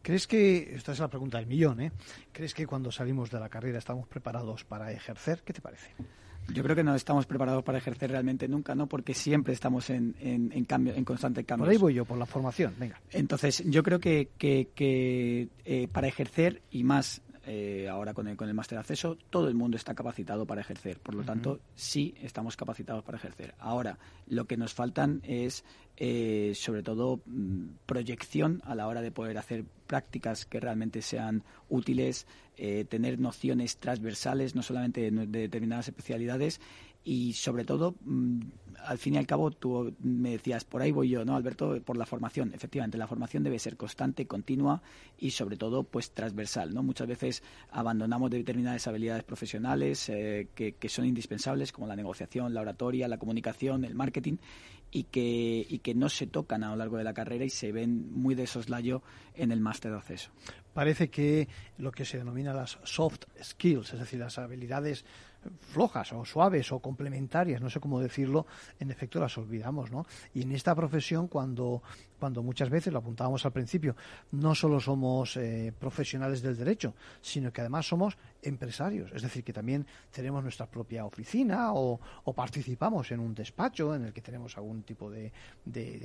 ¿Crees 0.01 0.27
que, 0.27 0.75
esta 0.75 0.91
es 0.91 0.99
la 0.99 1.09
pregunta 1.09 1.37
del 1.37 1.47
millón, 1.47 1.81
¿eh? 1.81 1.91
¿crees 2.31 2.53
que 2.53 2.67
cuando 2.67 2.91
salimos 2.91 3.31
de 3.31 3.39
la 3.39 3.49
carrera 3.49 3.79
estamos 3.79 4.07
preparados 4.07 4.63
para 4.63 4.91
ejercer? 4.91 5.41
¿Qué 5.43 5.53
te 5.53 5.61
parece? 5.61 5.91
Yo 6.53 6.63
creo 6.63 6.75
que 6.75 6.83
no 6.83 6.95
estamos 6.95 7.25
preparados 7.25 7.63
para 7.63 7.77
ejercer 7.77 8.11
realmente 8.11 8.47
nunca, 8.47 8.73
¿no? 8.73 8.87
Porque 8.87 9.13
siempre 9.13 9.53
estamos 9.53 9.89
en, 9.89 10.15
en, 10.19 10.65
cambio, 10.65 10.93
en 10.95 11.03
constante 11.03 11.43
cambio. 11.43 11.65
Por 11.65 11.71
ahí 11.71 11.77
voy 11.77 11.93
yo, 11.93 12.05
por 12.05 12.17
la 12.17 12.25
formación, 12.25 12.73
venga. 12.77 12.99
Entonces, 13.11 13.63
yo 13.65 13.83
creo 13.83 13.99
que, 13.99 14.29
que, 14.37 15.49
eh, 15.65 15.87
para 15.91 16.07
ejercer, 16.07 16.61
y 16.71 16.83
más 16.83 17.21
eh, 17.49 17.87
ahora 17.89 18.13
con 18.13 18.27
el, 18.27 18.35
con 18.35 18.49
el 18.49 18.53
máster 18.53 18.77
acceso, 18.77 19.17
todo 19.29 19.47
el 19.47 19.55
mundo 19.55 19.77
está 19.77 19.95
capacitado 19.95 20.45
para 20.45 20.59
ejercer. 20.59 20.99
Por 20.99 21.15
lo 21.15 21.23
tanto, 21.23 21.61
sí 21.75 22.13
estamos 22.21 22.57
capacitados 22.57 23.03
para 23.05 23.17
ejercer. 23.17 23.55
Ahora, 23.59 23.97
lo 24.27 24.45
que 24.45 24.57
nos 24.57 24.73
faltan 24.73 25.21
es 25.23 25.63
eh, 25.95 26.51
sobre 26.55 26.83
todo 26.83 27.21
mm, 27.25 27.67
proyección 27.85 28.61
a 28.65 28.75
la 28.75 28.87
hora 28.87 29.01
de 29.01 29.11
poder 29.11 29.37
hacer 29.37 29.63
prácticas 29.87 30.45
que 30.45 30.59
realmente 30.59 31.01
sean 31.01 31.43
útiles, 31.69 32.27
eh, 32.57 32.83
tener 32.83 33.17
nociones 33.17 33.77
transversales, 33.77 34.53
no 34.53 34.61
solamente 34.61 35.09
de, 35.09 35.25
determinadas 35.25 35.87
especialidades 35.87 36.59
y 37.07 37.31
sobre 37.31 37.63
todo, 37.63 37.95
mm, 38.01 38.41
al 38.83 38.97
fin 38.97 39.13
y 39.13 39.17
al 39.17 39.25
cabo, 39.25 39.49
tú 39.49 39.95
me 40.01 40.31
decías, 40.31 40.65
por 40.65 40.81
ahí 40.81 40.91
voy 40.91 41.07
yo, 41.07 41.23
¿no, 41.23 41.37
Alberto? 41.37 41.81
Por 41.81 41.95
la 41.95 42.05
formación. 42.05 42.51
Efectivamente, 42.53 42.97
la 42.97 43.07
formación 43.07 43.43
debe 43.43 43.59
ser 43.59 43.77
constante, 43.77 44.27
continua 44.27 44.81
y 45.17 45.31
sobre 45.31 45.55
todo, 45.55 45.83
pues 45.83 46.11
transversal, 46.11 46.73
¿no? 46.73 46.83
Muchas 46.83 47.07
veces 47.07 47.43
abandonamos 47.71 48.29
determinadas 48.29 48.87
habilidades 48.87 49.23
profesionales 49.23 50.09
eh, 50.09 50.49
que, 50.53 50.89
son 50.89 51.05
indispensables, 51.05 51.71
como 51.71 51.87
la 51.87 51.95
negociación, 51.95 52.53
la 52.53 52.59
oratoria, 52.59 53.07
la 53.07 53.17
comunicación, 53.17 53.85
el 53.85 53.95
marketing, 53.95 54.35
y 54.91 55.03
que, 55.03 55.65
y 55.69 55.79
que 55.79 55.95
no 55.95 56.09
se 56.09 56.27
tocan 56.27 56.65
a 56.65 56.71
lo 56.71 56.75
largo 56.75 56.97
de 56.97 57.05
la 57.05 57.13
carrera 57.13 57.45
y 57.45 57.49
se 57.49 57.71
ven 57.71 58.11
muy 58.11 58.35
de 58.35 58.47
soslayo 58.47 59.01
en 59.33 59.53
el 59.53 59.61
máster 59.61 59.91
de 59.91 59.97
acceso. 59.97 60.31
Parece 60.73 61.09
que 61.09 61.47
lo 61.77 61.91
que 61.91 62.03
se 62.03 62.17
denomina 62.17 62.53
las 62.53 62.79
soft 62.83 63.23
skills, 63.41 63.93
es 63.93 63.99
decir, 63.99 64.19
las 64.19 64.37
habilidades 64.37 65.05
flojas 65.59 66.13
o 66.13 66.25
suaves 66.25 66.71
o 66.71 66.79
complementarias, 66.79 67.61
no 67.61 67.69
sé 67.69 67.79
cómo 67.79 67.99
decirlo, 67.99 68.45
en 68.79 68.91
efecto 68.91 69.19
las 69.19 69.37
olvidamos, 69.37 69.91
¿no? 69.91 70.05
Y 70.33 70.43
en 70.43 70.51
esta 70.51 70.75
profesión, 70.75 71.27
cuando, 71.27 71.81
cuando 72.19 72.43
muchas 72.43 72.69
veces, 72.69 72.91
lo 72.91 72.99
apuntábamos 72.99 73.45
al 73.45 73.51
principio, 73.51 73.95
no 74.31 74.55
solo 74.55 74.79
somos 74.79 75.37
eh, 75.37 75.73
profesionales 75.77 76.41
del 76.41 76.57
derecho, 76.57 76.93
sino 77.21 77.51
que 77.51 77.61
además 77.61 77.87
somos 77.87 78.17
empresarios, 78.41 79.11
es 79.13 79.21
decir, 79.21 79.43
que 79.43 79.53
también 79.53 79.85
tenemos 80.11 80.43
nuestra 80.43 80.67
propia 80.67 81.05
oficina 81.05 81.73
o, 81.73 81.99
participamos 82.35 83.11
en 83.11 83.19
un 83.19 83.33
despacho 83.33 83.95
en 83.95 84.05
el 84.05 84.13
que 84.13 84.21
tenemos 84.21 84.55
algún 84.57 84.83
tipo 84.83 85.09
de, 85.09 85.31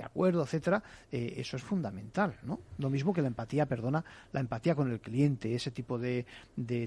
acuerdo, 0.02 0.42
etcétera, 0.42 0.82
eh, 1.10 1.34
eso 1.36 1.56
es 1.56 1.62
fundamental, 1.62 2.38
¿no? 2.42 2.60
Lo 2.78 2.88
mismo 2.88 3.12
que 3.12 3.20
la 3.20 3.28
empatía, 3.28 3.66
perdona, 3.66 4.02
la 4.32 4.40
empatía 4.40 4.74
con 4.74 4.90
el 4.90 5.00
cliente, 5.00 5.54
ese 5.54 5.70
tipo 5.70 5.98
de, 5.98 6.26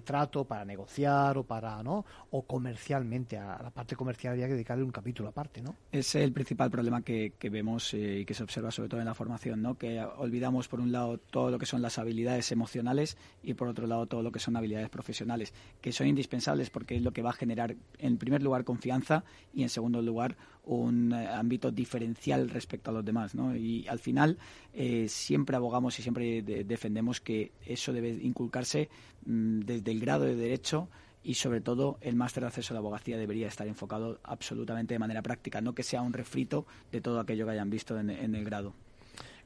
trato 0.03 0.45
para 0.45 0.65
negociar 0.65 1.37
o 1.37 1.43
para, 1.43 1.83
¿no? 1.83 2.05
O 2.31 2.43
comercialmente, 2.43 3.37
a 3.37 3.61
la 3.61 3.69
parte 3.69 3.95
comercial 3.95 4.33
había 4.33 4.47
que 4.47 4.53
dedicarle 4.53 4.83
un 4.83 4.91
capítulo 4.91 5.29
aparte, 5.29 5.61
¿no? 5.61 5.75
Es 5.91 6.15
el 6.15 6.31
principal 6.33 6.71
problema 6.71 7.01
que, 7.01 7.33
vemos 7.51 7.93
eh, 7.93 8.19
y 8.21 8.25
que 8.25 8.33
se 8.33 8.43
observa 8.43 8.71
sobre 8.71 8.89
todo 8.89 8.99
en 8.99 9.05
la 9.05 9.13
formación, 9.15 9.63
¿no? 9.63 9.77
Que 9.77 9.99
olvidamos 10.17 10.67
por 10.67 10.79
un 10.79 10.91
lado 10.91 11.17
todo 11.17 11.49
lo 11.49 11.57
que 11.57 11.65
son 11.65 11.81
las 11.81 11.97
habilidades 11.97 12.51
emocionales 12.51 13.17
y 13.41 13.55
por 13.55 13.67
otro 13.67 13.87
lado 13.87 14.05
todo 14.05 14.21
lo 14.21 14.31
que 14.31 14.39
son 14.39 14.55
habilidades 14.55 14.89
profesionales, 14.89 15.53
que 15.81 15.91
son 15.91 16.07
indispensables 16.07 16.69
porque 16.69 16.95
es 16.95 17.01
lo 17.01 17.11
que 17.11 17.23
va 17.23 17.31
a 17.31 17.33
generar 17.33 17.75
en 17.97 18.17
primer 18.17 18.43
lugar 18.43 18.63
confianza 18.63 19.23
y 19.53 19.63
en 19.63 19.69
segundo 19.69 20.01
lugar 20.01 20.37
un 20.63 21.13
eh, 21.13 21.27
ámbito 21.27 21.71
diferencial 21.71 22.49
respecto 22.49 22.91
a 22.91 22.93
los 22.93 23.05
demás, 23.05 23.35
¿no? 23.35 23.55
Y 23.55 23.87
al 23.87 23.99
final 23.99 24.37
eh, 24.73 25.07
siempre 25.07 25.55
abogamos 25.55 25.97
y 25.99 26.03
siempre 26.03 26.41
defendemos 26.41 27.21
que 27.21 27.51
eso 27.65 27.93
debe 27.93 28.09
inculcarse 28.09 28.89
mm, 29.25 29.61
desde 29.61 29.91
el 29.91 29.99
grado 29.99 30.25
de 30.25 30.35
derecho 30.35 30.89
y 31.25 31.33
sobre 31.33 31.59
todo 31.59 31.97
el 32.01 32.15
máster 32.15 32.41
de 32.43 32.47
acceso 32.47 32.73
a 32.73 32.75
la 32.75 32.79
abogacía 32.79 33.17
debería 33.17 33.47
estar 33.47 33.67
enfocado 33.67 34.19
absolutamente 34.23 34.93
de 34.93 34.99
manera 34.99 35.23
práctica, 35.23 35.59
no 35.59 35.73
que 35.73 35.81
sea 35.81 36.03
un 36.03 36.13
refrito 36.13 36.67
de 36.91 37.01
todo 37.01 37.19
aquello 37.19 37.45
que 37.45 37.53
hayan 37.53 37.71
visto 37.71 37.99
en 37.99 38.35
el 38.35 38.45
grado. 38.45 38.75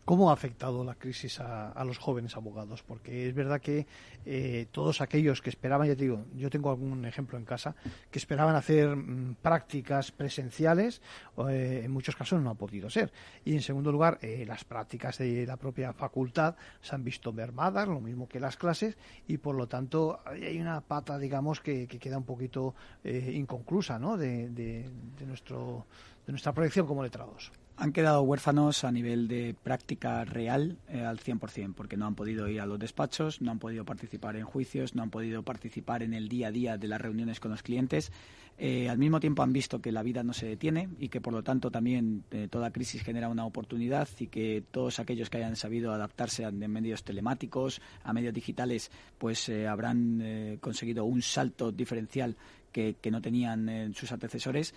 ¿Cómo 0.06 0.32
ha 0.32 0.34
afectado 0.34 0.84
la 0.84 0.96
crisis 0.96 1.40
a, 1.40 1.84
los 1.86 2.00
jóvenes 2.00 2.36
abogados? 2.36 2.82
Porque 2.82 3.28
es 3.28 3.36
verdad 3.36 3.62
que 3.62 3.86
eh, 4.26 4.66
todos 4.72 5.02
aquellos 5.02 5.40
que 5.42 5.52
esperaban, 5.52 5.88
ya 5.88 5.96
te 5.96 6.02
digo, 6.02 6.26
yo 6.36 6.50
tengo 6.50 6.72
algún 6.72 7.06
ejemplo 7.06 7.38
en 7.38 7.46
casa, 7.46 7.76
que 8.10 8.18
esperaban 8.18 8.56
hacer 8.56 8.96
mm, 8.96 9.36
prácticas 9.36 10.12
presenciales, 10.12 11.04
eh, 11.50 11.82
en 11.86 11.92
muchos 11.92 12.16
casos 12.16 12.42
no 12.42 12.50
ha 12.50 12.56
podido 12.56 12.90
ser. 12.90 13.12
Y 13.46 13.54
en 13.54 13.62
segundo 13.62 13.92
lugar, 13.92 14.18
eh, 14.24 14.46
las 14.48 14.64
prácticas 14.64 15.20
de 15.20 15.46
la 15.46 15.58
propia 15.58 15.94
facultad 15.94 16.56
se 16.82 16.96
han 16.96 17.04
visto 17.04 17.32
mermadas, 17.32 17.88
lo 17.88 18.02
mismo 18.02 18.28
que 18.28 18.40
las 18.40 18.58
clases, 18.58 18.98
y 19.28 19.38
por 19.38 19.54
lo 19.54 19.68
tanto 19.68 20.22
hay 20.26 20.60
una 20.60 20.82
pata, 20.82 21.20
digamos, 21.20 21.62
que, 21.62 21.88
queda 21.88 22.18
un 22.18 22.26
poquito 22.26 22.74
inconclusa 23.04 24.00
¿no? 24.00 24.18
de, 24.18 24.90
nuestro, 25.28 25.86
de 26.26 26.32
nuestra 26.32 26.52
proyección 26.52 26.88
como 26.88 27.04
letrados 27.04 27.52
han 27.80 27.94
quedado 27.94 28.22
huérfanos 28.24 28.84
a 28.84 28.92
nivel 28.92 29.30
de 29.30 29.56
práctica 29.64 30.26
real 30.26 30.78
eh, 30.90 31.02
al 31.02 31.18
100%, 31.18 31.74
porque 31.74 31.96
no 31.96 32.08
han 32.08 32.16
podido 32.16 32.50
ir 32.50 32.60
a 32.60 32.66
los 32.66 32.78
despachos, 32.78 33.42
no 33.42 33.52
han 33.52 33.60
podido 33.60 33.86
participar 33.86 34.36
en 34.36 34.44
juicios, 34.44 34.96
no 34.96 35.04
han 35.04 35.10
podido 35.10 35.44
participar 35.44 36.04
en 36.04 36.14
el 36.14 36.28
día 36.28 36.50
a 36.50 36.52
día 36.52 36.78
de 36.78 36.90
las 36.90 37.00
reuniones 37.00 37.40
con 37.40 37.52
los 37.52 37.64
clientes. 37.64 38.12
Eh, 38.58 38.90
al 38.90 38.98
mismo 38.98 39.22
tiempo 39.22 39.44
han 39.44 39.54
visto 39.54 39.82
que 39.82 39.94
la 39.94 40.04
vida 40.04 40.24
no 40.24 40.34
se 40.34 40.46
detiene 40.46 40.90
y 41.00 41.08
que 41.08 41.22
por 41.22 41.32
lo 41.32 41.42
tanto 41.42 41.72
también 41.72 42.26
eh, 42.32 42.50
toda 42.50 42.72
crisis 42.72 43.02
genera 43.02 43.30
una 43.30 43.46
oportunidad 43.46 44.10
y 44.20 44.28
que 44.28 44.62
todos 44.70 45.00
aquellos 45.00 45.30
que 45.30 45.38
hayan 45.38 45.56
sabido 45.56 45.94
adaptarse 45.94 46.44
a 46.44 46.52
medios 46.52 47.06
telemáticos, 47.06 47.82
a 48.04 48.12
medios 48.12 48.34
digitales, 48.34 48.92
pues 49.18 49.50
habrán 49.50 50.60
conseguido 50.60 51.06
un 51.06 51.22
salto 51.22 51.72
diferencial 51.72 52.36
que, 52.74 52.98
que 53.00 53.12
no 53.12 53.22
tenían 53.22 53.94
sus 53.94 54.12
antecesores 54.12 54.74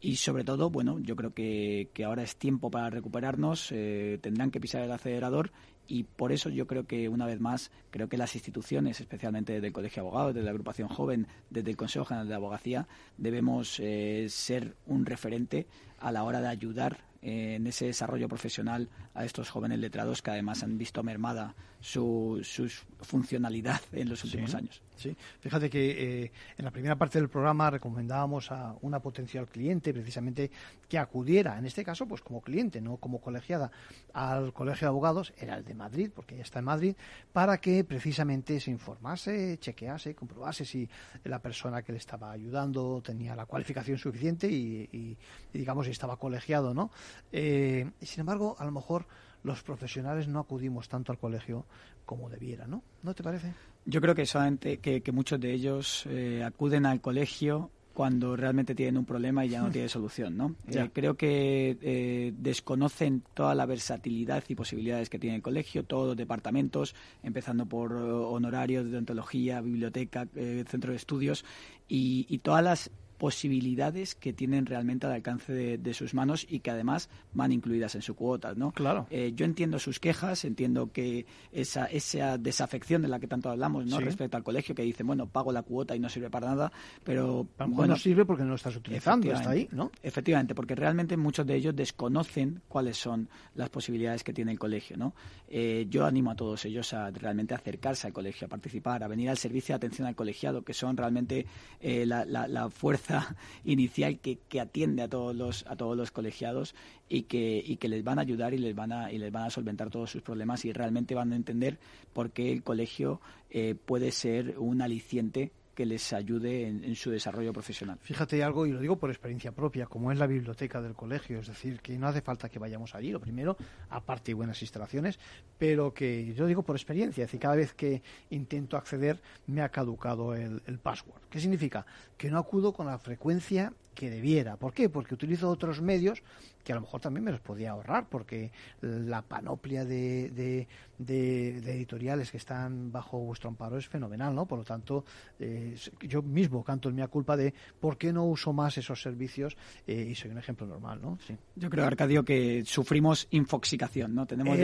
y 0.00 0.16
sobre 0.16 0.44
todo, 0.44 0.70
bueno, 0.70 0.98
yo 0.98 1.16
creo 1.16 1.32
que, 1.32 1.88
que 1.94 2.04
ahora 2.04 2.22
es 2.22 2.36
tiempo 2.36 2.70
para 2.70 2.90
recuperarnos, 2.90 3.72
eh, 3.72 4.18
tendrán 4.20 4.50
que 4.50 4.60
pisar 4.60 4.82
el 4.82 4.92
acelerador 4.92 5.52
y 5.88 6.04
por 6.04 6.32
eso 6.32 6.50
yo 6.50 6.66
creo 6.66 6.86
que 6.86 7.08
una 7.08 7.26
vez 7.26 7.40
más 7.40 7.70
creo 7.90 8.08
que 8.08 8.18
las 8.18 8.34
instituciones, 8.34 9.00
especialmente 9.00 9.54
desde 9.54 9.68
el 9.68 9.72
Colegio 9.72 10.02
de 10.02 10.08
Abogados, 10.08 10.34
desde 10.34 10.44
la 10.44 10.50
agrupación 10.50 10.88
joven, 10.88 11.26
desde 11.50 11.70
el 11.70 11.76
Consejo 11.76 12.04
General 12.04 12.28
de 12.28 12.34
Abogacía, 12.34 12.88
debemos 13.16 13.80
eh, 13.80 14.26
ser 14.28 14.76
un 14.86 15.06
referente 15.06 15.66
a 15.98 16.12
la 16.12 16.24
hora 16.24 16.40
de 16.40 16.48
ayudar 16.48 17.04
eh, 17.22 17.54
en 17.54 17.66
ese 17.66 17.86
desarrollo 17.86 18.28
profesional 18.28 18.90
a 19.14 19.24
estos 19.24 19.50
jóvenes 19.50 19.78
letrados 19.78 20.22
que 20.22 20.30
además 20.30 20.62
han 20.62 20.76
visto 20.76 21.02
mermada 21.02 21.54
su, 21.80 22.40
su 22.42 22.68
funcionalidad 23.00 23.80
en 23.92 24.08
los 24.08 24.24
últimos 24.24 24.54
años. 24.54 24.82
Sí, 24.96 25.14
fíjate 25.40 25.68
que 25.68 26.24
eh, 26.24 26.32
en 26.56 26.64
la 26.64 26.70
primera 26.70 26.96
parte 26.96 27.18
del 27.18 27.28
programa 27.28 27.68
recomendábamos 27.68 28.50
a 28.50 28.74
una 28.80 29.00
potencial 29.00 29.46
cliente 29.46 29.92
precisamente 29.92 30.50
que 30.88 30.98
acudiera, 30.98 31.58
en 31.58 31.66
este 31.66 31.84
caso, 31.84 32.06
pues 32.06 32.22
como 32.22 32.40
cliente, 32.40 32.80
no 32.80 32.96
como 32.96 33.20
colegiada, 33.20 33.70
al 34.14 34.54
Colegio 34.54 34.86
de 34.86 34.88
Abogados, 34.88 35.34
era 35.38 35.56
el 35.56 35.64
de 35.64 35.74
Madrid, 35.74 36.10
porque 36.14 36.36
ya 36.36 36.42
está 36.42 36.60
en 36.60 36.64
Madrid, 36.64 36.96
para 37.32 37.58
que 37.58 37.84
precisamente 37.84 38.58
se 38.58 38.70
informase, 38.70 39.58
chequease, 39.58 40.14
comprobase 40.14 40.64
si 40.64 40.88
la 41.24 41.40
persona 41.40 41.82
que 41.82 41.92
le 41.92 41.98
estaba 41.98 42.32
ayudando 42.32 43.02
tenía 43.02 43.36
la 43.36 43.44
cualificación 43.46 43.98
suficiente 43.98 44.48
y, 44.50 45.16
digamos, 45.52 45.86
si 45.86 45.92
estaba 45.92 46.16
colegiado, 46.16 46.72
¿no? 46.72 46.90
Eh, 47.32 47.90
sin 48.00 48.20
embargo, 48.20 48.56
a 48.58 48.64
lo 48.64 48.70
mejor 48.70 49.06
los 49.42 49.62
profesionales 49.62 50.26
no 50.26 50.40
acudimos 50.40 50.88
tanto 50.88 51.12
al 51.12 51.18
colegio 51.18 51.66
como 52.06 52.30
debiera, 52.30 52.66
¿no? 52.66 52.82
¿No 53.02 53.14
te 53.14 53.22
parece? 53.22 53.52
Yo 53.84 54.00
creo 54.00 54.14
que 54.14 54.24
solamente 54.24 54.78
que, 54.78 55.12
muchos 55.12 55.38
de 55.38 55.52
ellos 55.52 56.06
eh, 56.06 56.42
acuden 56.44 56.86
al 56.86 57.00
colegio 57.00 57.70
cuando 57.92 58.36
realmente 58.36 58.74
tienen 58.74 58.98
un 58.98 59.06
problema 59.06 59.44
y 59.44 59.48
ya 59.48 59.62
no 59.62 59.70
tiene 59.70 59.88
solución, 59.88 60.36
¿no? 60.36 60.54
Eh, 60.68 60.90
creo 60.92 61.16
que 61.16 61.78
eh, 61.80 62.34
desconocen 62.36 63.22
toda 63.32 63.54
la 63.54 63.64
versatilidad 63.64 64.44
y 64.48 64.54
posibilidades 64.54 65.08
que 65.08 65.18
tiene 65.18 65.36
el 65.36 65.42
colegio, 65.42 65.84
todos 65.84 66.08
los 66.08 66.16
departamentos, 66.16 66.94
empezando 67.22 67.66
por 67.66 67.92
honorarios 67.92 68.84
de 68.84 68.92
odontología, 68.92 69.60
biblioteca, 69.60 70.26
centro 70.68 70.90
de 70.90 70.96
estudios 70.96 71.44
y, 71.88 72.26
y 72.28 72.38
todas 72.38 72.62
las 72.62 72.90
posibilidades 73.18 74.14
que 74.14 74.32
tienen 74.32 74.66
realmente 74.66 75.06
al 75.06 75.12
alcance 75.12 75.78
de, 75.78 75.94
sus 75.94 76.14
manos 76.14 76.46
y 76.48 76.60
que 76.60 76.70
además 76.70 77.08
van 77.32 77.52
incluidas 77.52 77.94
en 77.94 78.02
su 78.02 78.14
cuota, 78.14 78.54
¿no? 78.54 78.72
Claro. 78.72 79.06
Eh, 79.10 79.32
yo 79.34 79.44
entiendo 79.46 79.78
sus 79.78 79.98
quejas, 79.98 80.44
entiendo 80.44 80.92
que 80.92 81.24
esa, 81.52 81.86
esa 81.86 82.36
desafección 82.36 83.02
de 83.02 83.08
la 83.08 83.18
que 83.18 83.26
tanto 83.26 83.50
hablamos, 83.50 83.86
¿no? 83.86 83.98
Respecto 84.00 84.36
al 84.36 84.42
colegio 84.42 84.74
que 84.74 84.82
dice, 84.82 85.02
bueno, 85.02 85.26
pago 85.26 85.52
la 85.52 85.62
cuota 85.62 85.96
y 85.96 86.00
no 86.00 86.08
sirve 86.08 86.28
para 86.28 86.48
nada, 86.48 86.72
pero 87.02 87.46
bueno, 87.58 87.94
no 87.94 87.96
sirve 87.96 88.24
porque 88.24 88.42
no 88.42 88.50
lo 88.50 88.56
estás 88.56 88.76
utilizando, 88.76 89.32
está 89.32 89.50
ahí, 89.50 89.68
¿no? 89.72 89.90
Efectivamente, 90.02 90.54
porque 90.54 90.74
realmente 90.74 91.16
muchos 91.16 91.46
de 91.46 91.56
ellos 91.56 91.74
desconocen 91.74 92.60
cuáles 92.68 92.98
son 92.98 93.28
las 93.54 93.70
posibilidades 93.70 94.22
que 94.22 94.32
tiene 94.32 94.52
el 94.52 94.58
colegio, 94.58 94.96
¿no? 94.96 95.14
Eh, 95.48 95.86
yo 95.88 96.04
animo 96.04 96.32
a 96.32 96.36
todos 96.36 96.64
ellos 96.66 96.92
a 96.92 97.10
realmente 97.10 97.54
acercarse 97.54 98.06
al 98.06 98.12
colegio, 98.12 98.46
a 98.46 98.48
participar, 98.48 99.02
a 99.02 99.08
venir 99.08 99.30
al 99.30 99.38
servicio 99.38 99.72
de 99.72 99.76
atención 99.76 100.06
al 100.06 100.14
colegiado, 100.14 100.62
que 100.62 100.74
son 100.74 100.96
realmente 100.96 101.46
eh, 101.80 102.04
la, 102.04 102.24
la 102.24 102.70
fuerza 102.70 103.05
inicial 103.64 104.18
que, 104.18 104.38
que, 104.48 104.60
atiende 104.60 105.02
a 105.02 105.08
todos 105.08 105.34
los 105.34 105.66
a 105.66 105.76
todos 105.76 105.96
los 105.96 106.10
colegiados 106.10 106.74
y 107.08 107.22
que, 107.22 107.62
y 107.64 107.76
que 107.76 107.88
les 107.88 108.04
van 108.04 108.18
a 108.18 108.22
ayudar 108.22 108.54
y 108.54 108.58
les 108.58 108.74
van 108.74 108.92
a 108.92 109.12
y 109.12 109.18
les 109.18 109.32
van 109.32 109.44
a 109.44 109.50
solventar 109.50 109.90
todos 109.90 110.10
sus 110.10 110.22
problemas 110.22 110.64
y 110.64 110.72
realmente 110.72 111.14
van 111.14 111.32
a 111.32 111.36
entender 111.36 111.78
por 112.12 112.30
qué 112.30 112.52
el 112.52 112.62
colegio 112.62 113.20
eh, 113.50 113.74
puede 113.74 114.12
ser 114.12 114.58
un 114.58 114.82
aliciente 114.82 115.52
que 115.76 115.84
les 115.84 116.14
ayude 116.14 116.66
en, 116.66 116.96
su 116.96 117.10
desarrollo 117.10 117.52
profesional. 117.52 117.98
Fíjate 118.00 118.42
algo, 118.42 118.66
y 118.66 118.72
lo 118.72 118.80
digo 118.80 118.96
por 118.96 119.10
experiencia 119.10 119.52
propia, 119.52 119.84
como 119.84 120.10
es 120.10 120.18
la 120.18 120.26
biblioteca 120.26 120.80
del 120.80 120.94
colegio, 120.94 121.38
es 121.38 121.48
decir, 121.48 121.80
que 121.80 121.98
no 121.98 122.08
hace 122.08 122.22
falta 122.22 122.48
que 122.48 122.58
vayamos 122.58 122.94
allí, 122.94 123.12
lo 123.12 123.20
primero, 123.20 123.58
aparte 123.90 124.32
buenas 124.32 124.60
instalaciones, 124.62 125.18
pero 125.58 125.92
que 125.92 126.32
yo 126.32 126.46
digo 126.46 126.62
por 126.62 126.76
experiencia, 126.76 127.24
es 127.24 127.28
decir, 127.28 127.40
cada 127.40 127.56
vez 127.56 127.74
que 127.74 128.02
intento 128.30 128.78
acceder 128.78 129.20
me 129.46 129.60
ha 129.60 129.68
caducado 129.68 130.34
el, 130.34 130.62
el 130.64 130.78
password. 130.78 131.20
¿Qué 131.28 131.40
significa? 131.40 131.84
Que 132.16 132.30
no 132.30 132.38
acudo 132.38 132.72
con 132.72 132.86
la 132.86 132.98
frecuencia 132.98 133.74
que 133.96 134.10
debiera. 134.10 134.56
¿Por 134.56 134.72
qué? 134.72 134.88
Porque 134.88 135.14
utilizo 135.14 135.50
otros 135.50 135.82
medios 135.82 136.22
que 136.66 136.72
a 136.72 136.74
lo 136.74 136.80
mejor 136.80 137.00
también 137.00 137.22
me 137.22 137.30
los 137.30 137.40
podía 137.40 137.70
ahorrar, 137.70 138.08
porque 138.08 138.50
la 138.80 139.22
panoplia 139.22 139.84
de, 139.84 140.66
de, 140.98 141.58
editoriales 141.58 142.32
que 142.32 142.38
están 142.38 142.90
bajo 142.90 143.20
vuestro 143.20 143.48
amparo 143.48 143.78
es 143.78 143.86
fenomenal, 143.86 144.34
¿no? 144.34 144.46
Por 144.46 144.58
lo 144.58 144.64
tanto, 144.64 145.04
eh, 145.38 145.76
yo 146.00 146.22
mismo 146.22 146.64
canto 146.64 146.88
en 146.88 146.96
mi 146.96 147.06
culpa 147.06 147.36
de 147.36 147.54
por 147.78 147.96
qué 147.96 148.12
no 148.12 148.24
uso 148.24 148.52
más 148.52 148.76
esos 148.78 149.00
servicios 149.00 149.56
eh, 149.86 150.08
y 150.10 150.16
soy 150.16 150.32
un 150.32 150.38
ejemplo 150.38 150.66
normal, 150.66 150.98
¿no? 151.00 151.18
Sí. 151.24 151.36
Yo 151.54 151.70
creo, 151.70 151.84
Arcadio, 151.84 152.24
que 152.24 152.64
sufrimos 152.66 153.28
infoxicación, 153.30 154.12
¿no? 154.12 154.26
Tenemos, 154.26 154.58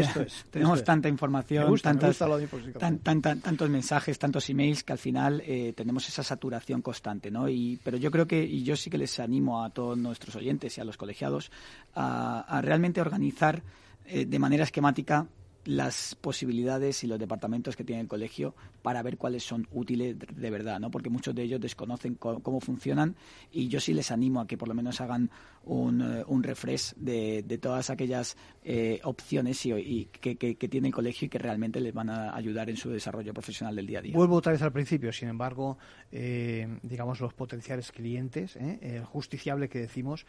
tenemos 0.50 0.82
tanta 0.82 1.08
información, 1.08 1.72
tantas, 1.80 2.18
tantos 2.18 3.70
mensajes, 3.70 4.18
tantos 4.18 4.50
emails 4.50 4.82
que 4.82 4.92
al 4.92 4.98
final 4.98 5.40
eh, 5.46 5.72
tenemos 5.76 6.08
esa 6.08 6.24
saturación 6.24 6.82
constante, 6.82 7.30
¿no? 7.30 7.48
Y, 7.48 7.78
pero 7.84 7.96
yo 7.96 8.10
creo 8.10 8.26
que, 8.26 8.42
y 8.42 8.64
yo 8.64 8.74
sí 8.74 8.90
que 8.90 8.98
les 8.98 9.20
animo 9.22 9.64
a 9.64 9.70
todos 9.70 9.96
nuestros 9.96 10.36
oyentes 10.36 10.76
y 10.76 10.80
a 10.80 10.84
los 10.84 10.96
colegiados 10.96 11.50
a, 11.94 12.60
realmente 12.62 13.00
organizar 13.00 13.62
eh, 14.06 14.26
de 14.26 14.38
manera 14.38 14.64
esquemática 14.64 15.26
las 15.64 16.16
posibilidades 16.16 17.04
y 17.04 17.06
los 17.06 17.18
departamentos 17.18 17.76
que 17.76 17.84
tiene 17.84 18.02
el 18.02 18.08
colegio 18.08 18.54
para 18.82 19.02
ver 19.02 19.16
cuáles 19.16 19.44
son 19.44 19.68
útiles 19.72 20.16
de 20.18 20.50
verdad, 20.50 20.80
¿no? 20.80 20.90
Porque 20.90 21.08
muchos 21.08 21.34
de 21.34 21.42
ellos 21.42 21.60
desconocen 21.60 22.16
cómo 22.16 22.60
funcionan 22.60 23.14
y 23.52 23.68
yo 23.68 23.80
sí 23.80 23.94
les 23.94 24.10
animo 24.10 24.40
a 24.40 24.46
que 24.46 24.58
por 24.58 24.68
lo 24.68 24.74
menos 24.74 25.00
hagan 25.00 25.30
un, 25.64 26.00
eh, 26.00 26.24
un 26.26 26.42
refresh 26.42 26.94
de, 26.96 27.42
de 27.42 27.58
todas 27.58 27.90
aquellas 27.90 28.36
eh, 28.64 29.00
opciones 29.04 29.64
y, 29.66 30.06
que, 30.06 30.34
tiene 30.36 30.88
el 30.88 30.94
colegio 30.94 31.26
y 31.26 31.28
que 31.28 31.38
realmente 31.38 31.80
les 31.80 31.92
van 31.92 32.10
a 32.10 32.34
ayudar 32.34 32.70
en 32.70 32.76
su 32.76 32.90
desarrollo 32.90 33.32
profesional 33.32 33.76
del 33.76 33.86
día 33.86 33.98
a 33.98 34.02
día. 34.02 34.14
Vuelvo 34.14 34.36
otra 34.36 34.52
vez 34.52 34.62
al 34.62 34.72
principio, 34.72 35.12
sin 35.12 35.28
embargo, 35.28 35.78
eh, 36.10 36.78
digamos 36.82 37.20
los 37.20 37.34
potenciales 37.34 37.92
clientes, 37.92 38.56
el 38.56 39.04
justiciable 39.04 39.68
que 39.68 39.80
decimos, 39.80 40.26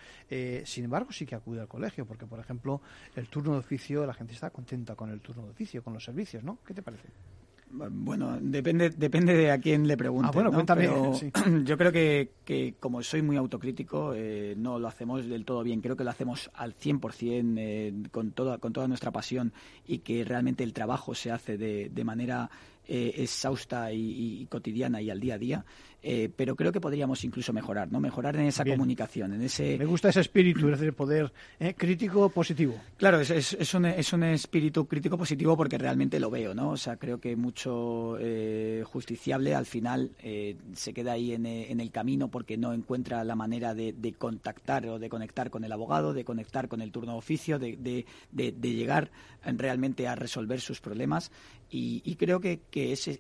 sin 0.64 0.86
embargo 0.86 1.12
sí 1.12 1.26
que 1.26 1.36
acude 1.36 1.62
al 1.62 1.68
colegio, 1.68 2.06
porque 2.06 2.26
por 2.26 2.40
ejemplo 2.40 2.82
el 3.16 3.28
turno 3.28 3.54
de 3.54 3.60
oficio, 3.60 4.06
la 4.06 4.14
gente 4.14 4.34
está 4.34 4.50
contenta 4.50 4.96
con 4.96 5.10
el 5.10 5.22
turno 5.22 5.44
de 5.44 5.52
oficio, 5.52 5.84
con 5.84 5.94
los 5.94 6.04
servicios, 6.04 6.44
¿no? 6.44 6.60
¿Qué 6.66 6.74
te 6.74 6.82
parece? 6.82 7.10
Bueno, 7.76 8.38
depende, 8.40 8.92
depende 8.92 9.34
de 9.36 9.50
a 9.50 9.58
quién 9.58 9.88
le 9.88 9.98
pregunte. 9.98 10.28
Ah, 10.28 10.32
bueno, 10.32 10.52
cuéntame. 10.52 10.88
Yo 11.64 11.78
creo 11.78 11.92
que, 11.92 12.34
que, 12.46 12.76
como 12.80 13.02
soy 13.02 13.24
muy 13.24 13.36
autocrítico, 13.36 14.14
eh, 14.16 14.54
no 14.56 14.78
lo 14.78 14.88
hacemos 14.88 15.28
del 15.28 15.44
todo 15.44 15.64
bien. 15.64 15.82
Creo 15.82 15.96
que 15.96 16.04
lo 16.04 16.12
hacemos 16.12 16.52
al 16.54 16.76
100% 16.76 17.56
eh, 17.58 17.94
con, 18.12 18.32
toda, 18.32 18.60
con 18.60 18.74
toda 18.74 18.88
nuestra 18.88 19.12
pasión 19.12 19.54
y 19.88 20.00
que 20.00 20.24
realmente 20.24 20.64
el 20.64 20.72
trabajo 20.72 21.16
se 21.16 21.32
hace 21.32 21.58
de, 21.58 21.90
de 21.90 22.04
manera 22.04 22.50
eh, 22.86 23.14
exhausta 23.24 23.94
y, 23.94 24.46
cotidiana 24.48 25.02
y 25.02 25.10
al 25.10 25.22
día 25.22 25.36
a 25.36 25.38
día, 25.38 25.66
eh, 26.06 26.30
pero 26.36 26.58
creo 26.58 26.74
que 26.74 26.82
podríamos 26.82 27.24
incluso 27.24 27.54
mejorar, 27.54 27.90
¿no? 27.90 28.02
Mejorar 28.02 28.36
en 28.36 28.44
esa 28.44 28.66
comunicación, 28.66 29.34
en 29.34 29.42
ese... 29.42 29.78
Me 29.78 29.86
gusta 29.86 30.10
ese 30.10 30.20
espíritu, 30.20 30.68
es 30.68 30.78
decir, 30.78 30.94
poder 30.94 31.32
¿eh? 31.62 31.74
crítico 31.76 32.28
positivo. 32.28 32.76
Claro, 32.98 33.22
es, 33.22 33.32
es, 33.32 33.74
un, 33.74 33.86
es 33.86 34.12
un 34.12 34.24
espíritu 34.24 34.86
crítico 34.86 35.18
positivo 35.18 35.56
porque 35.56 35.78
realmente 35.78 36.20
lo 36.20 36.30
veo, 36.30 36.54
¿no? 36.54 36.72
O 36.72 36.78
sea, 36.78 36.98
creo 36.98 37.22
que 37.22 37.38
mucho 37.38 38.18
justiciable 38.84 39.56
al 39.56 39.66
final 39.66 40.12
se 40.74 40.94
queda 40.94 41.14
ahí 41.14 41.32
en, 41.32 41.46
en, 41.46 41.80
el 41.80 41.92
camino 41.92 42.28
porque 42.28 42.58
no 42.58 42.74
encuentra 42.74 43.24
la 43.24 43.36
manera 43.36 43.74
de, 43.74 44.16
contactar 44.18 44.86
o 44.88 45.00
de 45.00 45.08
conectar 45.08 45.50
con 45.50 45.64
el 45.64 45.72
abogado, 45.72 46.14
de 46.14 46.26
conectar 46.26 46.68
con 46.68 46.82
el 46.82 46.92
turno 46.92 47.14
de 47.14 47.18
oficio, 47.18 47.60
de, 47.60 47.78
de, 47.78 48.06
de 48.52 48.74
llegar 48.74 49.10
realmente 49.46 50.08
a 50.08 50.16
resolver 50.16 50.60
sus 50.60 50.82
problemas 50.82 51.32
y, 51.76 52.16
creo 52.18 52.40
que, 52.40 52.62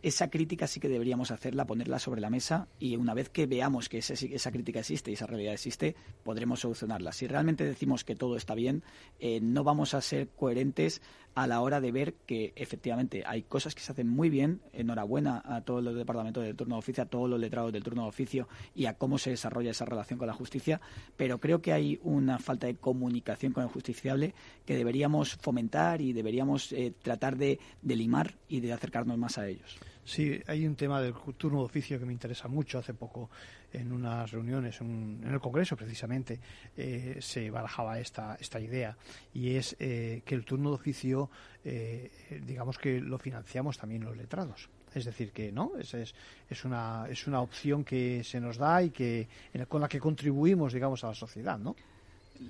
esa 0.03 0.29
crítica 0.29 0.67
sí 0.67 0.79
que 0.79 0.87
deberíamos 0.87 1.31
hacerla, 1.31 1.65
ponerla 1.65 1.97
sobre 1.97 2.21
la 2.21 2.29
mesa 2.29 2.67
y 2.79 2.95
una 2.95 3.13
vez 3.13 3.29
que 3.29 3.45
veamos 3.45 3.89
que 3.89 3.99
esa 3.99 4.51
crítica 4.51 4.79
existe 4.79 5.11
y 5.11 5.13
esa 5.13 5.27
realidad 5.27 5.53
existe, 5.53 5.95
podremos 6.23 6.59
solucionarla. 6.59 7.11
Si 7.11 7.27
realmente 7.27 7.63
decimos 7.63 8.03
que 8.03 8.15
todo 8.15 8.35
está 8.35 8.55
bien, 8.55 8.83
eh, 9.19 9.39
no 9.41 9.63
vamos 9.63 9.93
a 9.93 10.01
ser 10.01 10.29
coherentes 10.29 11.01
a 11.35 11.47
la 11.47 11.61
hora 11.61 11.81
de 11.81 11.91
ver 11.91 12.13
que 12.25 12.53
efectivamente 12.55 13.23
hay 13.25 13.43
cosas 13.43 13.73
que 13.73 13.81
se 13.81 13.91
hacen 13.91 14.07
muy 14.07 14.29
bien. 14.29 14.61
Enhorabuena 14.73 15.41
a 15.45 15.61
todos 15.61 15.83
los 15.83 15.95
departamentos 15.95 16.43
del 16.43 16.55
turno 16.55 16.75
de 16.75 16.79
oficio, 16.79 17.03
a 17.03 17.07
todos 17.07 17.29
los 17.29 17.39
letrados 17.39 17.71
del 17.71 17.83
turno 17.83 18.03
de 18.03 18.09
oficio 18.09 18.47
y 18.75 18.85
a 18.85 18.95
cómo 18.95 19.17
se 19.17 19.31
desarrolla 19.31 19.71
esa 19.71 19.85
relación 19.85 20.19
con 20.19 20.27
la 20.27 20.33
justicia, 20.33 20.81
pero 21.17 21.39
creo 21.39 21.61
que 21.61 21.73
hay 21.73 21.99
una 22.03 22.39
falta 22.39 22.67
de 22.67 22.75
comunicación 22.75 23.53
con 23.53 23.63
el 23.63 23.69
justiciable 23.69 24.33
que 24.65 24.75
deberíamos 24.75 25.35
fomentar 25.35 26.01
y 26.01 26.13
deberíamos 26.13 26.71
eh, 26.73 26.93
tratar 27.01 27.37
de, 27.37 27.59
de 27.81 27.95
limar 27.95 28.35
y 28.47 28.59
de 28.59 28.73
acercarnos 28.73 29.17
más 29.17 29.37
a 29.37 29.47
ellos. 29.47 29.77
Sí, 30.05 30.37
hay 30.47 30.67
un 30.67 30.75
tema 30.75 31.01
del 31.01 31.13
turno 31.37 31.59
de 31.59 31.65
oficio 31.65 31.97
que 31.97 32.05
me 32.05 32.11
interesa 32.11 32.47
mucho. 32.47 32.77
Hace 32.77 32.93
poco, 32.93 33.29
en 33.71 33.91
unas 33.91 34.31
reuniones, 34.31 34.81
en 34.81 35.23
el 35.25 35.39
Congreso 35.39 35.77
precisamente, 35.77 36.39
eh, 36.75 37.17
se 37.21 37.49
barajaba 37.49 37.99
esta, 37.99 38.35
esta 38.39 38.59
idea 38.59 38.97
y 39.33 39.55
es 39.55 39.75
eh, 39.79 40.21
que 40.25 40.35
el 40.35 40.43
turno 40.43 40.69
de 40.69 40.75
oficio, 40.75 41.29
eh, 41.63 42.41
digamos 42.45 42.77
que 42.77 42.99
lo 42.99 43.17
financiamos 43.17 43.77
también 43.77 44.03
los 44.03 44.17
letrados. 44.17 44.69
Es 44.93 45.05
decir, 45.05 45.31
que 45.31 45.51
no, 45.51 45.71
es, 45.79 45.93
es, 45.93 46.13
es, 46.49 46.65
una, 46.65 47.07
es 47.09 47.25
una 47.25 47.41
opción 47.41 47.83
que 47.83 48.23
se 48.23 48.39
nos 48.39 48.57
da 48.57 48.83
y 48.83 48.91
que 48.91 49.27
con 49.67 49.81
la 49.81 49.87
que 49.87 49.99
contribuimos, 49.99 50.73
digamos, 50.73 51.03
a 51.03 51.07
la 51.07 51.15
sociedad, 51.15 51.57
¿no? 51.57 51.75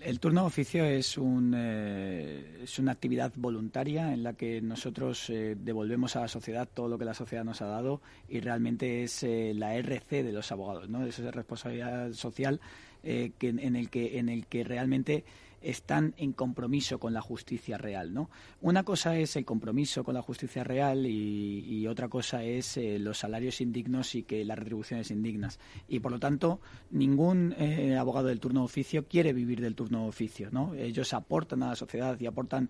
El 0.02 0.20
turno 0.20 0.42
de 0.42 0.48
oficio 0.48 0.86
es, 0.86 1.18
un, 1.18 1.54
eh, 1.56 2.62
es 2.64 2.80
una 2.80 2.94
actividad 2.94 3.34
voluntaria 3.36 4.14
en 4.14 4.24
la 4.24 4.34
que 4.34 4.62
nosotros 4.62 5.30
eh, 5.30 5.56
devolvemos 5.60 6.16
a 6.16 6.22
la 6.22 6.28
sociedad 6.28 6.68
todo 6.74 6.88
lo 6.88 6.98
que 6.98 7.06
la 7.06 7.14
sociedad 7.14 7.44
nos 7.44 7.62
ha 7.62 7.66
dado 7.66 8.02
y 8.30 8.40
realmente 8.40 9.04
es 9.04 9.24
eh, 9.24 9.54
la 9.56 9.76
RC 9.76 10.24
de 10.24 10.32
los 10.32 10.52
abogados, 10.52 10.90
¿no? 10.90 11.06
Es 11.06 11.20
esa 11.20 11.32
responsabilidad 11.32 12.14
social 12.14 12.60
que, 13.04 13.34
en, 13.42 13.76
el 13.76 13.90
que, 13.90 14.18
en 14.18 14.30
el 14.30 14.46
que 14.46 14.64
realmente 14.64 15.26
están 15.64 16.14
en 16.18 16.34
compromiso 16.34 17.00
con 17.00 17.14
la 17.14 17.22
justicia 17.22 17.78
real, 17.78 18.14
¿no? 18.14 18.30
Una 18.62 18.84
cosa 18.84 19.18
es 19.18 19.36
el 19.36 19.46
compromiso 19.46 20.04
con 20.04 20.14
la 20.14 20.22
justicia 20.22 20.64
real 20.64 21.06
y, 21.06 21.88
otra 21.88 22.08
cosa 22.08 22.44
es 22.44 22.78
eh, 22.78 22.98
los 22.98 23.20
salarios 23.20 23.62
indignos 23.62 24.16
y 24.16 24.24
que 24.24 24.46
las 24.46 24.58
retribuciones 24.58 25.12
indignas. 25.12 25.60
Y 25.88 26.00
por 26.00 26.12
lo 26.12 26.20
tanto, 26.20 26.60
ningún 26.92 27.54
eh, 27.58 27.98
abogado 27.98 28.28
del 28.28 28.40
turno 28.40 28.62
de 28.62 28.66
oficio 28.66 29.06
quiere 29.08 29.34
vivir 29.34 29.62
del 29.62 29.76
turno 29.76 30.04
de 30.04 30.10
oficio, 30.10 30.50
¿no? 30.52 30.74
Ellos 30.74 31.14
aportan 31.14 31.64
a 31.64 31.70
la 31.70 31.76
sociedad 31.76 32.20
y 32.20 32.26
aportan 32.26 32.70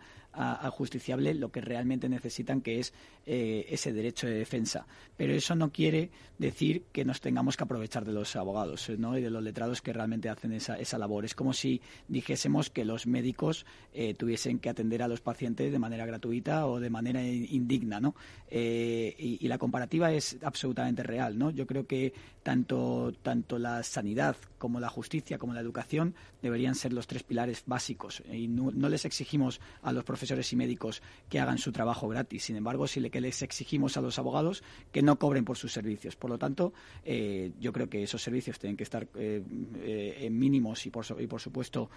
justiciable 0.71 1.33
lo 1.33 1.51
que 1.51 1.61
realmente 1.61 2.09
necesitan, 2.09 2.61
que 2.61 2.79
es 2.79 2.93
eh, 3.25 3.65
ese 3.69 3.93
derecho 3.93 4.27
de 4.27 4.33
defensa. 4.33 4.85
Pero 5.15 5.33
eso 5.33 5.55
no 5.55 5.71
quiere 5.71 6.09
decir 6.37 6.83
que 6.91 7.05
nos 7.05 7.21
tengamos 7.21 7.55
que 7.55 7.63
aprovechar 7.63 8.03
de 8.03 8.11
los 8.11 8.35
abogados 8.35 8.89
¿no? 8.97 9.17
y 9.17 9.21
de 9.21 9.29
los 9.29 9.43
letrados 9.43 9.81
que 9.81 9.93
realmente 9.93 10.29
hacen 10.29 10.53
esa, 10.53 10.77
esa 10.77 10.97
labor. 10.97 11.23
Es 11.23 11.35
como 11.35 11.53
si 11.53 11.81
dijésemos 12.07 12.69
que 12.69 12.83
los 12.83 13.05
médicos 13.05 13.65
eh, 13.93 14.13
tuviesen 14.15 14.59
que 14.59 14.69
atender 14.69 15.03
a 15.03 15.07
los 15.07 15.21
pacientes 15.21 15.71
de 15.71 15.79
manera 15.79 16.05
gratuita 16.05 16.67
o 16.67 16.79
de 16.79 16.89
manera 16.89 17.23
indigna. 17.23 17.99
¿no? 17.99 18.15
Eh, 18.49 19.15
y, 19.17 19.47
la 19.47 19.57
comparativa 19.57 20.11
es 20.11 20.37
absolutamente 20.41 21.03
real. 21.03 21.37
¿no? 21.37 21.51
Yo 21.51 21.67
creo 21.67 21.85
que 21.85 22.13
tanto, 22.41 23.13
tanto 23.21 23.59
la 23.59 23.83
sanidad 23.83 24.35
como 24.57 24.79
la 24.79 24.89
justicia 24.89 25.37
como 25.37 25.53
la 25.53 25.59
educación 25.59 26.15
deberían 26.41 26.75
ser 26.75 26.93
los 26.93 27.07
tres 27.07 27.23
pilares 27.23 27.63
básicos. 27.65 28.23
Y 28.31 28.47
no, 28.47 28.71
no 28.71 28.89
les 28.89 29.05
exigimos 29.05 29.61
a 29.81 29.91
los 29.91 30.03
profesionales 30.03 30.22
profesores 30.23 30.53
y 30.53 30.55
médicos 30.55 31.01
que 31.27 31.41
hagan 31.41 31.57
su 31.57 31.73
trabajo 31.73 32.07
gratis. 32.07 32.45
Sin 32.45 32.55
embargo, 32.55 32.85
le, 32.95 33.09
que 33.09 33.19
les 33.19 33.41
exigimos 33.41 33.97
a 33.97 34.01
los 34.01 34.17
abogados 34.19 34.63
que 34.93 35.01
no 35.01 35.19
cobren 35.19 35.43
por 35.43 35.57
sus 35.57 35.73
servicios. 35.73 36.15
Por 36.15 36.29
lo 36.29 36.37
tanto, 36.37 36.71
eh, 37.03 37.51
yo 37.59 37.73
creo 37.73 37.89
que 37.89 38.03
esos 38.03 38.23
servicios 38.23 38.57
tienen 38.57 38.77
que 38.77 38.83
estar 38.83 39.05
eh, 39.15 39.43
eh, 39.83 40.29
mínimos 40.31 40.85
y 40.85 40.91
por, 40.91 41.05
y 41.19 41.27
por 41.27 41.41
supuesto 41.41 41.89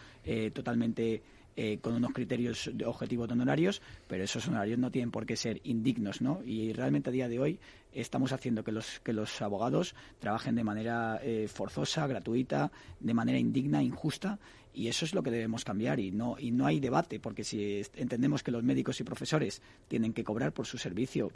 totalmente 0.53 1.23
con 1.81 1.95
unos 1.95 2.13
criterios 2.13 2.71
objetivos 2.85 3.29
de 3.29 3.33
honorarios, 3.33 3.81
pero 4.07 4.23
esos 4.23 4.47
honorarios 4.47 4.79
no 4.79 4.91
tienen 4.91 5.11
por 5.11 5.25
qué 5.25 5.37
ser 5.37 5.61
indignos, 5.65 6.21
¿no? 6.21 6.43
Y 6.45 6.75
realmente 6.75 7.09
a 7.09 7.13
día 7.13 7.29
de 7.29 7.39
hoy 7.39 7.59
estamos 7.93 8.33
haciendo 8.33 8.63
que 8.63 8.73
los, 8.73 9.01
que 9.01 9.15
los 9.15 9.41
abogados 9.41 9.95
trabajen 10.19 10.55
de 10.55 10.65
manera 10.65 11.19
forzosa, 11.49 12.07
gratuita, 12.07 12.71
de 13.01 13.15
manera 13.15 13.39
indigna, 13.39 13.83
injusta, 13.83 14.39
y 14.77 14.89
eso 14.89 15.07
es 15.07 15.15
lo 15.15 15.23
que 15.23 15.31
debemos 15.31 15.65
cambiar 15.65 15.99
y 15.99 16.13
no 16.13 16.37
y 16.39 16.51
no 16.51 16.67
hay 16.67 16.81
debate 16.81 17.19
porque 17.19 17.45
si 17.45 17.83
entendemos 17.95 18.43
que 18.43 18.51
los 18.51 18.63
médicos 18.63 19.01
y 19.01 19.05
profesores 19.05 19.63
tienen 19.89 20.13
que 20.13 20.23
cobrar 20.23 20.53
por 20.53 20.67
su 20.67 20.77
servicio 20.77 21.31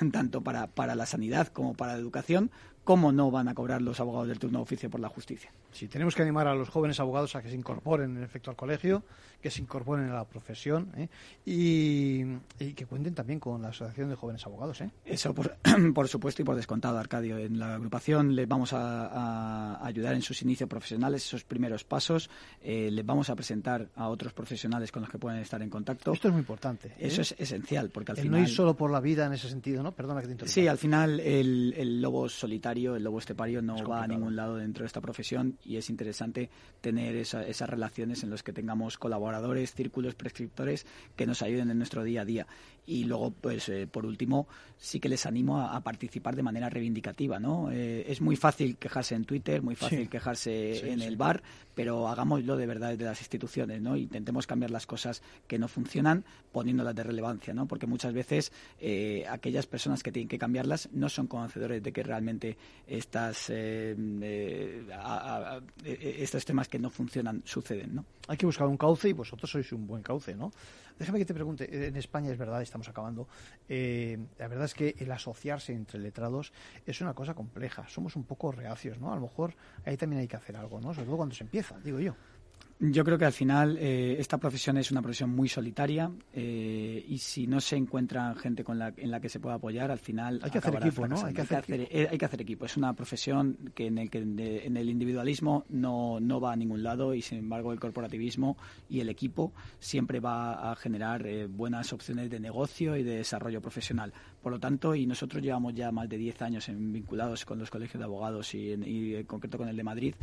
tanto 0.12 0.42
para, 0.42 0.66
para 0.66 0.96
la 0.96 1.06
sanidad 1.06 1.46
como 1.46 1.74
para 1.74 1.92
la 1.92 1.98
educación 1.98 2.50
¿cómo 2.86 3.10
no 3.10 3.32
van 3.32 3.48
a 3.48 3.54
cobrar 3.54 3.82
los 3.82 3.98
abogados 3.98 4.28
del 4.28 4.38
turno 4.38 4.60
de 4.60 4.62
oficio 4.62 4.88
por 4.88 5.00
la 5.00 5.08
justicia? 5.08 5.50
Sí, 5.72 5.88
tenemos 5.88 6.14
que 6.14 6.22
animar 6.22 6.46
a 6.46 6.54
los 6.54 6.68
jóvenes 6.68 7.00
abogados 7.00 7.34
a 7.34 7.42
que 7.42 7.50
se 7.50 7.56
incorporen 7.56 8.16
en 8.16 8.22
efecto 8.22 8.48
al 8.48 8.56
colegio, 8.56 9.02
que 9.42 9.50
se 9.50 9.60
incorporen 9.60 10.08
a 10.08 10.14
la 10.14 10.24
profesión 10.24 10.92
¿eh? 10.96 11.08
y, 11.44 12.24
que 12.74 12.86
cuenten 12.86 13.12
también 13.12 13.40
con 13.40 13.60
la 13.60 13.68
Asociación 13.68 14.08
de 14.08 14.14
Jóvenes 14.14 14.46
Abogados. 14.46 14.80
¿eh? 14.82 14.90
Eso, 15.04 15.34
por, 15.34 15.56
por, 15.94 16.06
supuesto, 16.06 16.42
y 16.42 16.44
por 16.44 16.54
descontado, 16.54 16.96
Arcadio. 16.96 17.38
En 17.38 17.58
la 17.58 17.74
agrupación 17.74 18.36
les 18.36 18.46
vamos 18.46 18.72
a, 18.72 19.84
ayudar 19.84 20.14
en 20.14 20.22
sus 20.22 20.40
inicios 20.42 20.68
profesionales, 20.68 21.26
esos 21.26 21.42
primeros 21.42 21.82
pasos. 21.82 22.30
Eh, 22.62 22.88
les 22.92 23.04
vamos 23.04 23.28
a 23.30 23.34
presentar 23.34 23.88
a 23.96 24.08
otros 24.08 24.32
profesionales 24.32 24.92
con 24.92 25.02
los 25.02 25.10
que 25.10 25.18
pueden 25.18 25.40
estar 25.40 25.60
en 25.60 25.70
contacto. 25.70 26.12
Esto 26.12 26.28
es 26.28 26.32
muy 26.32 26.40
importante. 26.40 26.88
¿eh? 26.88 27.08
Eso 27.08 27.22
es 27.22 27.34
esencial, 27.36 27.90
porque 27.90 28.12
al 28.12 28.18
el 28.18 28.22
final... 28.22 28.40
No 28.40 28.46
ir 28.46 28.54
solo 28.54 28.76
por 28.76 28.92
la 28.92 29.00
vida 29.00 29.26
en 29.26 29.32
ese 29.32 29.48
sentido, 29.48 29.82
¿no? 29.82 29.90
Perdona 29.90 30.20
que 30.20 30.28
te 30.28 30.32
interrumpa. 30.32 30.54
Sí, 30.54 30.68
al 30.68 30.78
final 30.78 31.18
el, 31.18 31.74
el 31.76 32.00
lobo 32.00 32.28
solitario 32.28 32.75
estepario, 32.76 32.96
el 32.96 33.04
lobo 33.04 33.18
estepario 33.18 33.62
no 33.62 33.76
va 33.88 34.02
a 34.02 34.06
ningún 34.06 34.36
lado 34.36 34.56
dentro 34.56 34.82
de 34.82 34.86
esta 34.86 35.00
profesión 35.00 35.58
y 35.64 35.76
es 35.76 35.88
interesante 35.88 36.50
tener 36.80 37.16
esas 37.16 37.70
relaciones 37.70 38.22
en 38.22 38.30
las 38.30 38.42
que 38.42 38.52
tengamos 38.52 38.98
colaboradores, 38.98 39.74
círculos, 39.74 40.14
prescriptores 40.14 40.86
que 41.16 41.26
nos 41.26 41.42
ayuden 41.42 41.70
en 41.70 41.78
nuestro 41.78 42.04
día 42.04 42.22
a 42.22 42.24
día. 42.24 42.46
Y 42.86 43.04
luego, 43.04 43.32
pues, 43.32 43.68
eh, 43.68 43.86
por 43.86 44.06
último, 44.06 44.46
sí 44.78 45.00
que 45.00 45.08
les 45.08 45.26
animo 45.26 45.60
a, 45.60 45.80
participar 45.80 46.36
de 46.36 46.42
manera 46.42 46.68
reivindicativa, 46.68 47.38
¿no? 47.38 47.70
Eh, 47.70 48.04
es 48.08 48.20
muy 48.20 48.36
fácil 48.36 48.76
quejarse 48.76 49.14
en 49.14 49.24
Twitter, 49.24 49.62
muy 49.62 49.74
fácil 49.74 50.08
quejarse 50.08 50.90
en 50.90 51.02
el 51.02 51.16
bar, 51.16 51.42
pero 51.76 52.08
hagámoslo 52.08 52.56
de 52.56 52.66
verdad 52.66 52.90
desde 52.90 53.04
las 53.04 53.20
instituciones, 53.20 53.82
¿no? 53.82 53.96
Intentemos 53.96 54.46
cambiar 54.46 54.70
las 54.70 54.86
cosas 54.86 55.22
que 55.46 55.58
no 55.58 55.68
funcionan 55.68 56.24
poniéndolas 56.50 56.94
de 56.94 57.02
relevancia, 57.02 57.52
¿no? 57.52 57.66
Porque 57.66 57.86
muchas 57.86 58.14
veces 58.14 58.50
eh, 58.80 59.26
aquellas 59.28 59.66
personas 59.66 60.02
que 60.02 60.10
tienen 60.10 60.26
que 60.26 60.38
cambiarlas 60.38 60.88
no 60.92 61.10
son 61.10 61.26
conocedores 61.26 61.82
de 61.82 61.92
que 61.92 62.02
realmente 62.02 62.56
estas, 62.86 63.50
eh, 63.50 63.94
eh, 65.84 66.16
estos 66.18 66.46
temas 66.46 66.68
que 66.68 66.78
no 66.78 66.88
funcionan 66.88 67.42
suceden, 67.44 67.96
¿no? 67.96 68.04
Hay 68.28 68.38
que 68.38 68.46
buscar 68.46 68.66
un 68.66 68.78
cauce 68.78 69.10
y 69.10 69.12
vosotros 69.12 69.50
sois 69.50 69.70
un 69.72 69.86
buen 69.86 70.02
cauce, 70.02 70.34
¿no? 70.34 70.52
Déjame 70.98 71.18
que 71.18 71.26
te 71.26 71.34
pregunte, 71.34 71.88
en 71.88 71.96
España 71.96 72.32
es 72.32 72.38
verdad, 72.38 72.62
estamos 72.76 72.88
acabando, 72.88 73.28
la 73.68 74.48
verdad 74.48 74.66
es 74.66 74.74
que 74.74 74.94
el 74.98 75.10
asociarse 75.10 75.72
entre 75.72 75.98
letrados 75.98 76.52
es 76.84 77.00
una 77.00 77.14
cosa 77.14 77.34
compleja, 77.34 77.88
somos 77.88 78.16
un 78.16 78.24
poco 78.24 78.52
reacios, 78.52 78.98
¿no? 78.98 79.12
A 79.12 79.14
lo 79.14 79.22
mejor 79.22 79.54
ahí 79.84 79.96
también 79.96 80.20
hay 80.20 80.28
que 80.28 80.36
hacer 80.36 80.56
algo, 80.56 80.80
¿no? 80.80 80.92
Sobre 80.92 81.06
todo 81.06 81.16
cuando 81.16 81.34
se 81.34 81.44
empieza, 81.44 81.78
digo 81.80 81.98
yo. 82.00 82.14
Yo 82.78 83.04
creo 83.04 83.16
que 83.16 83.24
al 83.24 83.32
final 83.32 83.78
eh, 83.78 84.16
esta 84.18 84.36
profesión 84.36 84.76
es 84.76 84.90
una 84.90 85.00
profesión 85.00 85.30
muy 85.30 85.48
solitaria 85.48 86.10
eh, 86.34 87.02
y 87.08 87.16
si 87.16 87.46
no 87.46 87.58
se 87.58 87.74
encuentra 87.76 88.34
gente 88.34 88.64
con 88.64 88.78
la, 88.78 88.92
en 88.98 89.10
la 89.10 89.18
que 89.18 89.30
se 89.30 89.40
pueda 89.40 89.54
apoyar, 89.54 89.90
al 89.90 89.98
final 89.98 90.40
hay 90.42 90.50
que 90.50 90.58
hacer 90.58 90.74
equipo, 90.76 91.08
¿no? 91.08 91.24
Hay 91.24 91.32
que 91.32 91.40
hacer, 91.40 91.64
eh, 91.70 92.08
hay 92.10 92.18
que 92.18 92.24
hacer 92.26 92.42
equipo. 92.42 92.66
Es 92.66 92.76
una 92.76 92.92
profesión 92.92 93.56
que 93.74 93.86
en 93.86 93.96
el 93.96 94.10
que 94.10 94.18
en 94.18 94.76
el 94.76 94.90
individualismo 94.90 95.64
no, 95.70 96.20
no 96.20 96.38
va 96.38 96.52
a 96.52 96.56
ningún 96.56 96.82
lado 96.82 97.14
y 97.14 97.22
sin 97.22 97.38
embargo 97.38 97.72
el 97.72 97.80
corporativismo 97.80 98.58
y 98.90 99.00
el 99.00 99.08
equipo 99.08 99.54
siempre 99.78 100.20
va 100.20 100.70
a 100.70 100.76
generar 100.76 101.24
buenas 101.48 101.94
opciones 101.94 102.28
de 102.28 102.40
negocio 102.40 102.94
y 102.96 103.02
de 103.02 103.16
desarrollo 103.16 103.62
profesional. 103.62 104.12
Por 104.42 104.52
lo 104.52 104.60
tanto, 104.60 104.94
y 104.94 105.06
nosotros 105.06 105.42
llevamos 105.42 105.72
ya 105.74 105.90
más 105.90 106.10
de 106.10 106.18
10 106.18 106.42
años 106.42 106.70
vinculados 106.70 107.46
con 107.46 107.58
los 107.58 107.70
colegios 107.70 107.98
de 107.98 108.04
abogados 108.04 108.54
y, 108.54 108.74
y 108.74 109.14
en 109.14 109.24
concreto 109.24 109.56
con 109.56 109.68
el 109.68 109.76
de 109.76 109.82
Madrid, 109.82 110.14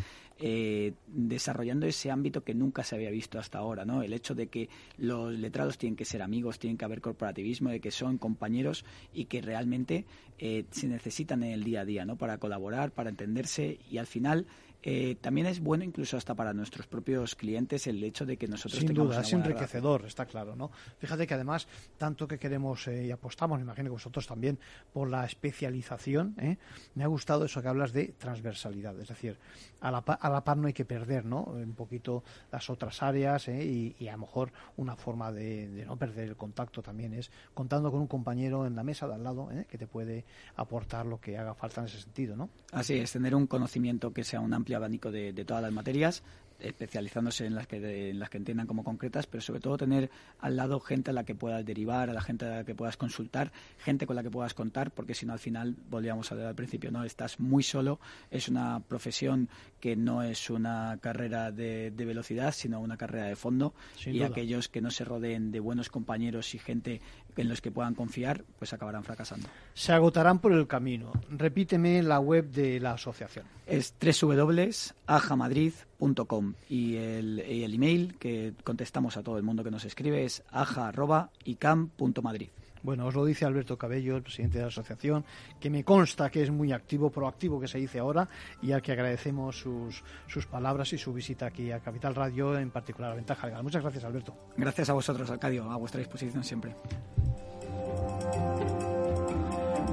desarrollando 1.07 1.87
ese 1.87 2.11
ámbito 2.11 2.42
que 2.43 2.53
nunca 2.53 2.83
se 2.83 2.95
había 2.95 3.09
visto 3.09 3.39
hasta 3.39 3.57
ahora, 3.57 3.85
¿no? 3.85 4.03
El 4.03 4.13
hecho 4.13 4.35
de 4.35 4.47
que 4.47 4.69
los 4.97 5.33
letrados 5.33 5.77
tienen 5.77 5.95
que 5.95 6.05
ser 6.05 6.21
amigos, 6.21 6.59
tienen 6.59 6.77
que 6.77 6.85
haber 6.85 7.01
corporativismo, 7.01 7.69
de 7.69 7.79
que 7.79 7.91
son 7.91 8.17
compañeros 8.17 8.85
y 9.13 9.25
que 9.25 9.41
realmente 9.41 10.05
eh, 10.39 10.65
se 10.71 10.87
necesitan 10.87 11.43
en 11.43 11.51
el 11.51 11.63
día 11.63 11.81
a 11.81 11.85
día, 11.85 12.05
¿no? 12.05 12.17
Para 12.17 12.37
colaborar, 12.37 12.91
para 12.91 13.09
entenderse 13.09 13.79
y 13.89 13.97
al 13.97 14.07
final 14.07 14.45
eh, 14.85 15.15
también 15.21 15.47
es 15.47 15.61
bueno 15.61 15.85
incluso 15.85 16.17
hasta 16.17 16.35
para 16.35 16.53
nuestros 16.53 16.87
propios 16.87 17.35
clientes 17.35 17.87
el 17.87 18.03
hecho 18.03 18.25
de 18.25 18.35
que 18.35 18.49
nosotros 18.49 18.81
Sin 18.81 18.93
duda, 18.93 19.21
es 19.21 19.31
enriquecedor, 19.31 20.05
está 20.05 20.25
claro, 20.25 20.57
¿no? 20.57 20.71
Fíjate 20.97 21.25
que 21.25 21.33
además, 21.33 21.69
tanto 21.97 22.27
que 22.27 22.37
queremos 22.37 22.85
eh, 22.89 23.05
y 23.05 23.11
apostamos, 23.11 23.59
me 23.59 23.63
imagino 23.63 23.85
que 23.85 23.93
vosotros 23.93 24.27
también, 24.27 24.59
por 24.91 25.09
la 25.09 25.23
especialización, 25.23 26.35
¿eh? 26.37 26.57
me 26.95 27.05
ha 27.05 27.07
gustado 27.07 27.45
eso 27.45 27.61
que 27.61 27.69
hablas 27.69 27.93
de 27.93 28.07
transversalidad, 28.17 28.99
es 28.99 29.07
decir, 29.07 29.37
a 29.83 29.91
la, 29.91 29.97
a 29.97 30.29
la 30.29 30.43
par 30.43 30.57
no 30.57 30.67
hay 30.67 30.73
que 30.73 30.85
perder, 30.85 31.25
¿no? 31.25 31.43
Un 31.43 31.73
poquito 31.73 32.23
las 32.51 32.69
otras 32.69 33.03
áreas 33.03 33.49
y, 33.49 33.95
y, 33.99 34.07
a 34.07 34.13
lo 34.13 34.19
mejor 34.19 34.51
una 34.77 34.95
forma 34.95 35.31
de, 35.31 35.67
de, 35.67 35.85
no 35.85 35.97
perder 35.97 36.29
el 36.29 36.37
contacto 36.37 36.81
también 36.81 37.13
es 37.13 37.29
contando 37.53 37.91
con 37.91 37.99
un 37.99 38.07
compañero 38.07 38.65
en 38.65 38.77
la 38.77 38.83
mesa 38.83 39.07
de 39.07 39.15
al 39.15 39.23
lado 39.23 39.49
que 39.69 39.77
te 39.77 39.85
puede 39.85 40.23
aportar 40.55 41.05
lo 41.05 41.19
que 41.19 41.37
haga 41.37 41.53
falta 41.53 41.81
en 41.81 41.87
ese 41.87 41.99
sentido, 41.99 42.37
¿no? 42.37 42.49
Así 42.71 42.95
es, 42.95 43.11
tener 43.11 43.35
un 43.35 43.45
conocimiento 43.45 44.13
que 44.13 44.23
sea 44.23 44.39
un 44.39 44.53
amplio 44.53 44.77
abanico 44.77 45.11
de, 45.11 45.33
de, 45.33 45.43
todas 45.45 45.61
las 45.61 45.73
materias 45.73 46.23
especializándose 46.59 47.45
en 47.45 47.55
las 47.55 47.67
que 47.67 48.09
en 48.09 48.19
las 48.19 48.29
que 48.29 48.37
entiendan 48.37 48.67
como 48.67 48.83
concretas, 48.83 49.27
pero 49.27 49.41
sobre 49.41 49.59
todo 49.59 49.77
tener 49.77 50.09
al 50.39 50.55
lado 50.55 50.79
gente 50.79 51.11
a 51.11 51.13
la 51.13 51.23
que 51.23 51.35
puedas 51.35 51.65
derivar, 51.65 52.09
a 52.09 52.13
la 52.13 52.21
gente 52.21 52.45
a 52.45 52.49
la 52.57 52.63
que 52.63 52.75
puedas 52.75 52.97
consultar, 52.97 53.51
gente 53.77 54.05
con 54.05 54.15
la 54.15 54.23
que 54.23 54.31
puedas 54.31 54.53
contar, 54.53 54.91
porque 54.91 55.13
si 55.13 55.25
no 55.25 55.33
al 55.33 55.39
final 55.39 55.75
volvíamos 55.89 56.31
a 56.31 56.35
ver 56.35 56.45
al 56.45 56.55
principio, 56.55 56.91
no 56.91 57.03
estás 57.03 57.39
muy 57.39 57.63
solo, 57.63 57.99
es 58.31 58.47
una 58.47 58.79
profesión 58.81 59.49
que 59.79 59.95
no 59.95 60.23
es 60.23 60.49
una 60.49 60.97
carrera 61.01 61.51
de, 61.51 61.91
velocidad, 61.95 62.53
sino 62.53 62.79
una 62.79 62.97
carrera 62.97 63.25
de 63.25 63.35
fondo. 63.35 63.73
Y 64.05 64.21
aquellos 64.21 64.69
que 64.69 64.81
no 64.81 64.91
se 64.91 65.03
rodeen 65.03 65.51
de 65.51 65.59
buenos 65.59 65.89
compañeros 65.89 66.55
y 66.55 66.59
gente 66.59 67.01
en 67.41 67.49
los 67.49 67.59
que 67.61 67.71
puedan 67.71 67.95
confiar, 67.95 68.43
pues 68.59 68.71
acabarán 68.73 69.03
fracasando. 69.03 69.49
Se 69.73 69.91
agotarán 69.91 70.37
por 70.39 70.53
el 70.53 70.67
camino. 70.67 71.11
Repíteme 71.29 72.03
la 72.03 72.19
web 72.19 72.49
de 72.49 72.79
la 72.79 72.93
asociación. 72.93 73.45
Es 73.65 73.95
www.ajamadrid.com 73.99 76.53
y 76.69 76.95
el, 76.95 77.43
y 77.47 77.63
el 77.63 77.73
email 77.73 78.15
que 78.19 78.53
contestamos 78.63 79.17
a 79.17 79.23
todo 79.23 79.37
el 79.37 79.43
mundo 79.43 79.63
que 79.63 79.71
nos 79.71 79.85
escribe 79.85 80.25
es 80.25 80.43
aja.icam.madrid. 80.51 82.49
Bueno, 82.83 83.07
os 83.07 83.15
lo 83.15 83.25
dice 83.25 83.45
Alberto 83.45 83.77
Cabello, 83.77 84.17
el 84.17 84.23
presidente 84.23 84.57
de 84.57 84.65
la 84.65 84.67
asociación, 84.67 85.23
que 85.59 85.69
me 85.69 85.83
consta 85.83 86.29
que 86.29 86.43
es 86.43 86.51
muy 86.51 86.73
activo, 86.73 87.09
proactivo 87.09 87.59
que 87.59 87.67
se 87.67 87.77
dice 87.77 87.99
ahora, 87.99 88.27
y 88.61 88.73
al 88.73 88.81
que 88.81 88.91
agradecemos 88.91 89.57
sus, 89.57 90.03
sus 90.27 90.45
palabras 90.45 90.91
y 90.91 90.97
su 90.97 91.13
visita 91.13 91.45
aquí 91.45 91.71
a 91.71 91.79
Capital 91.79 92.13
Radio, 92.13 92.57
en 92.57 92.71
particular 92.71 93.11
a 93.11 93.15
Ventaja 93.15 93.47
Legal. 93.47 93.63
Muchas 93.63 93.81
gracias, 93.81 94.03
Alberto. 94.03 94.35
Gracias 94.57 94.89
a 94.89 94.93
vosotros, 94.93 95.29
Arcadio, 95.29 95.71
a 95.71 95.77
vuestra 95.77 95.99
disposición 95.99 96.43
siempre. 96.43 96.75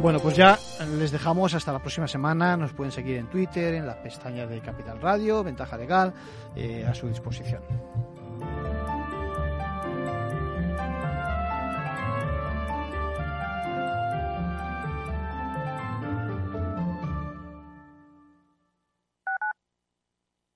Bueno, 0.03 0.19
pues 0.19 0.35
ya 0.35 0.59
les 0.99 1.13
dejamos 1.13 1.53
hasta 1.53 1.73
la 1.73 1.79
próxima 1.79 2.09
semana. 2.09 2.57
Nos 2.57 2.73
pueden 2.73 2.91
seguir 2.91 3.17
en 3.17 3.29
Twitter, 3.29 3.75
en 3.75 3.87
la 3.87 4.03
pestaña 4.03 4.47
de 4.47 4.61
Capital 4.61 4.99
Radio, 5.01 5.45
Ventaja 5.45 5.77
Legal, 5.77 6.15
eh, 6.57 6.87
a 6.89 6.95
su 6.95 7.07
disposición. 7.07 7.63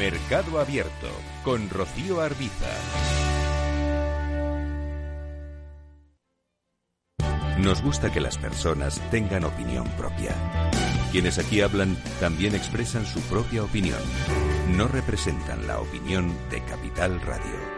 Mercado 0.00 0.58
Abierto 0.58 1.08
con 1.44 1.68
Rocío 1.68 2.22
Arbiza. 2.22 2.70
Nos 7.58 7.82
gusta 7.82 8.10
que 8.10 8.18
las 8.18 8.38
personas 8.38 8.98
tengan 9.10 9.44
opinión 9.44 9.86
propia. 9.98 10.34
Quienes 11.12 11.38
aquí 11.38 11.60
hablan 11.60 11.98
también 12.18 12.54
expresan 12.54 13.04
su 13.04 13.20
propia 13.20 13.62
opinión. 13.62 14.00
No 14.74 14.88
representan 14.88 15.66
la 15.66 15.78
opinión 15.78 16.34
de 16.48 16.64
Capital 16.64 17.20
Radio. 17.20 17.69